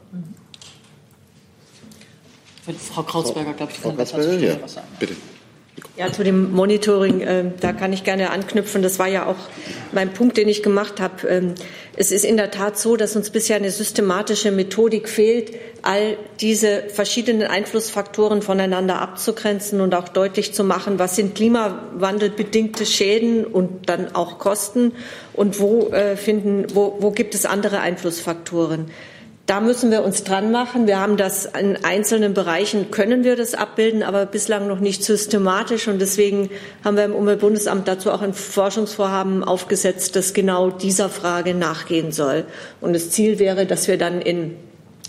Frau 2.94 3.04
Krausberger, 3.04 3.54
glaube 3.54 3.72
ich, 3.72 3.80
Frau 3.80 3.94
Krausberger, 3.94 4.40
ja, 4.40 4.58
bitte. 5.00 5.16
Ja, 5.97 6.11
zu 6.11 6.24
dem 6.24 6.51
Monitoring, 6.51 7.22
äh, 7.22 7.43
da 7.59 7.74
kann 7.74 7.93
ich 7.93 8.03
gerne 8.03 8.32
anknüpfen. 8.32 8.82
Das 8.82 8.97
war 8.99 9.07
ja 9.07 9.26
auch 9.26 9.36
mein 9.91 10.13
Punkt, 10.13 10.38
den 10.38 10.47
ich 10.47 10.63
gemacht 10.63 10.99
habe. 10.99 11.28
Ähm, 11.28 11.55
es 11.95 12.11
ist 12.11 12.24
in 12.24 12.38
der 12.38 12.51
Tat 12.51 12.80
so, 12.80 12.95
dass 12.95 13.15
uns 13.15 13.30
bisher 13.30 13.57
eine 13.57 13.72
systematische 13.72 14.51
Methodik 14.51 15.09
fehlt, 15.09 15.53
all 15.82 16.17
diese 16.39 16.84
verschiedenen 16.89 17.47
Einflussfaktoren 17.47 18.41
voneinander 18.41 19.01
abzugrenzen 19.01 19.82
und 19.82 19.93
auch 19.93 20.09
deutlich 20.09 20.53
zu 20.53 20.63
machen, 20.63 20.99
was 20.99 21.15
sind 21.15 21.36
klimawandelbedingte 21.36 22.86
Schäden 22.86 23.45
und 23.45 23.89
dann 23.89 24.15
auch 24.15 24.39
Kosten 24.39 24.93
und 25.34 25.59
wo, 25.59 25.89
äh, 25.89 26.15
finden, 26.15 26.67
wo, 26.74 26.97
wo 26.99 27.11
gibt 27.11 27.36
es 27.36 27.45
andere 27.45 27.80
Einflussfaktoren. 27.80 28.91
Da 29.52 29.60
müssen 29.60 29.91
wir 29.91 30.02
uns 30.06 30.24
dran 30.24 30.49
machen. 30.49 30.88
Wir 30.88 31.02
haben 31.02 31.18
das 31.18 31.43
in 31.43 31.84
einzelnen 31.84 32.34
Bereichen, 32.34 32.89
können 32.89 33.26
wir 33.26 33.36
das 33.36 33.54
abbilden, 33.54 34.02
aber 34.02 34.26
bislang 34.26 34.66
noch 34.66 34.80
nicht 34.80 35.04
systematisch. 35.04 35.89
Und 35.89 35.99
deswegen 35.99 36.49
haben 36.86 36.95
wir 36.95 37.04
im 37.04 37.14
Umweltbundesamt 37.14 37.86
dazu 37.86 38.12
auch 38.12 38.22
ein 38.22 38.34
Forschungsvorhaben 38.34 39.43
aufgesetzt, 39.43 40.16
das 40.16 40.34
genau 40.34 40.70
dieser 40.70 41.10
Frage 41.10 41.54
nachgehen 41.54 42.14
soll. 42.14 42.45
Und 42.80 42.93
das 42.93 43.10
Ziel 43.10 43.39
wäre, 43.39 43.66
dass 43.66 43.89
wir 43.89 43.97
dann 43.97 44.22
in 44.22 44.56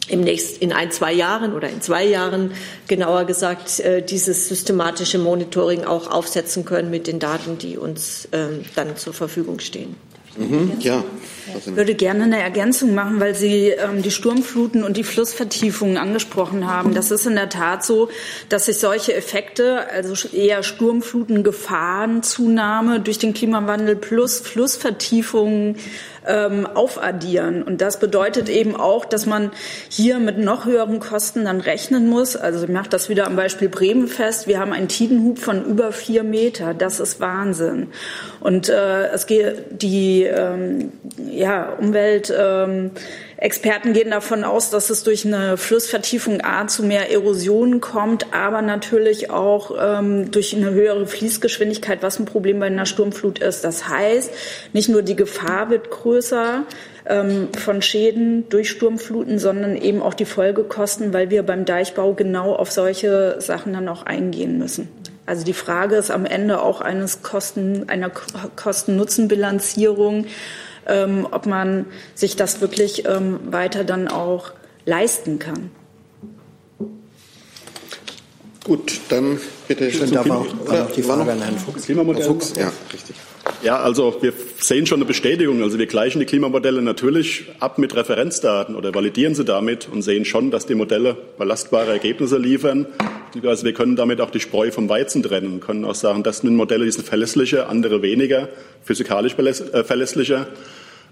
im 0.08 0.22
nächsten, 0.22 0.60
in 0.60 0.72
ein, 0.72 0.90
zwei 0.90 1.12
Jahren 1.12 1.52
oder 1.52 1.68
in 1.68 1.80
zwei 1.80 2.04
Jahren 2.04 2.50
genauer 2.88 3.26
gesagt 3.26 3.78
äh, 3.78 4.02
dieses 4.02 4.48
systematische 4.48 5.18
Monitoring 5.18 5.84
auch 5.84 6.10
aufsetzen 6.10 6.64
können 6.64 6.90
mit 6.90 7.06
den 7.06 7.20
Daten, 7.20 7.58
die 7.58 7.78
uns 7.78 8.26
ähm, 8.32 8.64
dann 8.74 8.96
zur 8.96 9.12
Verfügung 9.12 9.60
stehen. 9.60 9.94
Mhm, 10.36 10.72
ja. 10.80 11.04
Ich 11.58 11.74
würde 11.76 11.94
gerne 11.94 12.24
eine 12.24 12.40
Ergänzung 12.40 12.94
machen, 12.94 13.20
weil 13.20 13.34
Sie 13.34 13.68
ähm, 13.68 14.02
die 14.02 14.10
Sturmfluten 14.10 14.84
und 14.84 14.96
die 14.96 15.04
Flussvertiefungen 15.04 15.96
angesprochen 15.98 16.68
haben. 16.68 16.94
Das 16.94 17.10
ist 17.10 17.26
in 17.26 17.34
der 17.34 17.48
Tat 17.48 17.84
so, 17.84 18.08
dass 18.48 18.66
sich 18.66 18.78
solche 18.78 19.14
Effekte, 19.14 19.90
also 19.90 20.28
eher 20.28 20.62
Sturmfluten, 20.62 21.42
Gefahrenzunahme 21.42 23.00
durch 23.00 23.18
den 23.18 23.34
Klimawandel 23.34 23.96
plus 23.96 24.40
Flussvertiefungen 24.40 25.76
ähm, 26.26 26.66
aufaddieren. 26.66 27.62
Und 27.62 27.80
das 27.80 27.98
bedeutet 27.98 28.48
eben 28.48 28.76
auch, 28.76 29.04
dass 29.04 29.26
man 29.26 29.50
hier 29.88 30.18
mit 30.18 30.38
noch 30.38 30.66
höheren 30.66 31.00
Kosten 31.00 31.44
dann 31.44 31.60
rechnen 31.60 32.08
muss. 32.08 32.36
Also 32.36 32.64
ich 32.64 32.70
mache 32.70 32.88
das 32.88 33.08
wieder 33.08 33.26
am 33.26 33.36
Beispiel 33.36 33.68
Bremen 33.68 34.08
fest. 34.08 34.46
Wir 34.46 34.58
haben 34.58 34.72
einen 34.72 34.88
Tidenhub 34.88 35.38
von 35.38 35.64
über 35.64 35.92
vier 35.92 36.22
Meter. 36.22 36.74
Das 36.74 37.00
ist 37.00 37.20
Wahnsinn. 37.20 37.88
Und 38.40 38.68
äh, 38.68 39.08
es 39.08 39.26
geht 39.26 39.82
die 39.82 40.24
ähm, 40.24 40.92
ja, 41.30 41.70
Umwelt 41.70 42.32
ähm, 42.36 42.92
Experten 43.42 43.92
gehen 43.92 44.12
davon 44.12 44.44
aus, 44.44 44.70
dass 44.70 44.88
es 44.88 45.02
durch 45.02 45.26
eine 45.26 45.56
Flussvertiefung 45.56 46.44
A 46.44 46.68
zu 46.68 46.84
mehr 46.84 47.10
Erosionen 47.10 47.80
kommt, 47.80 48.32
aber 48.32 48.62
natürlich 48.62 49.30
auch 49.30 49.72
ähm, 49.80 50.30
durch 50.30 50.54
eine 50.54 50.70
höhere 50.70 51.08
Fließgeschwindigkeit, 51.08 52.04
was 52.04 52.20
ein 52.20 52.24
Problem 52.24 52.60
bei 52.60 52.66
einer 52.66 52.86
Sturmflut 52.86 53.40
ist. 53.40 53.64
Das 53.64 53.88
heißt, 53.88 54.30
nicht 54.72 54.88
nur 54.88 55.02
die 55.02 55.16
Gefahr 55.16 55.70
wird 55.70 55.90
größer 55.90 56.62
ähm, 57.04 57.48
von 57.58 57.82
Schäden 57.82 58.48
durch 58.48 58.70
Sturmfluten, 58.70 59.40
sondern 59.40 59.76
eben 59.76 60.02
auch 60.02 60.14
die 60.14 60.24
Folgekosten, 60.24 61.12
weil 61.12 61.30
wir 61.30 61.42
beim 61.42 61.64
Deichbau 61.64 62.14
genau 62.14 62.54
auf 62.54 62.70
solche 62.70 63.40
Sachen 63.40 63.72
dann 63.72 63.88
auch 63.88 64.06
eingehen 64.06 64.56
müssen. 64.56 64.88
Also 65.26 65.44
die 65.44 65.52
Frage 65.52 65.96
ist 65.96 66.12
am 66.12 66.26
Ende 66.26 66.62
auch 66.62 66.80
eines 66.80 67.22
Kosten, 67.22 67.88
einer 67.88 68.10
Kosten-Nutzen-Bilanzierung 68.10 70.26
ähm, 70.86 71.26
ob 71.30 71.46
man 71.46 71.86
sich 72.14 72.36
das 72.36 72.60
wirklich 72.60 73.06
ähm, 73.06 73.40
weiter 73.52 73.84
dann 73.84 74.08
auch 74.08 74.52
leisten 74.84 75.38
kann. 75.38 75.70
Gut, 78.64 79.00
dann 79.08 79.40
bitte 79.66 79.90
schön. 79.90 80.10
Da 80.12 80.28
war, 80.28 80.46
war 80.68 80.78
noch 80.84 80.92
die 80.92 81.02
Frage 81.02 81.32
an 81.32 81.42
Herrn 81.42 81.58
Fuchs. 81.58 81.88
Herr 81.88 82.04
Fuchs, 82.04 82.52
ja, 82.56 82.72
richtig. 82.92 83.16
Ja, 83.62 83.80
also 83.80 84.16
wir 84.20 84.32
sehen 84.64 84.86
schon 84.86 84.98
eine 84.98 85.04
Bestätigung. 85.04 85.62
Also 85.62 85.78
wir 85.78 85.86
gleichen 85.86 86.20
die 86.20 86.24
Klimamodelle 86.24 86.82
natürlich 86.82 87.44
ab 87.58 87.78
mit 87.78 87.96
Referenzdaten 87.96 88.74
oder 88.74 88.94
validieren 88.94 89.34
sie 89.34 89.44
damit 89.44 89.88
und 89.90 90.02
sehen 90.02 90.24
schon, 90.24 90.50
dass 90.50 90.66
die 90.66 90.74
Modelle 90.74 91.16
belastbare 91.38 91.92
Ergebnisse 91.92 92.38
liefern. 92.38 92.86
Also 93.44 93.64
wir 93.64 93.72
können 93.72 93.96
damit 93.96 94.20
auch 94.20 94.30
die 94.30 94.40
Spreu 94.40 94.70
vom 94.70 94.88
Weizen 94.88 95.22
trennen, 95.22 95.60
können 95.60 95.84
auch 95.84 95.94
sagen, 95.94 96.22
das 96.22 96.38
sind 96.38 96.54
Modelle, 96.54 96.84
die 96.84 96.92
sind 96.92 97.06
verlässlicher, 97.06 97.68
andere 97.68 98.02
weniger, 98.02 98.48
physikalisch 98.84 99.34
äh, 99.38 99.84
verlässlicher. 99.84 100.46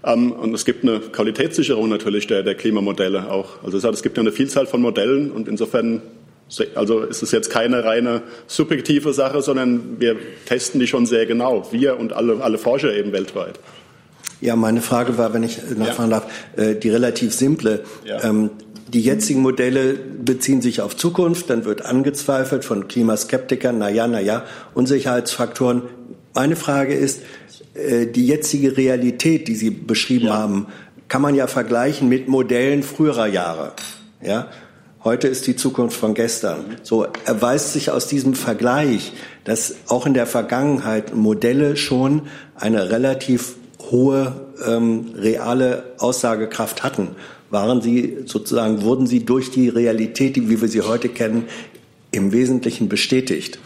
Ähm, 0.03 0.31
und 0.31 0.53
es 0.53 0.65
gibt 0.65 0.83
eine 0.83 0.99
Qualitätssicherung 0.99 1.89
natürlich 1.89 2.27
der, 2.27 2.43
der 2.43 2.55
Klimamodelle 2.55 3.29
auch. 3.31 3.63
Also 3.63 3.77
es 3.89 4.03
gibt 4.03 4.17
ja 4.17 4.21
eine 4.21 4.31
Vielzahl 4.31 4.65
von 4.65 4.81
Modellen 4.81 5.31
und 5.31 5.47
insofern 5.47 6.01
also 6.75 7.01
ist 7.01 7.23
es 7.23 7.31
jetzt 7.31 7.49
keine 7.49 7.83
reine 7.83 8.21
subjektive 8.47 9.13
Sache, 9.13 9.41
sondern 9.41 9.99
wir 9.99 10.17
testen 10.45 10.79
die 10.79 10.87
schon 10.87 11.05
sehr 11.05 11.25
genau, 11.25 11.71
wir 11.71 11.97
und 11.97 12.13
alle, 12.13 12.41
alle 12.41 12.57
Forscher 12.57 12.93
eben 12.93 13.11
weltweit. 13.11 13.59
Ja, 14.41 14.55
meine 14.55 14.81
Frage 14.81 15.17
war, 15.17 15.33
wenn 15.33 15.43
ich 15.43 15.59
nachfragen 15.77 16.11
ja. 16.11 16.19
darf, 16.19 16.31
äh, 16.57 16.75
die 16.75 16.89
relativ 16.89 17.33
simple. 17.33 17.83
Ja. 18.03 18.23
Ähm, 18.23 18.49
die 18.87 19.01
jetzigen 19.01 19.41
Modelle 19.41 19.93
beziehen 19.93 20.61
sich 20.61 20.81
auf 20.81 20.97
Zukunft, 20.97 21.49
dann 21.49 21.63
wird 21.63 21.85
angezweifelt 21.85 22.65
von 22.65 22.87
Klimaskeptikern, 22.87 23.77
na 23.77 23.89
ja, 23.89 24.07
na 24.07 24.19
ja, 24.19 24.43
Unsicherheitsfaktoren. 24.73 25.83
Meine 26.33 26.55
Frage 26.57 26.93
ist, 26.93 27.21
äh, 27.73 28.07
die 28.07 28.25
jetzige 28.25 28.75
Realität, 28.75 29.47
die 29.47 29.55
Sie 29.55 29.69
beschrieben 29.69 30.25
ja. 30.25 30.33
haben, 30.33 30.67
kann 31.07 31.21
man 31.21 31.35
ja 31.35 31.47
vergleichen 31.47 32.09
mit 32.09 32.27
Modellen 32.27 32.83
früherer 32.83 33.27
Jahre. 33.27 33.73
Ja? 34.21 34.47
Heute 35.03 35.27
ist 35.27 35.47
die 35.47 35.55
Zukunft 35.55 35.97
von 35.97 36.13
gestern. 36.13 36.77
So 36.83 37.07
erweist 37.25 37.73
sich 37.73 37.89
aus 37.89 38.05
diesem 38.05 38.35
Vergleich, 38.35 39.13
dass 39.45 39.73
auch 39.87 40.05
in 40.05 40.13
der 40.13 40.27
Vergangenheit 40.27 41.15
Modelle 41.15 41.75
schon 41.75 42.27
eine 42.53 42.91
relativ 42.91 43.55
hohe 43.89 44.51
ähm, 44.63 45.15
reale 45.15 45.85
Aussagekraft 45.97 46.83
hatten. 46.83 47.15
Waren 47.49 47.81
sie 47.81 48.19
sozusagen, 48.27 48.83
wurden 48.83 49.07
sie 49.07 49.25
durch 49.25 49.49
die 49.49 49.69
Realität, 49.69 50.35
wie 50.35 50.61
wir 50.61 50.67
sie 50.67 50.81
heute 50.81 51.09
kennen, 51.09 51.45
im 52.11 52.31
Wesentlichen 52.31 52.87
bestätigt? 52.87 53.57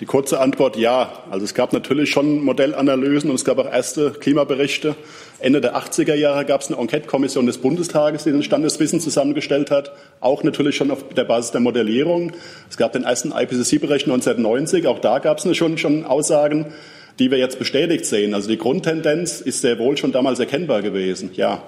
Die 0.00 0.06
kurze 0.06 0.40
Antwort 0.40 0.76
ja. 0.76 1.12
Also 1.30 1.44
es 1.44 1.52
gab 1.52 1.74
natürlich 1.74 2.10
schon 2.10 2.42
Modellanalysen 2.42 3.28
und 3.28 3.36
es 3.36 3.44
gab 3.44 3.58
auch 3.58 3.70
erste 3.70 4.12
Klimaberichte. 4.12 4.96
Ende 5.40 5.60
der 5.60 5.76
80er 5.76 6.14
Jahre 6.14 6.46
gab 6.46 6.62
es 6.62 6.68
eine 6.68 6.80
Enquete-Kommission 6.80 7.44
des 7.44 7.58
Bundestages, 7.58 8.24
die 8.24 8.32
den 8.32 8.42
Standeswissen 8.42 9.00
zusammengestellt 9.00 9.70
hat, 9.70 9.92
auch 10.20 10.42
natürlich 10.42 10.76
schon 10.76 10.90
auf 10.90 11.08
der 11.10 11.24
Basis 11.24 11.50
der 11.50 11.60
Modellierung. 11.60 12.32
Es 12.70 12.78
gab 12.78 12.92
den 12.92 13.04
ersten 13.04 13.32
IPCC-Bericht 13.32 14.06
1990, 14.06 14.86
auch 14.86 15.00
da 15.00 15.18
gab 15.18 15.38
es 15.38 15.56
schon, 15.56 15.76
schon 15.76 16.06
Aussagen, 16.06 16.66
die 17.18 17.30
wir 17.30 17.36
jetzt 17.36 17.58
bestätigt 17.58 18.06
sehen. 18.06 18.32
Also 18.32 18.48
die 18.48 18.58
Grundtendenz 18.58 19.42
ist 19.42 19.60
sehr 19.60 19.78
wohl 19.78 19.98
schon 19.98 20.12
damals 20.12 20.38
erkennbar 20.38 20.80
gewesen, 20.80 21.30
ja. 21.34 21.62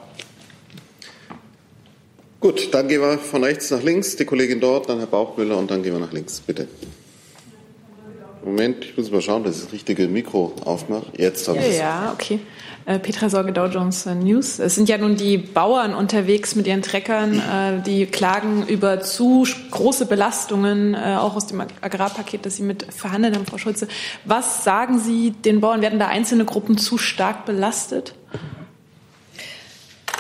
Gut, 2.41 2.73
dann 2.73 2.89
gehen 2.89 3.03
wir 3.03 3.19
von 3.19 3.45
rechts 3.45 3.71
nach 3.71 3.83
links, 3.83 4.17
die 4.17 4.25
Kollegin 4.25 4.59
dort, 4.59 4.89
dann 4.89 4.99
Herr 4.99 5.07
Bauchmüller 5.07 5.57
und 5.59 5.71
dann 5.71 5.83
gehen 5.83 5.93
wir 5.93 6.01
nach 6.01 6.13
links, 6.13 6.41
bitte. 6.41 6.67
Moment, 8.45 8.85
ich 8.85 8.97
muss 8.97 9.11
mal 9.11 9.23
schauen, 9.23 9.45
dass 9.45 9.57
ich 9.57 9.65
das 9.65 9.73
richtige 9.73 10.09
Mikro 10.09 10.55
aufmache. 10.65 11.07
Jetzt 11.17 11.47
habe 11.49 11.59
ich 11.59 11.65
es. 11.65 11.79
Ja, 11.79 12.13
okay. 12.13 12.41
Äh, 12.85 12.99
Petra 12.99 13.29
Sorge, 13.29 13.53
Dow 13.53 13.67
Jones 13.67 14.07
äh, 14.07 14.15
News. 14.15 14.59
Es 14.59 14.75
sind 14.75 14.89
ja 14.89 14.99
nun 14.99 15.17
die 15.17 15.39
Bauern 15.39 15.95
unterwegs 15.95 16.57
mit 16.57 16.67
ihren 16.67 16.83
Treckern, 16.83 17.39
äh, 17.39 17.83
die 17.83 18.07
klagen 18.07 18.67
über 18.67 19.01
zu 19.01 19.47
große 19.71 20.07
Belastungen, 20.07 20.97
auch 20.97 21.37
aus 21.37 21.47
dem 21.47 21.61
Agrarpaket, 21.61 22.45
das 22.45 22.57
Sie 22.57 22.63
mit 22.63 22.93
verhandelt 22.93 23.37
haben, 23.37 23.47
Frau 23.47 23.59
Schulze. 23.59 23.87
Was 24.25 24.65
sagen 24.65 24.99
Sie 24.99 25.31
den 25.31 25.61
Bauern? 25.61 25.81
Werden 25.81 25.99
da 25.99 26.09
einzelne 26.09 26.45
Gruppen 26.45 26.77
zu 26.79 26.99
stark 26.99 27.45
belastet? 27.47 28.15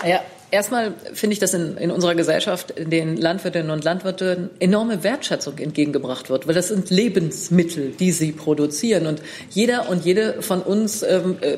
Ja, 0.06 0.20
Erstmal 0.52 0.92
finde 1.14 1.32
ich, 1.32 1.38
dass 1.38 1.54
in, 1.54 1.78
in 1.78 1.90
unserer 1.90 2.14
Gesellschaft 2.14 2.74
den 2.76 3.16
Landwirtinnen 3.16 3.70
und 3.70 3.84
Landwirten 3.84 4.50
enorme 4.60 5.02
Wertschätzung 5.02 5.56
entgegengebracht 5.56 6.28
wird, 6.28 6.46
weil 6.46 6.54
das 6.54 6.68
sind 6.68 6.90
Lebensmittel, 6.90 7.92
die 7.98 8.12
sie 8.12 8.32
produzieren. 8.32 9.06
Und 9.06 9.22
jeder 9.48 9.88
und 9.88 10.04
jede 10.04 10.42
von 10.42 10.60
uns 10.60 11.02
ähm, 11.02 11.38
äh, 11.40 11.56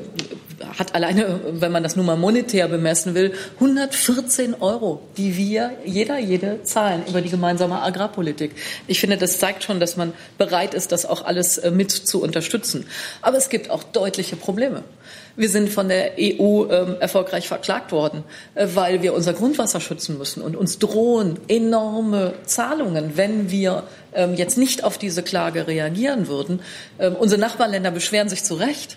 hat 0.79 0.95
alleine, 0.95 1.41
wenn 1.51 1.73
man 1.73 1.83
das 1.83 1.97
nun 1.97 2.07
mal 2.07 2.17
monetär 2.17 2.69
bemessen 2.69 3.17
will, 3.17 3.33
114 3.57 4.55
Euro, 4.61 5.03
die 5.17 5.37
wir, 5.37 5.73
jeder, 5.85 6.21
jede 6.21 6.63
zahlen 6.63 7.03
über 7.09 7.21
die 7.21 7.31
gemeinsame 7.31 7.83
Agrarpolitik. 7.83 8.53
Ich 8.87 9.01
finde, 9.01 9.17
das 9.17 9.41
zeigt 9.41 9.65
schon, 9.65 9.81
dass 9.81 9.97
man 9.97 10.13
bereit 10.39 10.73
ist, 10.73 10.93
das 10.93 11.05
auch 11.05 11.25
alles 11.25 11.59
äh, 11.59 11.73
mit 11.73 11.91
zu 11.91 12.23
unterstützen. 12.23 12.87
Aber 13.23 13.39
es 13.39 13.49
gibt 13.49 13.71
auch 13.71 13.83
deutliche 13.83 14.37
Probleme. 14.37 14.85
Wir 15.37 15.49
sind 15.49 15.69
von 15.69 15.89
der 15.89 16.13
EU 16.19 16.67
ähm, 16.71 16.97
erfolgreich 17.01 17.49
verklagt 17.49 17.91
worden, 17.91 18.23
äh, 18.55 18.69
weil 18.75 19.03
wir 19.03 19.15
unser 19.15 19.33
Grundwasser 19.33 19.81
schützen 19.81 20.17
müssen. 20.17 20.43
Und 20.43 20.57
uns 20.57 20.79
drohen 20.79 21.39
enorme 21.49 22.35
Zahlungen, 22.45 23.17
wenn 23.17 23.51
wir 23.51 23.83
ähm, 24.15 24.35
jetzt 24.35 24.57
nicht 24.59 24.85
auf 24.85 24.97
diese 24.97 25.23
Klage 25.23 25.67
reagieren 25.67 26.29
würden. 26.29 26.61
Ähm, 26.99 27.17
unsere 27.17 27.41
Nachbarländer 27.41 27.91
beschweren 27.91 28.29
sich 28.29 28.45
zu 28.45 28.55
Recht 28.55 28.97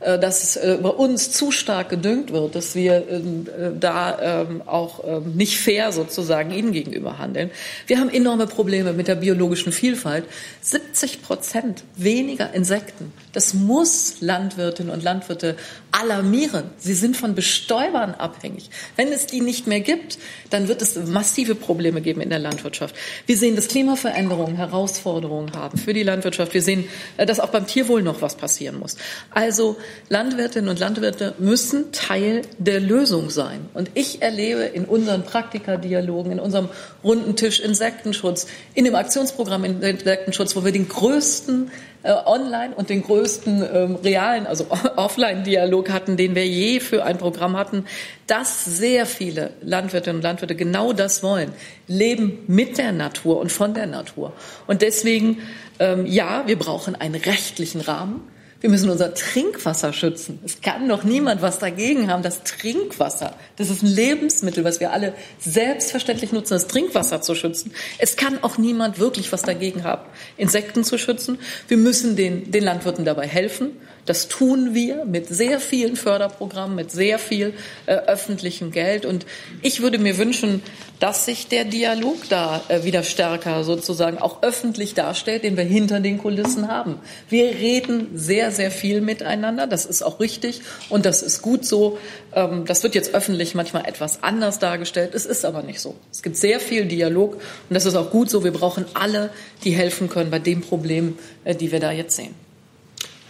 äh, 0.00 0.18
dass 0.18 0.56
äh, 0.56 0.78
bei 0.82 0.88
uns 0.88 1.32
zu 1.32 1.50
stark 1.50 1.88
gedüngt 1.88 2.32
wird, 2.32 2.54
dass 2.54 2.74
wir 2.74 3.06
ähm, 3.08 3.46
äh, 3.46 3.70
da 3.78 4.44
ähm, 4.48 4.62
auch 4.66 5.04
ähm, 5.06 5.34
nicht 5.36 5.58
fair 5.58 5.92
sozusagen 5.92 6.50
ihnen 6.50 6.72
gegenüber 6.72 7.18
handeln. 7.18 7.50
Wir 7.86 8.00
haben 8.00 8.10
enorme 8.10 8.46
Probleme 8.46 8.92
mit 8.92 9.06
der 9.06 9.14
biologischen 9.16 9.72
Vielfalt. 9.72 10.24
70 10.62 11.22
Prozent 11.22 11.84
weniger 11.96 12.52
Insekten. 12.54 13.12
Das 13.34 13.52
muss 13.52 14.16
Landwirtinnen 14.20 14.92
und 14.92 15.02
Landwirte 15.02 15.56
alarmieren. 15.92 16.64
Sie 16.78 16.94
sind 16.94 17.16
von 17.16 17.34
Bestäubern 17.34 18.14
abhängig. 18.14 18.70
Wenn 18.96 19.08
es 19.08 19.26
die 19.26 19.40
nicht 19.40 19.66
mehr 19.66 19.80
gibt, 19.80 20.18
dann 20.50 20.68
wird 20.68 20.80
es 20.80 20.96
massive 20.96 21.54
Probleme 21.54 22.00
geben 22.00 22.20
in 22.20 22.30
der 22.30 22.38
Landwirtschaft. 22.38 22.94
Wir 23.26 23.36
sehen, 23.36 23.56
dass 23.56 23.68
Klimaveränderungen 23.68 24.56
Herausforderungen 24.56 25.52
haben 25.52 25.76
für 25.76 25.92
die 25.92 26.02
Landwirtschaft. 26.02 26.54
Wir 26.54 26.62
sehen, 26.62 26.84
dass 27.16 27.40
auch 27.40 27.50
beim 27.50 27.66
Tierwohl 27.66 28.02
noch 28.02 28.22
was 28.22 28.36
passieren 28.36 28.78
muss. 28.78 28.96
Also 29.30 29.76
Landwirtinnen 30.08 30.70
und 30.70 30.78
Landwirte 30.78 31.34
müssen 31.38 31.92
Teil 31.92 32.42
der 32.58 32.80
Lösung 32.80 33.30
sein. 33.30 33.68
Und 33.74 33.90
ich 33.94 34.22
erlebe 34.22 34.62
in 34.62 34.84
unseren 34.84 35.24
Praktikadialogen, 35.24 36.32
in 36.32 36.40
unserem 36.40 36.68
runden 37.02 37.34
Tisch 37.34 37.60
Insektenschutz, 37.60 38.46
in 38.74 38.84
dem 38.84 38.94
Aktionsprogramm 38.94 39.64
Insektenschutz, 39.64 40.54
wo 40.54 40.64
wir 40.64 40.72
den 40.72 40.88
größten 40.88 41.70
äh, 42.04 42.12
Online 42.26 42.74
und 42.74 42.90
den 42.90 43.02
größten 43.02 43.64
ähm, 43.72 43.94
realen, 43.96 44.46
also 44.46 44.66
Offline-Dialog 44.96 45.90
hatten, 45.90 46.16
den 46.16 46.34
wir 46.34 46.46
je 46.46 46.78
für 46.80 47.04
ein 47.04 47.18
Programm 47.18 47.56
hatten, 47.56 47.86
dass 48.26 48.64
sehr 48.64 49.06
viele 49.06 49.54
Landwirtinnen 49.62 50.16
und 50.16 50.22
Landwirte 50.22 50.54
genau 50.54 50.92
das 50.92 51.22
wollen, 51.22 51.52
leben 51.88 52.44
mit 52.46 52.78
der 52.78 52.92
Natur 52.92 53.38
und 53.38 53.50
von 53.50 53.74
der 53.74 53.86
Natur. 53.86 54.34
Und 54.66 54.82
deswegen, 54.82 55.38
ähm, 55.78 56.06
ja, 56.06 56.46
wir 56.46 56.58
brauchen 56.58 56.94
einen 56.94 57.16
rechtlichen 57.16 57.80
Rahmen. 57.80 58.20
Wir 58.64 58.70
müssen 58.70 58.88
unser 58.88 59.12
Trinkwasser 59.12 59.92
schützen. 59.92 60.38
Es 60.42 60.62
kann 60.62 60.88
doch 60.88 61.04
niemand 61.04 61.42
was 61.42 61.58
dagegen 61.58 62.10
haben, 62.10 62.22
das 62.22 62.44
Trinkwasser, 62.44 63.34
das 63.56 63.68
ist 63.68 63.82
ein 63.82 63.88
Lebensmittel, 63.88 64.64
was 64.64 64.80
wir 64.80 64.90
alle 64.90 65.12
selbstverständlich 65.38 66.32
nutzen, 66.32 66.54
das 66.54 66.66
Trinkwasser 66.66 67.20
zu 67.20 67.34
schützen. 67.34 67.74
Es 67.98 68.16
kann 68.16 68.42
auch 68.42 68.56
niemand 68.56 68.98
wirklich 68.98 69.30
was 69.32 69.42
dagegen 69.42 69.84
haben, 69.84 70.06
Insekten 70.38 70.82
zu 70.82 70.96
schützen. 70.96 71.38
Wir 71.68 71.76
müssen 71.76 72.16
den, 72.16 72.52
den 72.52 72.64
Landwirten 72.64 73.04
dabei 73.04 73.26
helfen. 73.26 73.72
Das 74.06 74.28
tun 74.28 74.74
wir 74.74 75.04
mit 75.04 75.28
sehr 75.28 75.60
vielen 75.60 75.96
Förderprogrammen, 75.96 76.76
mit 76.76 76.90
sehr 76.90 77.18
viel 77.18 77.54
äh, 77.86 77.94
öffentlichem 77.94 78.70
Geld. 78.70 79.06
Und 79.06 79.24
ich 79.62 79.80
würde 79.80 79.98
mir 79.98 80.18
wünschen, 80.18 80.62
dass 81.00 81.24
sich 81.24 81.48
der 81.48 81.64
Dialog 81.64 82.28
da 82.28 82.62
äh, 82.68 82.84
wieder 82.84 83.02
stärker 83.02 83.64
sozusagen 83.64 84.18
auch 84.18 84.42
öffentlich 84.42 84.94
darstellt, 84.94 85.42
den 85.42 85.56
wir 85.56 85.64
hinter 85.64 86.00
den 86.00 86.18
Kulissen 86.18 86.68
haben. 86.68 86.98
Wir 87.28 87.46
reden 87.46 88.08
sehr, 88.14 88.50
sehr 88.50 88.70
viel 88.70 89.00
miteinander. 89.00 89.66
Das 89.66 89.86
ist 89.86 90.02
auch 90.02 90.20
richtig 90.20 90.60
und 90.90 91.06
das 91.06 91.22
ist 91.22 91.40
gut 91.40 91.64
so. 91.64 91.98
Ähm, 92.34 92.64
das 92.66 92.82
wird 92.82 92.94
jetzt 92.94 93.14
öffentlich 93.14 93.54
manchmal 93.54 93.86
etwas 93.86 94.22
anders 94.22 94.58
dargestellt. 94.58 95.14
Es 95.14 95.24
ist 95.24 95.44
aber 95.44 95.62
nicht 95.62 95.80
so. 95.80 95.94
Es 96.12 96.22
gibt 96.22 96.36
sehr 96.36 96.60
viel 96.60 96.84
Dialog 96.84 97.34
und 97.34 97.74
das 97.74 97.86
ist 97.86 97.96
auch 97.96 98.10
gut 98.10 98.28
so. 98.28 98.44
Wir 98.44 98.52
brauchen 98.52 98.84
alle, 98.94 99.30
die 99.64 99.72
helfen 99.72 100.08
können 100.10 100.30
bei 100.30 100.38
dem 100.38 100.60
Problem, 100.60 101.18
äh, 101.44 101.54
die 101.54 101.72
wir 101.72 101.80
da 101.80 101.90
jetzt 101.90 102.16
sehen. 102.16 102.34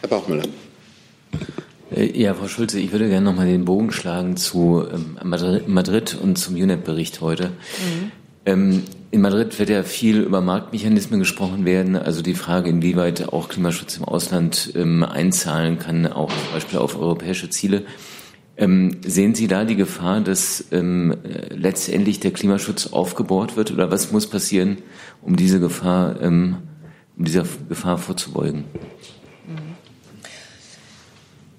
Herr 0.00 0.10
Bauchmüller. 0.10 0.44
Äh, 1.94 2.20
ja, 2.20 2.34
Frau 2.34 2.48
Schulze, 2.48 2.78
ich 2.78 2.92
würde 2.92 3.08
gerne 3.08 3.24
noch 3.24 3.36
mal 3.36 3.46
den 3.46 3.64
Bogen 3.64 3.92
schlagen 3.92 4.36
zu 4.36 4.84
ähm, 4.92 5.18
Madrid 5.66 6.14
und 6.20 6.36
zum 6.36 6.56
UNEP-Bericht 6.56 7.20
heute. 7.20 7.48
Mhm. 7.48 8.12
Ähm, 8.46 8.82
in 9.10 9.20
Madrid 9.20 9.58
wird 9.58 9.70
ja 9.70 9.84
viel 9.84 10.20
über 10.20 10.40
Marktmechanismen 10.40 11.20
gesprochen 11.20 11.64
werden, 11.64 11.96
also 11.96 12.20
die 12.20 12.34
Frage, 12.34 12.68
inwieweit 12.68 13.32
auch 13.32 13.48
Klimaschutz 13.48 13.96
im 13.96 14.04
Ausland 14.04 14.72
ähm, 14.74 15.04
einzahlen 15.04 15.78
kann, 15.78 16.06
auch 16.06 16.30
zum 16.30 16.52
Beispiel 16.52 16.78
auf 16.78 16.98
europäische 16.98 17.48
Ziele. 17.48 17.84
Ähm, 18.56 18.98
sehen 19.04 19.34
Sie 19.34 19.46
da 19.46 19.64
die 19.64 19.76
Gefahr, 19.76 20.20
dass 20.20 20.64
ähm, 20.72 21.16
letztendlich 21.50 22.20
der 22.20 22.32
Klimaschutz 22.32 22.88
aufgebohrt 22.88 23.56
wird 23.56 23.72
oder 23.72 23.90
was 23.90 24.12
muss 24.12 24.28
passieren, 24.28 24.78
um 25.22 25.36
diese 25.36 25.60
Gefahr, 25.60 26.20
um 26.20 26.58
dieser 27.16 27.44
Gefahr 27.68 27.98
vorzubeugen? 27.98 28.64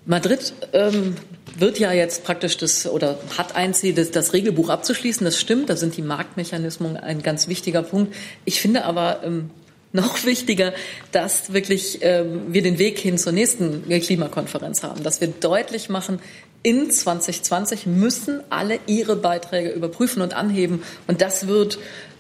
Madrid 0.06 0.54
ähm, 0.74 1.16
wird 1.58 1.80
ja 1.80 1.92
jetzt 1.92 2.24
praktisch 2.24 2.58
das 2.58 2.88
oder 2.88 3.18
hat 3.38 3.56
ein 3.56 3.74
Ziel, 3.74 3.94
das, 3.94 4.12
das 4.12 4.34
Regelbuch 4.34 4.70
abzuschließen. 4.70 5.26
Das 5.26 5.40
stimmt, 5.40 5.70
da 5.70 5.76
sind 5.76 5.98
die 5.98 6.02
Marktmechanismen 6.02 6.98
ein 6.98 7.24
ganz 7.24 7.48
wichtiger 7.48 7.82
Punkt. 7.82 8.14
Ich 8.46 8.62
finde 8.62 8.86
aber 8.86 9.22
ähm, 9.24 9.50
noch 9.92 10.26
wichtiger, 10.26 10.74
dass 11.12 11.54
wirklich 11.54 12.00
ähm, 12.02 12.54
wir 12.54 12.62
den 12.62 12.78
Weg 12.78 13.00
hin 13.00 13.18
zur 13.18 13.32
nächsten 13.32 13.88
Klimakonferenz 13.88 14.84
haben, 14.84 15.04
dass 15.04 15.22
wir 15.22 15.30
deutlich 15.30 15.90
machen, 15.90 16.20
in 16.64 16.90
2020 16.90 17.86
müssen 17.86 18.42
alle 18.50 18.80
ihre 18.88 19.16
Beiträge 19.16 19.70
überprüfen 19.70 20.22
und 20.22 20.34
anheben. 20.34 20.82
Und 21.08 21.22
das 21.22 21.48
wird 21.48 21.78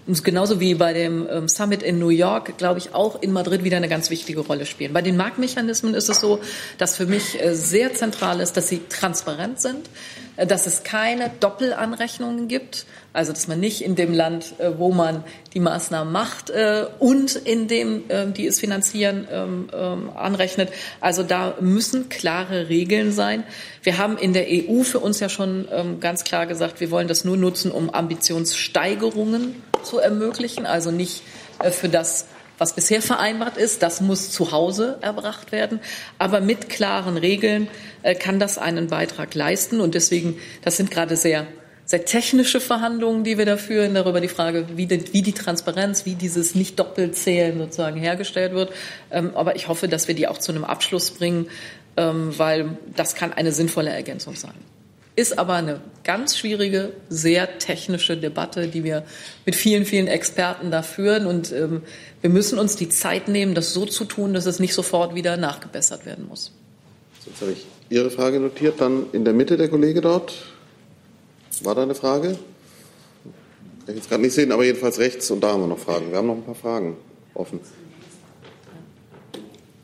genauso 0.07 0.59
wie 0.59 0.75
bei 0.75 0.93
dem 0.93 1.27
ähm, 1.29 1.47
Summit 1.47 1.81
in 1.81 1.97
New 1.97 2.09
York, 2.09 2.57
glaube 2.57 2.77
ich, 2.79 2.93
auch 2.93 3.21
in 3.21 3.31
Madrid 3.31 3.63
wieder 3.63 3.77
eine 3.77 3.89
ganz 3.89 4.09
wichtige 4.11 4.41
Rolle 4.41 4.65
spielen. 4.67 4.93
Bei 4.93 5.01
den 5.01 5.17
Marktmechanismen 5.17 5.95
ist 5.95 6.09
es 6.09 6.19
so, 6.19 6.39
dass 6.77 6.95
für 6.95 7.07
mich 7.07 7.41
äh, 7.41 7.55
sehr 7.55 7.93
zentral 7.93 8.39
ist, 8.39 8.55
dass 8.55 8.69
sie 8.69 8.81
transparent 8.87 9.59
sind, 9.59 9.89
äh, 10.37 10.45
dass 10.45 10.67
es 10.67 10.83
keine 10.83 11.31
Doppelanrechnungen 11.39 12.47
gibt, 12.47 12.85
also 13.13 13.33
dass 13.33 13.47
man 13.47 13.59
nicht 13.59 13.81
in 13.81 13.95
dem 13.95 14.13
Land, 14.13 14.53
äh, 14.59 14.77
wo 14.77 14.91
man 14.91 15.23
die 15.55 15.59
Maßnahmen 15.59 16.11
macht 16.11 16.51
und 16.99 17.35
in 17.35 17.69
dem, 17.69 18.03
ähm, 18.09 18.33
die 18.33 18.45
es 18.45 18.59
finanzieren, 18.59 19.25
ähm, 19.31 19.69
anrechnet. 20.15 20.69
Also 20.99 21.23
da 21.23 21.55
müssen 21.61 22.09
klare 22.09 22.67
Regeln 22.67 23.13
sein. 23.13 23.45
Wir 23.81 23.97
haben 23.97 24.17
in 24.17 24.33
der 24.33 24.45
EU 24.49 24.83
für 24.83 24.99
uns 24.99 25.21
ja 25.21 25.29
schon 25.29 25.67
ganz 26.01 26.25
klar 26.25 26.45
gesagt, 26.45 26.81
wir 26.81 26.91
wollen 26.91 27.07
das 27.07 27.23
nur 27.23 27.37
nutzen, 27.37 27.71
um 27.71 27.89
Ambitionssteigerungen 27.89 29.55
zu 29.85 29.99
ermöglichen, 29.99 30.65
also 30.65 30.91
nicht 30.91 31.23
äh, 31.59 31.71
für 31.71 31.89
das, 31.89 32.25
was 32.57 32.73
bisher 32.73 33.01
vereinbart 33.01 33.57
ist, 33.57 33.83
das 33.83 34.01
muss 34.01 34.31
zu 34.31 34.51
Hause 34.51 34.97
erbracht 35.01 35.51
werden. 35.51 35.79
Aber 36.19 36.39
mit 36.41 36.69
klaren 36.69 37.17
Regeln 37.17 37.67
äh, 38.03 38.15
kann 38.15 38.39
das 38.39 38.57
einen 38.57 38.87
Beitrag 38.87 39.33
leisten. 39.35 39.81
Und 39.81 39.95
deswegen, 39.95 40.39
das 40.63 40.77
sind 40.77 40.91
gerade 40.91 41.17
sehr, 41.17 41.47
sehr 41.85 42.05
technische 42.05 42.59
Verhandlungen, 42.59 43.23
die 43.23 43.37
wir 43.37 43.45
da 43.45 43.57
führen, 43.57 43.93
darüber 43.93 44.21
die 44.21 44.27
Frage, 44.27 44.65
wie 44.75 44.87
die, 44.87 45.13
wie 45.13 45.21
die 45.21 45.33
Transparenz, 45.33 46.05
wie 46.05 46.15
dieses 46.15 46.55
nicht 46.55 46.79
doppelt 46.79 47.15
zählen 47.15 47.57
sozusagen 47.57 47.99
hergestellt 47.99 48.53
wird. 48.53 48.71
Ähm, 49.11 49.31
aber 49.35 49.55
ich 49.55 49.67
hoffe, 49.67 49.87
dass 49.87 50.07
wir 50.07 50.15
die 50.15 50.27
auch 50.27 50.37
zu 50.37 50.51
einem 50.51 50.63
Abschluss 50.63 51.11
bringen, 51.11 51.49
ähm, 51.97 52.37
weil 52.37 52.77
das 52.95 53.15
kann 53.15 53.33
eine 53.33 53.51
sinnvolle 53.51 53.91
Ergänzung 53.91 54.35
sein. 54.35 54.74
Ist 55.15 55.39
aber 55.39 55.53
eine 55.53 55.79
ganz 56.03 56.37
schwierige, 56.37 56.91
sehr 57.07 57.57
technische 57.57 58.17
Debatte, 58.17 58.67
die 58.67 58.83
wir 58.83 59.05
mit 59.45 59.55
vielen, 59.55 59.85
vielen 59.85 60.07
Experten 60.07 60.71
da 60.71 60.81
führen. 60.81 61.25
Und 61.25 61.53
ähm, 61.53 61.83
wir 62.19 62.29
müssen 62.29 62.59
uns 62.59 62.75
die 62.75 62.89
Zeit 62.89 63.29
nehmen, 63.29 63.55
das 63.55 63.73
so 63.73 63.85
zu 63.85 64.03
tun, 64.03 64.33
dass 64.33 64.45
es 64.45 64.59
nicht 64.59 64.73
sofort 64.73 65.15
wieder 65.15 65.37
nachgebessert 65.37 66.05
werden 66.05 66.27
muss. 66.27 66.51
Jetzt 67.25 67.41
habe 67.41 67.53
ich 67.53 67.65
Ihre 67.89 68.11
Frage 68.11 68.41
notiert. 68.41 68.81
Dann 68.81 69.05
in 69.13 69.23
der 69.23 69.33
Mitte 69.33 69.55
der 69.55 69.69
Kollege 69.69 70.01
dort. 70.01 70.33
War 71.63 71.75
da 71.75 71.83
eine 71.83 71.95
Frage? 71.95 72.37
Kann 73.85 73.95
ich 73.95 73.95
jetzt 73.95 74.09
gerade 74.09 74.21
nicht 74.21 74.33
sehen, 74.33 74.51
aber 74.51 74.65
jedenfalls 74.65 74.99
rechts. 74.99 75.31
Und 75.31 75.41
da 75.41 75.53
haben 75.53 75.61
wir 75.61 75.67
noch 75.67 75.79
Fragen. 75.79 76.11
Wir 76.11 76.17
haben 76.17 76.27
noch 76.27 76.35
ein 76.35 76.43
paar 76.43 76.55
Fragen 76.55 76.97
offen. 77.33 77.61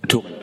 Turin 0.10 0.41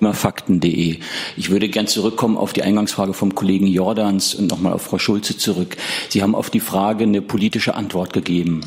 fakten.de. 0.00 0.98
Ich 1.36 1.50
würde 1.50 1.68
gern 1.68 1.86
zurückkommen 1.86 2.36
auf 2.36 2.52
die 2.52 2.62
Eingangsfrage 2.62 3.12
vom 3.12 3.34
Kollegen 3.34 3.66
Jordans 3.66 4.34
und 4.34 4.50
nochmal 4.50 4.72
auf 4.72 4.82
Frau 4.82 4.98
Schulze 4.98 5.36
zurück. 5.36 5.76
Sie 6.08 6.22
haben 6.22 6.34
auf 6.34 6.50
die 6.50 6.60
Frage 6.60 7.04
eine 7.04 7.22
politische 7.22 7.74
Antwort 7.74 8.12
gegeben. 8.12 8.60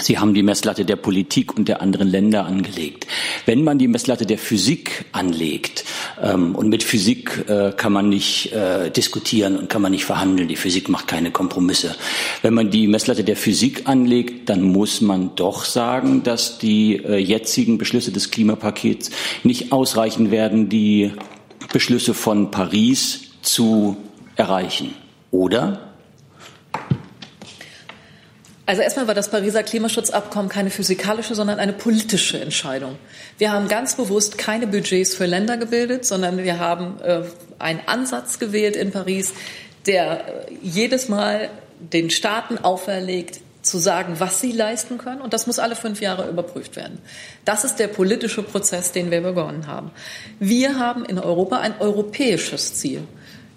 Sie 0.00 0.18
haben 0.18 0.34
die 0.34 0.42
Messlatte 0.42 0.84
der 0.84 0.96
Politik 0.96 1.56
und 1.56 1.68
der 1.68 1.80
anderen 1.80 2.08
Länder 2.08 2.46
angelegt. 2.46 3.06
Wenn 3.46 3.62
man 3.62 3.78
die 3.78 3.88
Messlatte 3.88 4.26
der 4.26 4.38
Physik 4.38 5.04
anlegt, 5.12 5.84
Ähm, 6.22 6.54
und 6.54 6.68
mit 6.68 6.82
Physik 6.82 7.44
äh, 7.48 7.72
kann 7.72 7.92
man 7.92 8.08
nicht 8.08 8.52
äh, 8.52 8.90
diskutieren 8.90 9.58
und 9.58 9.68
kann 9.68 9.82
man 9.82 9.92
nicht 9.92 10.04
verhandeln. 10.04 10.48
Die 10.48 10.56
Physik 10.56 10.88
macht 10.88 11.08
keine 11.08 11.30
Kompromisse. 11.30 11.96
Wenn 12.42 12.54
man 12.54 12.70
die 12.70 12.86
Messlatte 12.86 13.24
der 13.24 13.36
Physik 13.36 13.82
anlegt, 13.86 14.48
dann 14.48 14.62
muss 14.62 15.00
man 15.00 15.34
doch 15.36 15.64
sagen, 15.64 16.22
dass 16.22 16.58
die 16.58 16.96
äh, 16.96 17.16
jetzigen 17.16 17.78
Beschlüsse 17.78 18.12
des 18.12 18.30
Klimapakets 18.30 19.10
nicht 19.42 19.72
ausreichen 19.72 20.30
werden, 20.30 20.68
die 20.68 21.12
Beschlüsse 21.72 22.14
von 22.14 22.50
Paris 22.50 23.32
zu 23.42 23.96
erreichen. 24.36 24.94
Oder? 25.30 25.93
Also 28.66 28.80
erstmal 28.80 29.06
war 29.06 29.14
das 29.14 29.30
Pariser 29.30 29.62
Klimaschutzabkommen 29.62 30.48
keine 30.48 30.70
physikalische, 30.70 31.34
sondern 31.34 31.58
eine 31.58 31.74
politische 31.74 32.40
Entscheidung. 32.40 32.96
Wir 33.36 33.52
haben 33.52 33.68
ganz 33.68 33.94
bewusst 33.94 34.38
keine 34.38 34.66
Budgets 34.66 35.14
für 35.14 35.26
Länder 35.26 35.58
gebildet, 35.58 36.06
sondern 36.06 36.38
wir 36.38 36.58
haben 36.58 36.98
äh, 37.02 37.22
einen 37.58 37.80
Ansatz 37.86 38.38
gewählt 38.38 38.76
in 38.76 38.90
Paris, 38.90 39.34
der 39.86 40.48
äh, 40.48 40.54
jedes 40.62 41.10
Mal 41.10 41.50
den 41.78 42.08
Staaten 42.08 42.56
auferlegt, 42.56 43.40
zu 43.64 43.78
sagen, 43.78 44.16
was 44.18 44.40
sie 44.40 44.52
leisten 44.52 44.98
können. 44.98 45.20
Und 45.20 45.32
das 45.32 45.46
muss 45.46 45.58
alle 45.58 45.74
fünf 45.74 46.00
Jahre 46.00 46.28
überprüft 46.28 46.76
werden. 46.76 46.98
Das 47.44 47.64
ist 47.64 47.76
der 47.76 47.88
politische 47.88 48.42
Prozess, 48.42 48.92
den 48.92 49.10
wir 49.10 49.22
begonnen 49.22 49.66
haben. 49.66 49.90
Wir 50.38 50.78
haben 50.78 51.04
in 51.04 51.18
Europa 51.18 51.58
ein 51.58 51.74
europäisches 51.80 52.74
Ziel 52.74 53.04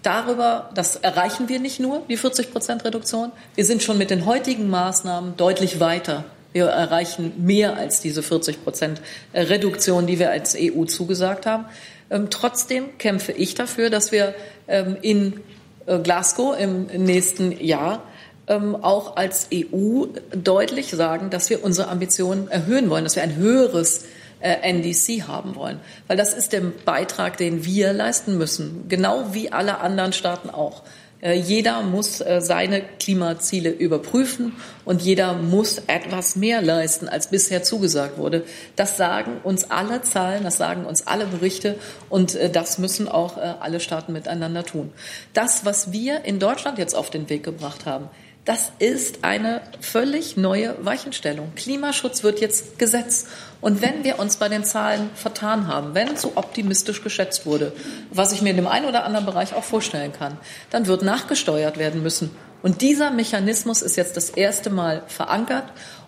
darüber, 0.03 0.69
das 0.73 0.95
erreichen 0.95 1.49
wir 1.49 1.59
nicht 1.59 1.79
nur, 1.79 2.03
die 2.09 2.17
40 2.17 2.51
Prozent 2.51 2.85
Reduktion. 2.85 3.31
Wir 3.55 3.65
sind 3.65 3.83
schon 3.83 3.97
mit 3.97 4.09
den 4.09 4.25
heutigen 4.25 4.69
Maßnahmen 4.69 5.37
deutlich 5.37 5.79
weiter. 5.79 6.25
Wir 6.53 6.65
erreichen 6.67 7.33
mehr 7.37 7.77
als 7.77 8.01
diese 8.01 8.23
40 8.23 8.63
Prozent 8.63 9.01
Reduktion, 9.33 10.07
die 10.07 10.19
wir 10.19 10.31
als 10.31 10.55
EU 10.59 10.85
zugesagt 10.85 11.45
haben. 11.45 11.65
Ähm, 12.09 12.29
trotzdem 12.29 12.97
kämpfe 12.97 13.31
ich 13.31 13.53
dafür, 13.53 13.89
dass 13.89 14.11
wir 14.11 14.33
ähm, 14.67 14.97
in 15.01 15.41
äh, 15.85 15.99
Glasgow 15.99 16.57
im 16.57 16.85
nächsten 16.85 17.51
Jahr 17.63 18.01
ähm, 18.47 18.75
auch 18.75 19.17
als 19.17 19.49
EU 19.53 20.05
deutlich 20.31 20.91
sagen, 20.91 21.29
dass 21.29 21.49
wir 21.49 21.63
unsere 21.63 21.89
Ambitionen 21.89 22.47
erhöhen 22.47 22.89
wollen, 22.89 23.03
dass 23.03 23.15
wir 23.15 23.23
ein 23.23 23.35
höheres 23.35 24.05
NDC 24.39 25.27
haben 25.27 25.55
wollen. 25.55 25.79
Weil 26.07 26.17
das 26.17 26.33
ist 26.33 26.53
der 26.53 26.61
Beitrag, 26.61 27.38
den 27.38 27.65
wir 27.65 27.93
leisten 27.93 28.38
müssen, 28.38 28.85
genau 28.88 29.33
wie 29.33 29.51
alle 29.51 29.79
anderen 29.79 30.13
Staaten 30.13 30.49
auch. 30.49 30.83
Äh, 31.19 31.33
jeder 31.33 31.81
muss 31.81 32.21
äh, 32.21 32.41
seine 32.41 32.81
Klimaziele 32.81 33.71
überprüfen 33.71 34.53
und 34.85 35.01
jeder 35.01 35.33
muss 35.33 35.79
etwas 35.88 36.35
mehr 36.35 36.61
leisten, 36.61 37.09
als 37.09 37.29
bisher 37.29 37.63
zugesagt 37.63 38.17
wurde. 38.17 38.43
Das 38.75 38.97
sagen 38.97 39.38
uns 39.43 39.71
alle 39.71 40.01
Zahlen, 40.03 40.43
das 40.43 40.57
sagen 40.57 40.85
uns 40.85 41.07
alle 41.07 41.25
Berichte 41.25 41.75
und 42.09 42.38
das 42.53 42.77
müssen 42.77 43.07
auch 43.07 43.38
alle 43.38 43.79
Staaten 43.79 44.13
miteinander 44.13 44.63
tun. 44.63 44.91
Das, 45.33 45.65
was 45.65 45.91
wir 45.91 46.23
in 46.23 46.39
Deutschland 46.39 46.77
jetzt 46.77 46.95
auf 46.95 47.09
den 47.09 47.29
Weg 47.29 47.43
gebracht 47.43 47.85
haben, 47.85 48.09
das 48.47 48.71
ist 48.79 49.25
eine 49.25 49.61
völlig 49.81 50.37
neue 50.37 50.73
Weichenstellung. 50.79 51.51
Klimaschutz 51.57 52.23
wird 52.23 52.39
jetzt 52.39 52.79
Gesetz. 52.79 53.25
Und 53.59 53.81
wenn 53.81 54.05
wir 54.05 54.19
uns 54.19 54.37
bei 54.37 54.47
den 54.47 54.63
Zahlen 54.63 55.09
vertan 55.15 55.67
haben, 55.67 55.93
wenn 55.95 56.15
zu 56.15 56.37
optimistisch 56.37 57.03
geschätzt 57.03 57.45
wurde, 57.45 57.73
was 58.09 58.31
ich 58.31 58.41
mir 58.41 58.51
in 58.51 58.55
dem 58.55 58.67
einen 58.67 58.85
oder 58.85 59.03
anderen 59.03 59.25
Bereich 59.25 59.53
auch 59.53 59.65
vorstellen 59.65 60.13
kann, 60.13 60.37
dann 60.69 60.87
wird 60.87 61.01
nachgesteuert 61.01 61.77
werden 61.77 62.01
müssen. 62.01 62.31
Und 62.63 62.81
dieser 62.81 63.11
Mechanismus 63.11 63.81
ist 63.81 63.97
jetzt 63.97 64.15
das 64.15 64.29
erste 64.29 64.69
Mal 64.69 65.03
verankert. 65.07 65.65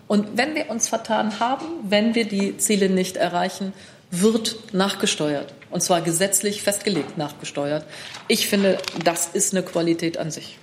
Und 0.08 0.38
wenn 0.38 0.54
wir 0.54 0.70
uns 0.70 0.88
vertan 0.88 1.40
haben, 1.40 1.66
wenn 1.82 2.14
wir 2.14 2.26
die 2.26 2.56
Ziele 2.56 2.88
nicht 2.88 3.18
erreichen, 3.18 3.74
wird 4.10 4.72
nachgesteuert. 4.72 5.52
Und 5.68 5.82
zwar 5.82 6.00
gesetzlich 6.00 6.62
festgelegt 6.62 7.18
nachgesteuert. 7.18 7.84
Ich 8.28 8.48
finde, 8.48 8.78
das 9.04 9.28
ist 9.34 9.52
eine 9.52 9.62
Qualität 9.62 10.16
an 10.16 10.30
sich. 10.30 10.59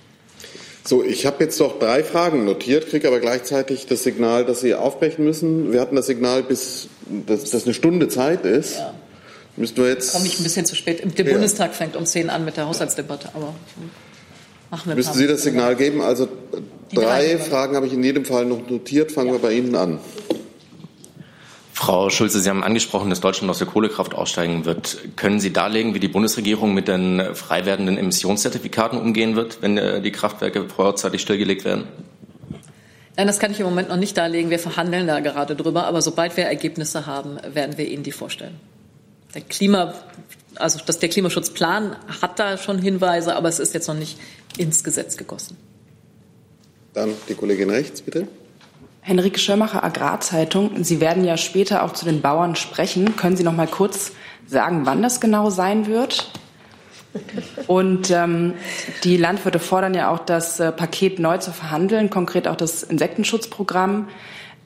So, 0.84 1.04
ich 1.04 1.26
habe 1.26 1.44
jetzt 1.44 1.60
noch 1.60 1.78
drei 1.78 2.02
Fragen 2.02 2.44
notiert, 2.44 2.88
kriege 2.88 3.08
aber 3.08 3.20
gleichzeitig 3.20 3.86
das 3.86 4.02
Signal, 4.02 4.44
dass 4.44 4.60
Sie 4.60 4.74
aufbrechen 4.74 5.24
müssen. 5.24 5.72
Wir 5.72 5.80
hatten 5.80 5.96
das 5.96 6.06
Signal, 6.06 6.42
bis 6.42 6.88
dass 7.26 7.50
das 7.50 7.64
eine 7.64 7.74
Stunde 7.74 8.08
Zeit 8.08 8.44
ist. 8.44 8.76
Ja. 8.76 8.94
Müssen 9.56 9.76
wir 9.76 9.88
jetzt. 9.88 10.12
Komme 10.12 10.26
ich 10.26 10.38
ein 10.38 10.44
bisschen 10.44 10.64
zu 10.64 10.76
spät. 10.76 11.02
Der 11.18 11.26
ja. 11.26 11.32
Bundestag 11.32 11.74
fängt 11.74 11.96
um 11.96 12.06
10 12.06 12.30
an 12.30 12.44
mit 12.44 12.56
der 12.56 12.68
Haushaltsdebatte, 12.68 13.30
aber 13.34 13.54
machen 14.70 14.90
wir. 14.90 14.94
Müssen 14.94 15.14
Sie 15.14 15.26
das 15.26 15.42
Signal 15.42 15.74
geben? 15.74 16.00
Also 16.00 16.28
drei, 16.94 17.02
drei 17.02 17.38
Fragen 17.38 17.74
habe 17.74 17.86
ich 17.86 17.92
in 17.92 18.02
jedem 18.02 18.24
Fall 18.24 18.44
noch 18.44 18.68
notiert. 18.70 19.10
Fangen 19.10 19.28
ja. 19.28 19.34
wir 19.34 19.40
bei 19.40 19.52
Ihnen 19.52 19.74
an. 19.74 19.98
Frau 21.80 22.10
Schulze, 22.10 22.40
Sie 22.40 22.50
haben 22.50 22.64
angesprochen, 22.64 23.08
dass 23.08 23.20
Deutschland 23.20 23.48
aus 23.48 23.58
der 23.58 23.68
Kohlekraft 23.68 24.12
aussteigen 24.12 24.64
wird. 24.64 24.98
Können 25.14 25.38
Sie 25.38 25.52
darlegen, 25.52 25.94
wie 25.94 26.00
die 26.00 26.08
Bundesregierung 26.08 26.74
mit 26.74 26.88
den 26.88 27.36
frei 27.36 27.66
werdenden 27.66 27.96
Emissionszertifikaten 27.96 28.98
umgehen 28.98 29.36
wird, 29.36 29.62
wenn 29.62 29.78
äh, 29.78 30.02
die 30.02 30.10
Kraftwerke 30.10 30.68
vorzeitig 30.68 31.20
stillgelegt 31.20 31.64
werden? 31.64 31.84
Nein, 33.16 33.28
das 33.28 33.38
kann 33.38 33.52
ich 33.52 33.60
im 33.60 33.66
Moment 33.66 33.90
noch 33.90 33.96
nicht 33.96 34.16
darlegen. 34.16 34.50
Wir 34.50 34.58
verhandeln 34.58 35.06
da 35.06 35.20
gerade 35.20 35.54
drüber. 35.54 35.86
Aber 35.86 36.02
sobald 36.02 36.36
wir 36.36 36.46
Ergebnisse 36.46 37.06
haben, 37.06 37.38
werden 37.54 37.78
wir 37.78 37.86
Ihnen 37.86 38.02
die 38.02 38.10
vorstellen. 38.10 38.58
Der 39.36 39.42
Klima, 39.42 39.94
also 40.56 40.80
das, 40.84 40.98
der 40.98 41.08
Klimaschutzplan 41.08 41.94
hat 42.20 42.40
da 42.40 42.58
schon 42.58 42.80
Hinweise, 42.80 43.36
aber 43.36 43.48
es 43.48 43.60
ist 43.60 43.72
jetzt 43.72 43.86
noch 43.86 43.94
nicht 43.94 44.18
ins 44.56 44.82
Gesetz 44.82 45.16
gegossen. 45.16 45.56
Dann 46.92 47.14
die 47.28 47.34
Kollegin 47.34 47.70
rechts, 47.70 48.02
bitte. 48.02 48.26
Henrike 49.08 49.38
Schirmacher, 49.38 49.82
Agrarzeitung. 49.82 50.84
Sie 50.84 51.00
werden 51.00 51.24
ja 51.24 51.38
später 51.38 51.82
auch 51.82 51.94
zu 51.94 52.04
den 52.04 52.20
Bauern 52.20 52.56
sprechen. 52.56 53.16
Können 53.16 53.38
Sie 53.38 53.42
noch 53.42 53.54
mal 53.54 53.66
kurz 53.66 54.12
sagen, 54.46 54.82
wann 54.84 55.00
das 55.02 55.18
genau 55.18 55.48
sein 55.48 55.86
wird? 55.86 56.30
Und 57.66 58.10
ähm, 58.10 58.52
die 59.04 59.16
Landwirte 59.16 59.60
fordern 59.60 59.94
ja 59.94 60.10
auch, 60.10 60.18
das 60.18 60.60
äh, 60.60 60.72
Paket 60.72 61.20
neu 61.20 61.38
zu 61.38 61.52
verhandeln, 61.52 62.10
konkret 62.10 62.46
auch 62.46 62.54
das 62.54 62.82
Insektenschutzprogramm. 62.82 64.08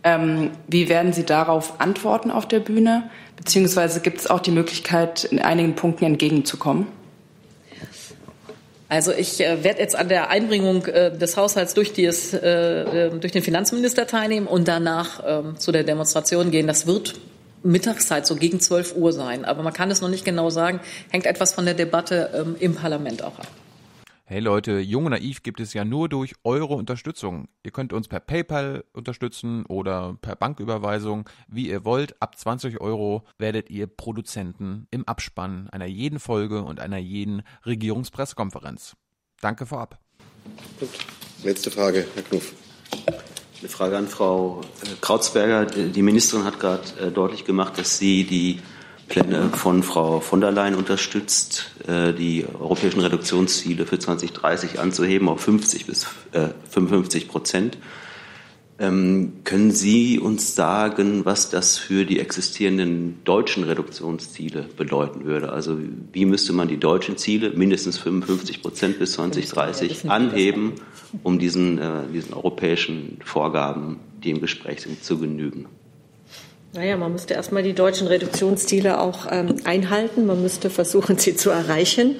Ähm, 0.02 0.50
wie 0.66 0.88
werden 0.88 1.12
Sie 1.12 1.24
darauf 1.24 1.80
antworten 1.80 2.32
auf 2.32 2.48
der 2.48 2.58
Bühne? 2.58 3.10
Beziehungsweise 3.36 4.00
gibt 4.00 4.18
es 4.18 4.26
auch 4.26 4.40
die 4.40 4.50
Möglichkeit, 4.50 5.22
in 5.22 5.38
einigen 5.38 5.76
Punkten 5.76 6.04
entgegenzukommen? 6.04 6.88
Also 8.92 9.10
ich 9.10 9.40
äh, 9.40 9.64
werde 9.64 9.80
jetzt 9.80 9.96
an 9.96 10.10
der 10.10 10.28
Einbringung 10.28 10.84
äh, 10.84 11.16
des 11.16 11.38
Haushalts 11.38 11.72
durch, 11.72 11.94
dies, 11.94 12.34
äh, 12.34 13.06
äh, 13.06 13.10
durch 13.18 13.32
den 13.32 13.42
Finanzminister 13.42 14.06
teilnehmen 14.06 14.46
und 14.46 14.68
danach 14.68 15.22
ähm, 15.26 15.58
zu 15.58 15.72
der 15.72 15.82
Demonstration 15.82 16.50
gehen. 16.50 16.66
Das 16.66 16.86
wird 16.86 17.14
Mittagszeit, 17.62 18.26
so 18.26 18.36
gegen 18.36 18.60
12 18.60 18.94
Uhr 18.94 19.14
sein. 19.14 19.46
Aber 19.46 19.62
man 19.62 19.72
kann 19.72 19.90
es 19.90 20.02
noch 20.02 20.10
nicht 20.10 20.26
genau 20.26 20.50
sagen. 20.50 20.80
Hängt 21.08 21.24
etwas 21.24 21.54
von 21.54 21.64
der 21.64 21.72
Debatte 21.72 22.28
ähm, 22.34 22.56
im 22.60 22.74
Parlament 22.74 23.24
auch 23.24 23.38
ab. 23.38 23.48
Hey 24.24 24.38
Leute, 24.38 24.78
Jung 24.78 25.06
und 25.06 25.10
Naiv 25.10 25.42
gibt 25.42 25.58
es 25.58 25.74
ja 25.74 25.84
nur 25.84 26.08
durch 26.08 26.34
eure 26.44 26.74
Unterstützung. 26.74 27.48
Ihr 27.64 27.72
könnt 27.72 27.92
uns 27.92 28.06
per 28.06 28.20
PayPal 28.20 28.84
unterstützen 28.92 29.66
oder 29.66 30.16
per 30.22 30.36
Banküberweisung, 30.36 31.28
wie 31.48 31.68
ihr 31.68 31.84
wollt. 31.84 32.22
Ab 32.22 32.38
20 32.38 32.80
Euro 32.80 33.24
werdet 33.38 33.68
ihr 33.68 33.88
Produzenten 33.88 34.86
im 34.92 35.06
Abspann 35.08 35.68
einer 35.70 35.86
jeden 35.86 36.20
Folge 36.20 36.62
und 36.62 36.78
einer 36.78 36.98
jeden 36.98 37.42
Regierungspressekonferenz. 37.66 38.94
Danke 39.40 39.66
vorab. 39.66 39.98
Gut. 40.78 40.90
Letzte 41.42 41.72
Frage, 41.72 42.06
Herr 42.14 42.22
Knuff. 42.22 42.54
Eine 43.58 43.68
Frage 43.68 43.96
an 43.98 44.06
Frau 44.06 44.60
äh, 44.84 44.94
Krautsberger. 45.00 45.66
Die 45.66 46.02
Ministerin 46.02 46.44
hat 46.44 46.60
gerade 46.60 46.84
äh, 47.00 47.10
deutlich 47.10 47.44
gemacht, 47.44 47.76
dass 47.76 47.98
sie 47.98 48.22
die 48.22 48.60
Pläne 49.08 49.50
von 49.50 49.82
Frau 49.82 50.20
von 50.20 50.40
der 50.40 50.52
Leyen 50.52 50.74
unterstützt, 50.74 51.70
äh, 51.86 52.12
die 52.12 52.44
europäischen 52.58 53.00
Reduktionsziele 53.00 53.86
für 53.86 53.98
2030 53.98 54.80
anzuheben 54.80 55.28
auf 55.28 55.40
50 55.40 55.86
bis 55.86 56.06
55 56.70 57.24
äh, 57.24 57.26
Prozent. 57.26 57.78
Ähm, 58.78 59.34
können 59.44 59.70
Sie 59.70 60.18
uns 60.18 60.56
sagen, 60.56 61.24
was 61.24 61.50
das 61.50 61.78
für 61.78 62.04
die 62.04 62.18
existierenden 62.18 63.22
deutschen 63.22 63.64
Reduktionsziele 63.64 64.66
bedeuten 64.76 65.24
würde? 65.24 65.52
Also 65.52 65.78
wie 66.12 66.24
müsste 66.24 66.52
man 66.52 66.68
die 66.68 66.78
deutschen 66.78 67.16
Ziele 67.16 67.50
mindestens 67.50 67.98
55 67.98 68.62
Prozent 68.62 68.98
bis 68.98 69.12
2030 69.12 70.10
anheben, 70.10 70.72
um 71.22 71.38
diesen, 71.38 71.78
äh, 71.78 72.08
diesen 72.12 72.32
europäischen 72.34 73.18
Vorgaben, 73.24 74.00
die 74.24 74.30
im 74.30 74.40
Gespräch 74.40 74.80
sind, 74.80 75.04
zu 75.04 75.18
genügen? 75.18 75.66
Naja, 76.74 76.96
man 76.96 77.12
müsste 77.12 77.34
erstmal 77.34 77.62
die 77.62 77.74
deutschen 77.74 78.06
Reduktionsziele 78.06 78.98
auch 78.98 79.26
ähm, 79.30 79.56
einhalten. 79.64 80.24
Man 80.24 80.40
müsste 80.40 80.70
versuchen, 80.70 81.18
sie 81.18 81.36
zu 81.36 81.50
erreichen 81.50 82.16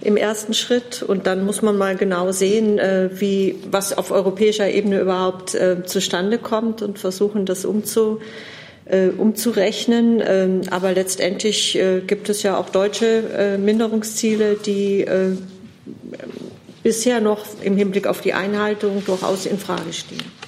im 0.00 0.16
ersten 0.16 0.54
Schritt. 0.54 1.02
Und 1.02 1.26
dann 1.26 1.44
muss 1.44 1.60
man 1.60 1.76
mal 1.76 1.96
genau 1.96 2.30
sehen, 2.30 2.78
äh, 2.78 3.10
wie, 3.14 3.56
was 3.68 3.98
auf 3.98 4.12
europäischer 4.12 4.70
Ebene 4.70 5.00
überhaupt 5.00 5.56
äh, 5.56 5.82
zustande 5.84 6.38
kommt 6.38 6.82
und 6.82 7.00
versuchen, 7.00 7.46
das 7.46 7.64
umzu, 7.64 8.20
äh, 8.84 9.08
umzurechnen. 9.08 10.22
Ähm, 10.24 10.60
aber 10.70 10.92
letztendlich 10.92 11.76
äh, 11.76 12.00
gibt 12.00 12.28
es 12.28 12.44
ja 12.44 12.58
auch 12.58 12.70
deutsche 12.70 13.24
äh, 13.36 13.58
Minderungsziele, 13.58 14.54
die 14.54 15.00
äh, 15.00 15.36
bisher 16.84 17.20
noch 17.20 17.44
im 17.60 17.76
Hinblick 17.76 18.06
auf 18.06 18.20
die 18.20 18.34
Einhaltung 18.34 19.04
durchaus 19.04 19.46
in 19.46 19.58
Frage 19.58 19.92
stehen. 19.92 20.45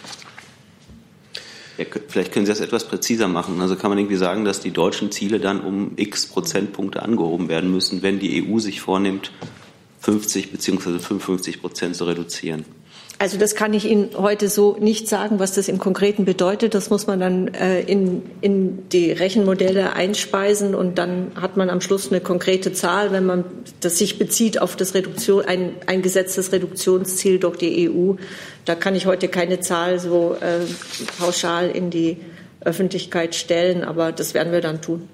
Ja, 1.79 1.85
vielleicht 2.09 2.33
können 2.33 2.45
Sie 2.45 2.51
das 2.51 2.61
etwas 2.61 2.89
präziser 2.89 3.29
machen. 3.29 3.61
Also 3.61 3.77
kann 3.77 3.91
man 3.91 3.99
irgendwie 3.99 4.17
sagen, 4.17 4.45
dass 4.45 4.61
die 4.61 4.73
deutschen 4.73 5.13
Ziele 5.13 5.39
dann 5.39 5.61
um 5.61 5.93
x 5.97 6.27
Prozentpunkte 6.27 7.03
angehoben 7.03 7.49
werden 7.49 7.71
müssen, 7.71 8.03
wenn 8.03 8.19
die 8.19 8.45
EU 8.45 8.59
sich 8.59 8.81
vornimmt, 8.81 9.31
50 10.01 10.51
bzw. 10.51 10.99
55 10.99 11.61
Prozent 11.61 11.95
zu 11.95 12.05
reduzieren? 12.05 12.65
Also 13.21 13.37
das 13.37 13.57
kann 13.57 13.75
ich 13.75 13.85
Ihnen 13.85 14.11
heute 14.17 14.49
so 14.49 14.77
nicht 14.79 15.09
sagen, 15.09 15.41
was 15.41 15.53
das 15.53 15.67
im 15.67 15.79
Konkreten 15.79 16.25
bedeutet. 16.25 16.75
Das 16.75 16.89
muss 16.89 17.09
man 17.09 17.19
dann 17.19 17.49
äh, 17.49 17.81
in, 17.81 18.23
in 18.41 18.89
die 18.91 19.11
Rechenmodelle 19.11 19.93
einspeisen 19.95 20.77
und 20.77 20.99
dann 20.99 21.33
hat 21.35 21.57
man 21.57 21.69
am 21.69 21.81
Schluss 21.81 22.13
eine 22.13 22.21
konkrete 22.21 22.73
Zahl, 22.73 23.11
wenn 23.11 23.27
man 23.27 23.45
das 23.81 23.99
sich 23.99 24.21
bezieht 24.21 24.63
auf 24.63 24.77
das 24.77 24.95
Reduktion, 24.95 25.45
ein, 25.45 25.73
ein 25.87 26.01
gesetztes 26.01 26.53
Reduktionsziel 26.53 27.41
durch 27.41 27.57
die 27.57 27.91
EU. 27.91 28.15
Da 28.65 28.77
kann 28.77 28.95
ich 28.95 29.07
heute 29.07 29.27
keine 29.27 29.59
Zahl 29.59 29.99
so 29.99 30.37
äh, 30.41 30.61
pauschal 31.19 31.71
in 31.71 31.91
die 31.91 32.19
Öffentlichkeit 32.61 33.35
stellen, 33.35 33.83
aber 33.83 34.13
das 34.13 34.33
werden 34.33 34.53
wir 34.53 34.61
dann 34.61 34.81
tun. 34.81 35.09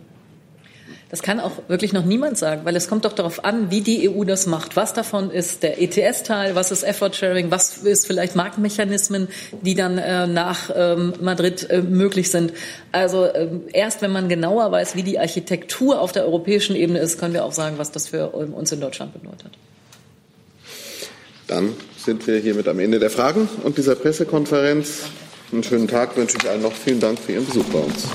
Das 1.10 1.22
kann 1.22 1.38
auch 1.38 1.52
wirklich 1.68 1.92
noch 1.92 2.04
niemand 2.04 2.38
sagen, 2.38 2.62
weil 2.64 2.74
es 2.76 2.88
kommt 2.88 3.04
doch 3.04 3.12
darauf 3.12 3.44
an, 3.44 3.70
wie 3.70 3.82
die 3.82 4.08
EU 4.08 4.24
das 4.24 4.46
macht. 4.46 4.74
Was 4.74 4.94
davon 4.94 5.30
ist 5.30 5.62
der 5.62 5.80
ETS-Teil, 5.80 6.54
was 6.54 6.72
ist 6.72 6.82
Effort-Sharing, 6.82 7.50
was 7.50 7.78
ist 7.78 8.06
vielleicht 8.06 8.34
Marktmechanismen, 8.34 9.28
die 9.62 9.74
dann 9.74 9.98
äh, 9.98 10.26
nach 10.26 10.70
ähm, 10.74 11.12
Madrid 11.20 11.68
äh, 11.70 11.82
möglich 11.82 12.30
sind. 12.30 12.52
Also 12.90 13.24
äh, 13.24 13.48
erst 13.72 14.02
wenn 14.02 14.12
man 14.12 14.28
genauer 14.28 14.72
weiß, 14.72 14.96
wie 14.96 15.02
die 15.02 15.18
Architektur 15.18 16.00
auf 16.00 16.12
der 16.12 16.24
europäischen 16.24 16.74
Ebene 16.74 16.98
ist, 16.98 17.20
können 17.20 17.34
wir 17.34 17.44
auch 17.44 17.52
sagen, 17.52 17.78
was 17.78 17.92
das 17.92 18.08
für 18.08 18.32
ähm, 18.34 18.54
uns 18.54 18.72
in 18.72 18.80
Deutschland 18.80 19.12
bedeutet. 19.12 19.52
Dann 21.46 21.74
sind 21.98 22.26
wir 22.26 22.38
hiermit 22.38 22.66
am 22.68 22.78
Ende 22.78 22.98
der 22.98 23.10
Fragen 23.10 23.48
und 23.62 23.78
dieser 23.78 23.94
Pressekonferenz. 23.94 25.04
Einen 25.52 25.62
schönen 25.62 25.86
Tag 25.86 26.16
wünsche 26.16 26.36
ich 26.42 26.48
allen 26.48 26.62
noch. 26.62 26.72
Vielen 26.72 27.00
Dank 27.00 27.18
für 27.18 27.32
Ihren 27.32 27.46
Besuch 27.46 27.64
bei 27.66 27.78
uns. 27.78 28.08